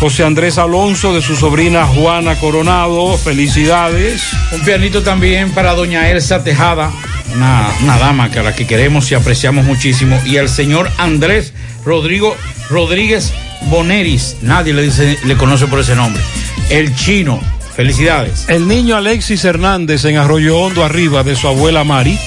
[0.00, 3.16] José Andrés Alonso, de su sobrina Juana Coronado.
[3.18, 4.22] Felicidades.
[4.52, 6.90] Un pianito también para doña Elsa Tejada,
[7.34, 10.20] una, una dama que a la que queremos y apreciamos muchísimo.
[10.24, 11.52] Y al señor Andrés
[11.84, 12.36] Rodrigo
[12.68, 13.32] Rodríguez
[13.62, 16.22] Boneris, nadie le dice, le conoce por ese nombre.
[16.70, 17.40] El chino,
[17.74, 18.44] felicidades.
[18.48, 22.18] El niño Alexis Hernández en Arroyo Hondo arriba de su abuela Mari.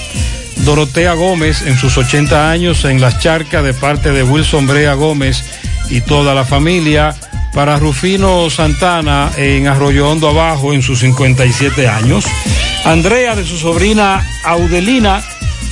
[0.64, 5.42] Dorotea Gómez en sus 80 años en Las Charcas de parte de Wilson Brea Gómez
[5.90, 7.14] y toda la familia.
[7.52, 12.24] Para Rufino Santana en Arroyo Hondo abajo en sus 57 años.
[12.84, 15.22] Andrea de su sobrina Audelina.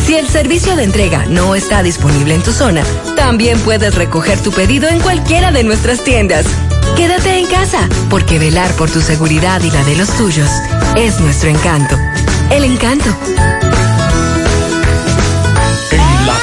[0.05, 2.83] Si el servicio de entrega no está disponible en tu zona,
[3.15, 6.45] también puedes recoger tu pedido en cualquiera de nuestras tiendas.
[6.97, 10.49] Quédate en casa, porque velar por tu seguridad y la de los tuyos
[10.95, 11.95] es nuestro encanto.
[12.51, 13.15] El encanto.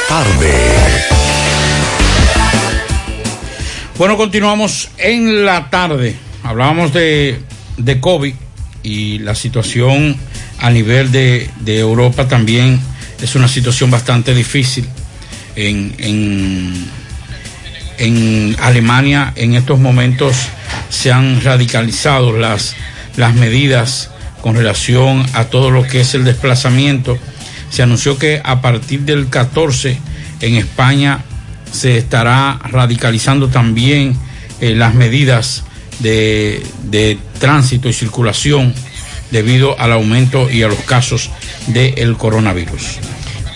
[0.08, 0.52] tarde.
[3.98, 6.16] Bueno, continuamos en la tarde.
[6.42, 7.40] Hablábamos de,
[7.76, 8.34] de COVID
[8.82, 10.16] y la situación
[10.60, 12.80] a nivel de, de Europa también
[13.20, 14.88] es una situación bastante difícil.
[15.56, 16.86] En, en,
[17.98, 20.36] en Alemania en estos momentos
[20.88, 22.76] se han radicalizado las,
[23.16, 27.18] las medidas con relación a todo lo que es el desplazamiento.
[27.70, 29.98] Se anunció que a partir del 14
[30.40, 31.24] en España
[31.72, 34.16] se estará radicalizando también
[34.60, 35.64] eh, las medidas
[35.98, 38.72] de, de tránsito y circulación
[39.30, 41.30] debido al aumento y a los casos
[41.68, 42.98] del coronavirus.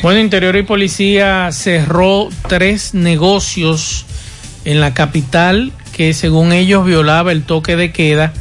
[0.02, 4.04] Bueno, Interior y Policía cerró tres negocios
[4.64, 8.32] en la capital que según ellos violaba el toque de queda.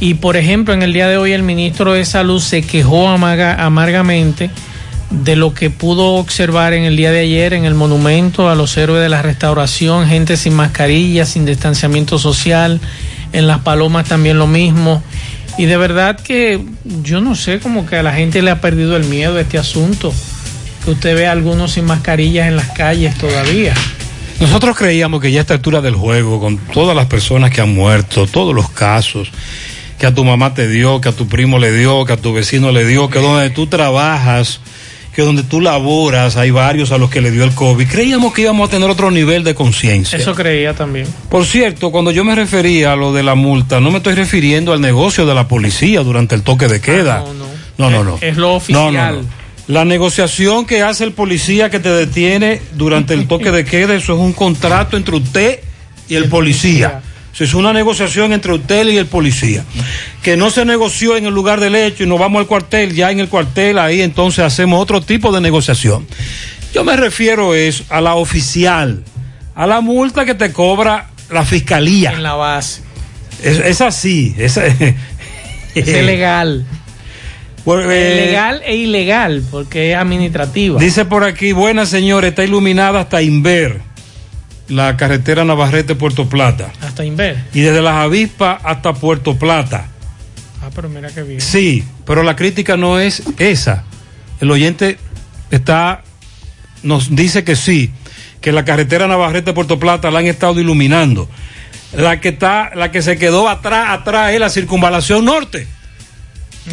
[0.00, 4.50] Y por ejemplo, en el día de hoy el ministro de Salud se quejó amargamente
[5.10, 8.76] de lo que pudo observar en el día de ayer en el monumento a los
[8.76, 12.80] héroes de la restauración, gente sin mascarilla, sin distanciamiento social,
[13.32, 15.02] en las palomas también lo mismo.
[15.58, 16.60] Y de verdad que
[17.02, 20.12] yo no sé, como que a la gente le ha perdido el miedo este asunto,
[20.84, 23.74] que usted ve a algunos sin mascarillas en las calles todavía.
[24.40, 27.74] Nosotros creíamos que ya a esta altura del juego, con todas las personas que han
[27.74, 29.30] muerto, todos los casos,
[29.98, 32.32] que a tu mamá te dio, que a tu primo le dio, que a tu
[32.32, 34.60] vecino le dio, que donde tú trabajas,
[35.14, 38.42] que donde tú laboras, hay varios a los que le dio el COVID, creíamos que
[38.42, 40.18] íbamos a tener otro nivel de conciencia.
[40.18, 41.06] Eso creía también.
[41.28, 44.72] Por cierto, cuando yo me refería a lo de la multa, no me estoy refiriendo
[44.72, 47.24] al negocio de la policía durante el toque de queda.
[47.78, 48.18] no, no, no.
[48.20, 48.92] Es lo No, oficial.
[49.16, 49.42] no, no.
[49.68, 54.14] La negociación que hace el policía que te detiene durante el toque de queda, eso
[54.14, 55.60] es un contrato entre usted
[56.08, 57.00] y el policía.
[57.32, 59.64] Eso es una negociación entre usted y el policía.
[60.22, 63.10] Que no se negoció en el lugar del hecho y nos vamos al cuartel, ya
[63.10, 66.06] en el cuartel ahí entonces hacemos otro tipo de negociación.
[66.74, 69.02] Yo me refiero es a la oficial,
[69.54, 72.12] a la multa que te cobra la fiscalía.
[72.12, 72.82] En la base.
[73.42, 74.34] Es, es así.
[74.38, 74.58] Es,
[75.74, 76.66] Es legal.
[77.64, 80.80] Bueno, eh, legal e ilegal, porque es administrativa.
[80.80, 83.80] Dice por aquí, buena señora, está iluminada hasta Inver,
[84.68, 86.72] la carretera Navarrete-Puerto Plata.
[86.80, 87.44] Hasta Inver.
[87.52, 89.88] Y desde las avispas hasta Puerto Plata.
[90.62, 91.40] Ah, pero mira qué bien.
[91.40, 93.84] Sí, pero la crítica no es esa.
[94.40, 94.98] El oyente
[95.50, 96.02] está,
[96.82, 97.90] nos dice que sí,
[98.40, 101.28] que la carretera Navarrete-Puerto Plata la han estado iluminando.
[101.96, 105.66] La que está, la que se quedó atrás, atrás es la circunvalación norte.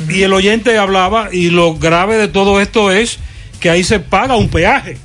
[0.08, 3.18] Y el oyente hablaba, y lo grave de todo esto es
[3.60, 4.98] que ahí se paga un peaje,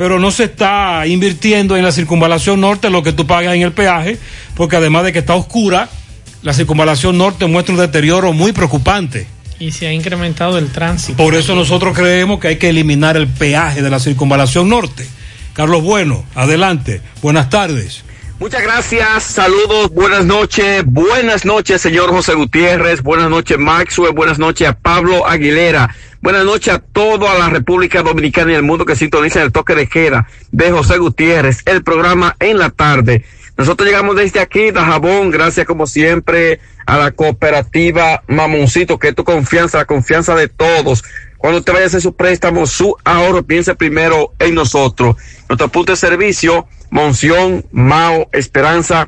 [0.00, 3.72] pero no se está invirtiendo en la circunvalación norte lo que tú pagas en el
[3.72, 4.16] peaje,
[4.54, 5.90] porque además de que está oscura,
[6.40, 9.26] la circunvalación norte muestra un deterioro muy preocupante.
[9.58, 11.22] Y se ha incrementado el tránsito.
[11.22, 15.06] Por eso nosotros creemos que hay que eliminar el peaje de la circunvalación norte.
[15.52, 17.02] Carlos Bueno, adelante.
[17.20, 18.02] Buenas tardes.
[18.40, 24.66] Muchas gracias, saludos, buenas noches, buenas noches, señor José Gutiérrez, buenas noches, Maxwell, buenas noches
[24.66, 29.42] a Pablo Aguilera, buenas noches a toda la República Dominicana y el mundo que sintoniza
[29.42, 33.26] el toque de queda de José Gutiérrez, el programa en la tarde.
[33.58, 39.14] Nosotros llegamos desde aquí, de Jabón, gracias como siempre a la cooperativa Mamoncito, que es
[39.14, 41.04] tu confianza, la confianza de todos.
[41.40, 45.16] Cuando usted vaya a hacer su préstamo, su ahorro, piense primero en nosotros.
[45.48, 49.06] Nuestro punto de servicio, Monción, Mao, Esperanza,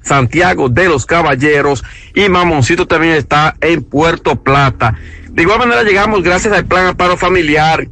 [0.00, 1.82] Santiago de los Caballeros
[2.14, 4.96] y Mamoncito también está en Puerto Plata.
[5.30, 7.88] De igual manera llegamos gracias al Plan Amparo Familiar,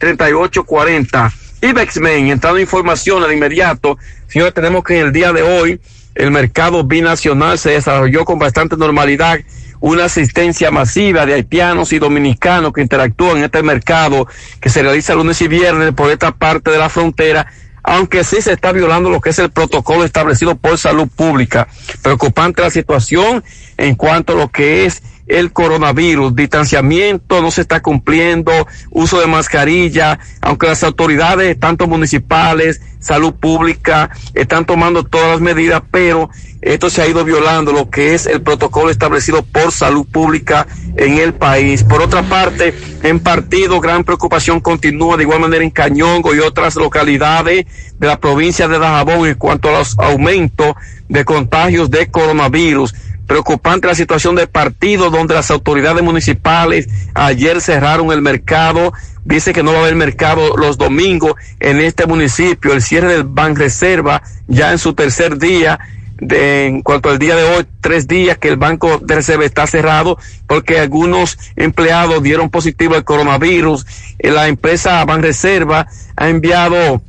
[0.00, 1.32] 471-3840.
[1.62, 3.96] Ibexmen, entrando información de inmediato.
[4.26, 5.80] Señores, tenemos que en el día de hoy
[6.16, 9.38] el mercado binacional se desarrolló con bastante normalidad.
[9.78, 14.26] Una asistencia masiva de haitianos y dominicanos que interactúan en este mercado
[14.60, 17.46] que se realiza lunes y viernes por esta parte de la frontera
[17.86, 21.68] aunque sí se está violando lo que es el protocolo establecido por salud pública.
[22.02, 23.44] Preocupante la situación
[23.76, 26.34] en cuanto a lo que es el coronavirus.
[26.34, 28.52] Distanciamiento no se está cumpliendo,
[28.90, 35.82] uso de mascarilla, aunque las autoridades, tanto municipales, salud pública, están tomando todas las medidas,
[35.90, 36.30] pero
[36.60, 40.66] esto se ha ido violando lo que es el protocolo establecido por salud pública
[40.96, 41.84] en el país.
[41.84, 46.74] Por otra parte, en partido, gran preocupación continúa de igual manera en Cañongo y otras
[46.74, 47.66] localidades
[47.98, 50.74] de la provincia de Dajabón en cuanto a los aumentos
[51.08, 52.94] de contagios de coronavirus.
[53.26, 58.92] Preocupante la situación de partido donde las autoridades municipales ayer cerraron el mercado.
[59.24, 62.72] Dice que no va a haber mercado los domingos en este municipio.
[62.72, 65.78] El cierre del Ban Reserva ya en su tercer día.
[66.18, 69.66] De, en cuanto al día de hoy, tres días que el Banco de Reserva está
[69.66, 70.16] cerrado
[70.46, 73.84] porque algunos empleados dieron positivo al coronavirus.
[74.18, 77.02] Eh, La empresa Ban Reserva ha enviado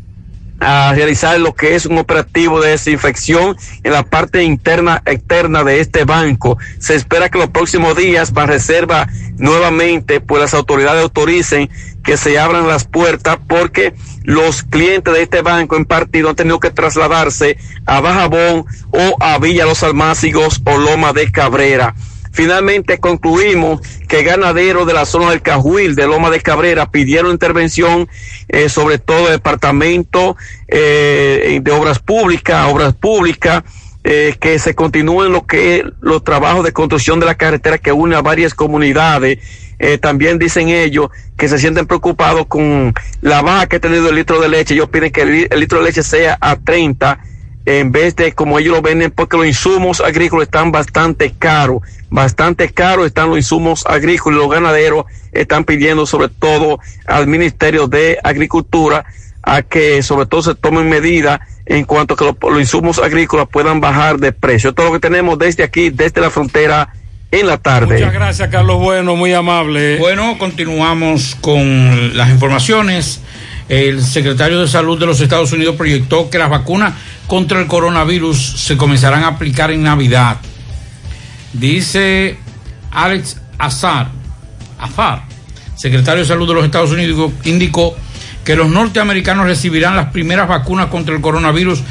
[0.60, 5.80] a realizar lo que es un operativo de desinfección en la parte interna externa de
[5.80, 6.58] este banco.
[6.80, 9.08] Se espera que los próximos días Banreserva
[9.38, 11.70] nuevamente pues las autoridades autoricen
[12.04, 13.94] que se abran las puertas porque
[14.24, 19.38] los clientes de este banco en partido han tenido que trasladarse a Bajabón o a
[19.40, 21.96] Villa Los Almácigos o Loma de Cabrera.
[22.38, 28.08] Finalmente concluimos que ganaderos de la zona del Cajuil, de Loma de Cabrera, pidieron intervención,
[28.48, 30.38] eh, sobre todo departamento
[30.68, 33.64] eh, de obras públicas, obras públicas,
[34.04, 38.16] eh, que se continúen lo que los trabajos de construcción de la carretera que une
[38.16, 39.40] a varias comunidades.
[40.00, 44.40] También dicen ellos que se sienten preocupados con la baja que ha tenido el litro
[44.40, 44.76] de leche.
[44.76, 47.20] Ellos piden que el, el litro de leche sea a 30
[47.68, 52.70] en vez de como ellos lo venden, porque los insumos agrícolas están bastante caros, bastante
[52.70, 58.20] caros están los insumos agrícolas y los ganaderos están pidiendo sobre todo al Ministerio de
[58.24, 59.04] Agricultura
[59.44, 63.50] a que sobre todo se tomen medidas en cuanto a que los, los insumos agrícolas
[63.50, 64.74] puedan bajar de precio.
[64.74, 66.94] Todo lo que tenemos desde aquí, desde la frontera
[67.32, 67.96] en la tarde.
[67.96, 69.98] Muchas gracias, Carlos Bueno, muy amable.
[69.98, 73.20] Bueno, continuamos con las informaciones.
[73.70, 76.94] El secretario de Salud de los Estados Unidos proyectó que las vacunas
[77.28, 80.38] contra el coronavirus se comenzarán a aplicar en Navidad.
[81.52, 82.38] Dice
[82.92, 84.10] Alex Azar,
[84.80, 85.24] Azar,
[85.76, 87.96] secretario de Salud de los Estados Unidos, indicó
[88.46, 91.82] que los norteamericanos recibirán las primeras vacunas contra el coronavirus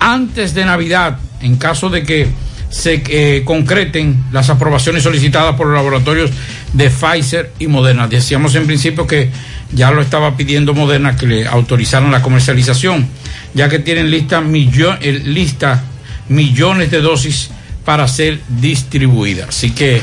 [0.00, 2.28] antes de Navidad, en caso de que
[2.70, 6.30] se eh, concreten las aprobaciones solicitadas por los laboratorios
[6.72, 8.08] de Pfizer y Moderna.
[8.08, 9.30] Decíamos en principio que
[9.72, 13.06] ya lo estaba pidiendo Moderna que le autorizaran la comercialización,
[13.54, 15.82] ya que tienen lista, millo- eh, lista
[16.28, 17.50] millones de dosis
[17.84, 19.48] para ser distribuidas.
[19.50, 20.00] Así que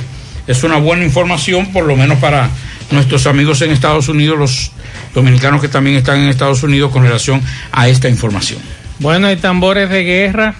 [0.48, 2.49] es una buena información, por lo menos para
[2.91, 4.72] nuestros amigos en Estados Unidos, los
[5.14, 7.41] dominicanos que también están en Estados Unidos con relación
[7.72, 8.60] a esta información.
[8.99, 10.56] Bueno, hay tambores de guerra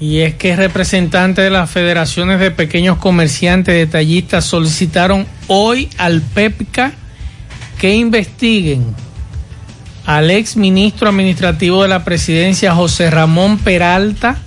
[0.00, 6.92] y es que representantes de las federaciones de pequeños comerciantes detallistas solicitaron hoy al PEPCA
[7.84, 8.82] que investiguen
[10.06, 14.38] al ex ministro administrativo de la presidencia José Ramón Peralta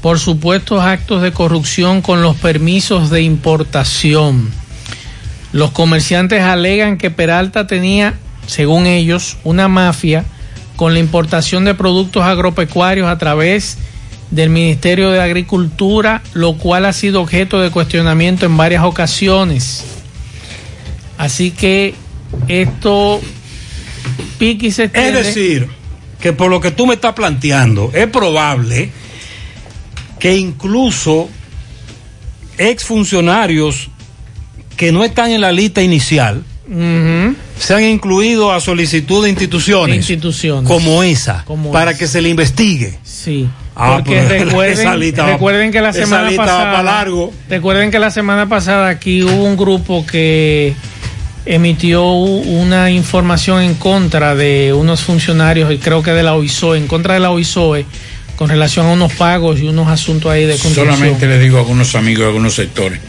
[0.00, 4.52] por supuestos actos de corrupción con los permisos de importación.
[5.50, 8.14] Los comerciantes alegan que Peralta tenía,
[8.46, 10.24] según ellos, una mafia
[10.76, 13.78] con la importación de productos agropecuarios a través
[14.30, 19.84] del Ministerio de Agricultura, lo cual ha sido objeto de cuestionamiento en varias ocasiones.
[21.18, 21.96] Así que
[22.48, 23.20] esto
[24.38, 25.22] pique y se Es extiende.
[25.22, 25.68] decir,
[26.20, 28.90] que por lo que tú me estás planteando, es probable
[30.18, 31.28] que incluso
[32.58, 33.88] exfuncionarios
[34.76, 36.42] que no están en la lista inicial
[37.58, 40.66] se han incluido a solicitud de instituciones, Instituciones.
[40.66, 41.98] como esa Como para esa.
[41.98, 42.98] que se le investigue.
[43.04, 43.46] Sí.
[43.76, 47.32] Ah, Porque recuerden, lista va- recuerden que la semana pasada pa' largo.
[47.50, 50.74] recuerden que la semana pasada aquí hubo un grupo que
[51.46, 56.86] emitió una información en contra de unos funcionarios y creo que de la OISOE, en
[56.86, 57.86] contra de la OISOE
[58.36, 60.94] con relación a unos pagos y unos asuntos ahí de construcción.
[60.94, 63.00] Solamente le digo a algunos amigos de algunos sectores,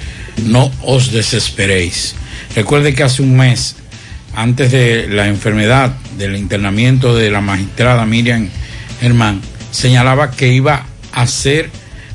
[0.45, 2.15] no os desesperéis.
[2.55, 3.75] Recuerde que hace un mes,
[4.35, 8.49] antes de la enfermedad, del internamiento de la magistrada Miriam
[9.01, 9.41] Germán,
[9.71, 11.69] señalaba que iba a hacer,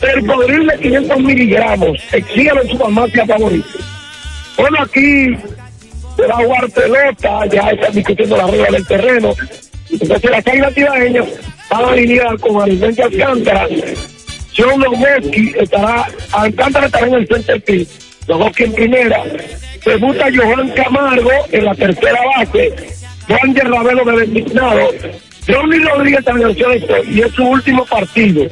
[0.00, 1.98] Percodril de 500 miligramos.
[2.12, 3.68] Exígalo en su farmacia favorita.
[4.58, 5.36] Bueno, aquí
[6.16, 9.34] se va a jugar pelota, ya están discutiendo la regla del terreno.
[9.88, 11.26] Entonces las águilas tiraeñas
[11.70, 13.68] van a alinear con Alimento Alcántara.
[14.56, 17.88] John Loweski estará, Alcántara estará en el center field,
[18.26, 19.22] Loweski en primera.
[19.86, 22.74] Debuta Johan Camargo en la tercera base.
[23.28, 24.90] Juan Ravelo de designado.
[25.46, 28.44] Johnny Rodríguez también esto y es su último partido.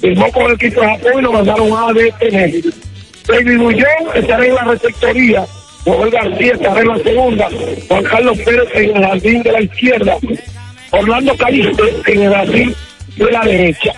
[0.00, 2.52] Firmó con el equipo de Japón y lo mandaron a detener.
[3.26, 5.46] David Bullón estará en la receptoría.
[5.84, 7.48] Joel García estará en la segunda.
[7.88, 10.16] Juan Carlos Pérez en el jardín de la izquierda.
[10.90, 12.74] Orlando Caliste en el jardín
[13.16, 13.92] de la derecha.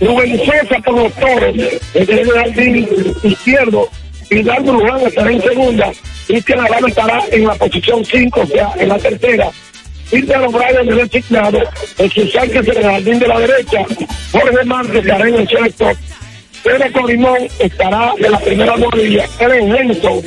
[0.00, 1.54] Rubén Sosa por los toros
[1.94, 2.88] el jardín
[3.22, 3.88] izquierdo.
[4.30, 5.92] Vidal Bruján estará en segunda.
[6.26, 9.50] Cristian Arana estará en la posición 5, o sea, en la tercera.
[10.08, 11.60] Cristian O'Brien de designado.
[11.96, 13.84] Jesús Sánchez en el jardín de la derecha.
[14.30, 15.96] Jorge Márquez estará en el selector.
[16.62, 19.26] Pedro Colimón estará en la primera morilla.
[19.40, 20.22] Ellen Henson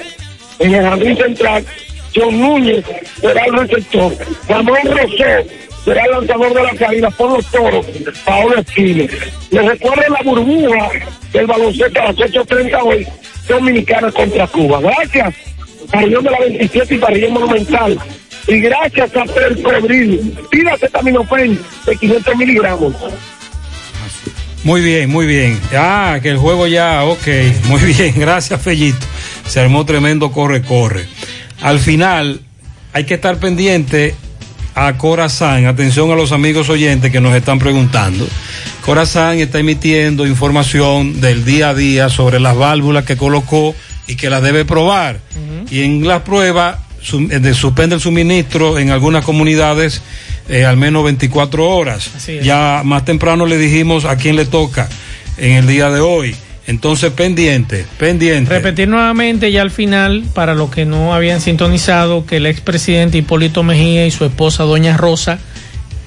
[0.59, 1.65] en el jardín central.
[2.13, 2.85] John Núñez
[3.19, 4.13] será el receptor.
[4.47, 5.45] Ramón Rosé
[5.83, 7.85] será el lanzador de la caída por los toros.
[8.25, 9.11] Paola Esquiles.
[9.51, 10.89] Les recuerdo la burbuja
[11.31, 13.07] del baloncesto a las 8.30 hoy.
[13.47, 14.79] Dominicana contra Cuba.
[14.81, 15.35] Gracias.
[15.91, 17.99] Parrillón de la 27 y Parrillón Monumental.
[18.47, 20.37] Y gracias a Percobril.
[20.49, 21.17] Pídase también
[21.85, 22.93] de 500 miligramos.
[24.65, 25.59] Muy bien, muy bien.
[25.77, 27.27] Ah, que el juego ya, ok,
[27.65, 29.05] muy bien, gracias Fellito.
[29.47, 31.05] Se armó tremendo corre-corre.
[31.61, 32.41] Al final,
[32.91, 34.15] hay que estar pendiente
[34.73, 35.67] a Corazán.
[35.67, 38.27] Atención a los amigos oyentes que nos están preguntando.
[38.83, 43.75] Corazán está emitiendo información del día a día sobre las válvulas que colocó
[44.07, 45.19] y que las debe probar.
[45.69, 50.01] Y en las pruebas suspende el suministro en algunas comunidades
[50.49, 52.11] eh, al menos 24 horas.
[52.43, 54.89] Ya más temprano le dijimos a quién le toca
[55.37, 56.35] en el día de hoy.
[56.67, 58.51] Entonces, pendiente, pendiente.
[58.51, 63.61] Repetir nuevamente ya al final, para los que no habían sintonizado, que el expresidente Hipólito
[63.61, 65.37] Mejía y su esposa Doña Rosa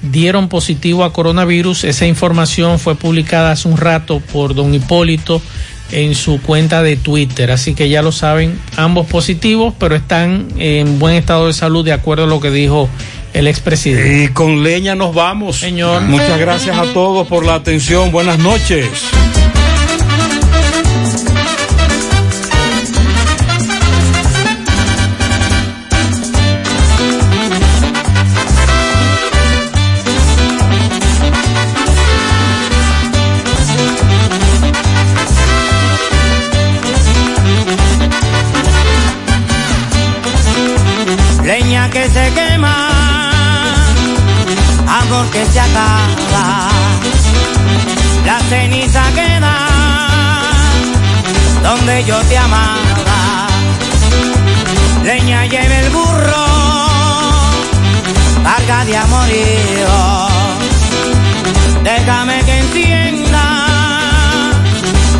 [0.01, 1.85] dieron positivo a coronavirus.
[1.85, 5.41] Esa información fue publicada hace un rato por don Hipólito
[5.91, 7.51] en su cuenta de Twitter.
[7.51, 11.93] Así que ya lo saben, ambos positivos, pero están en buen estado de salud de
[11.93, 12.89] acuerdo a lo que dijo
[13.33, 14.23] el expresidente.
[14.23, 15.57] Y con leña nos vamos.
[15.57, 16.01] Señor.
[16.03, 18.11] Muchas gracias a todos por la atención.
[18.11, 18.87] Buenas noches.
[45.31, 46.67] Que se acaba,
[48.25, 49.69] la ceniza queda
[51.61, 53.47] donde yo te amaba.
[55.03, 56.45] Leña lleva el burro,
[58.43, 60.27] carga de amorío.
[61.83, 63.45] Déjame que encienda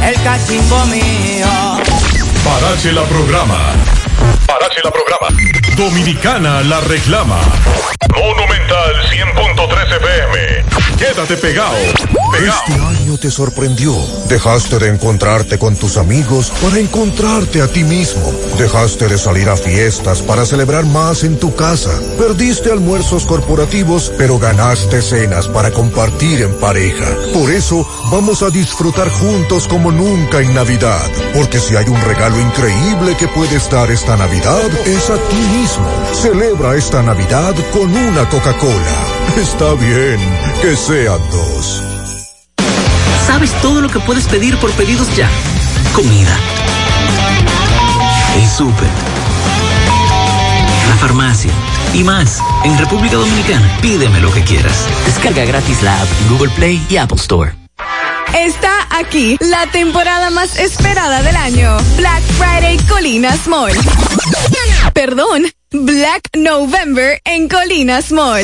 [0.03, 1.47] el cachimbo mío.
[2.43, 3.59] Parache la programa.
[4.47, 5.27] Parache la programa.
[5.75, 7.39] Dominicana la reclama.
[8.15, 10.79] Monumental 100.13 FM.
[10.97, 11.75] Quédate pegado.
[12.31, 12.61] Pegado.
[12.67, 13.95] Este año te sorprendió.
[14.27, 18.33] Dejaste de encontrarte con tus amigos para encontrarte a ti mismo.
[18.57, 21.91] Dejaste de salir a fiestas para celebrar más en tu casa.
[22.17, 27.07] Perdiste almuerzos corporativos, pero ganaste cenas para compartir en pareja.
[27.33, 31.09] Por eso, vamos a disfrutar juntos como nunca en Navidad.
[31.33, 35.89] Porque si hay un regalo increíble que puedes dar esta Navidad, es a ti mismo.
[36.13, 38.68] Celebra esta Navidad con una Coca-Cola.
[39.37, 40.19] Está bien,
[40.61, 41.81] que sean dos.
[43.25, 45.29] ¿Sabes todo lo que puedes pedir por pedidos ya?
[45.93, 46.35] Comida.
[48.35, 48.89] El súper.
[50.87, 51.51] La farmacia.
[51.93, 52.39] Y más.
[52.63, 54.85] En República Dominicana, pídeme lo que quieras.
[55.05, 57.53] Descarga gratis la app en Google Play y Apple Store.
[58.33, 61.77] Está aquí la temporada más esperada del año.
[61.97, 63.73] Black Friday Colinas Mall.
[64.93, 68.43] Perdón, Black November en Colinas Mall.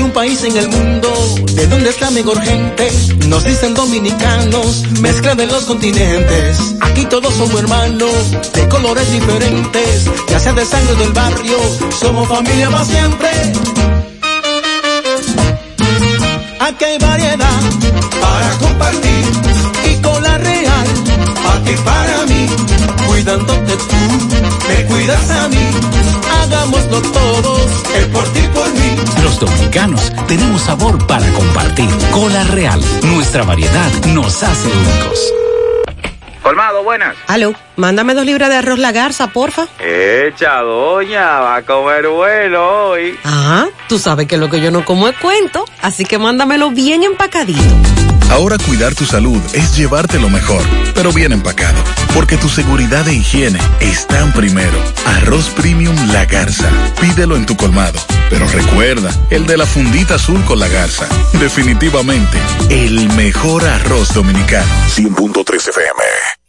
[0.05, 1.11] Un país en el mundo
[1.55, 2.91] de donde es la mejor gente.
[3.27, 6.75] Nos dicen dominicanos, mezcla de los continentes.
[6.79, 8.13] Aquí todos somos hermanos,
[8.53, 10.05] de colores diferentes.
[10.29, 11.57] Ya sea de sangre del barrio,
[11.99, 13.29] somos familia más siempre.
[16.59, 17.61] Aquí hay variedad
[18.21, 19.25] para compartir
[19.91, 20.87] y con la real,
[21.51, 22.47] a ti para mí,
[23.07, 25.67] cuidándote tú, me cuidas a mí,
[26.45, 27.61] hagámoslo todos,
[27.95, 28.95] el por ti por mí.
[29.23, 31.89] Los dominicanos tenemos sabor para compartir.
[32.11, 35.33] Cola Real, nuestra variedad nos hace únicos.
[36.41, 37.15] Colmado, buenas.
[37.25, 39.65] Aló, mándame dos libras de arroz la garza, porfa.
[39.79, 43.17] Echa, doña, va a comer bueno hoy.
[43.23, 47.01] Ah, tú sabes que lo que yo no como es cuento, así que mándamelo bien
[47.01, 48.04] empacadito.
[48.29, 50.61] Ahora cuidar tu salud es llevarte lo mejor,
[50.93, 51.77] pero bien empacado,
[52.13, 54.77] porque tu seguridad e higiene están primero.
[55.05, 56.69] Arroz Premium La Garza,
[56.99, 61.07] pídelo en tu colmado, pero recuerda, el de la fundita azul con la garza,
[61.39, 62.37] definitivamente
[62.69, 64.71] el mejor arroz dominicano.
[64.95, 66.44] 100.3 FM.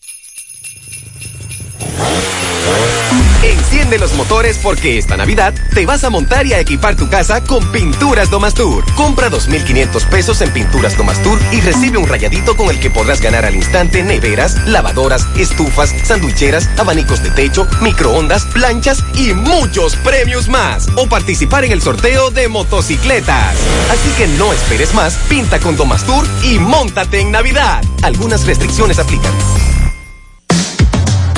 [3.43, 7.43] Enciende los motores porque esta Navidad te vas a montar y a equipar tu casa
[7.45, 8.85] con Pinturas Domastur.
[8.95, 13.45] Compra 2.500 pesos en Pinturas Domastur y recibe un rayadito con el que podrás ganar
[13.45, 20.89] al instante neveras, lavadoras, estufas, sanduicheras, abanicos de techo, microondas, planchas y muchos premios más.
[20.97, 23.57] O participar en el sorteo de motocicletas.
[23.91, 27.85] Así que no esperes más, pinta con Domastur y móntate en Navidad.
[28.03, 29.33] Algunas restricciones aplican.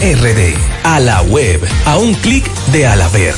[0.00, 0.56] RD.
[0.82, 1.60] A la web.
[1.84, 3.34] A un clic de Alaber.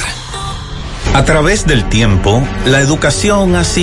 [1.12, 3.72] A través del tiempo, la educación ha sido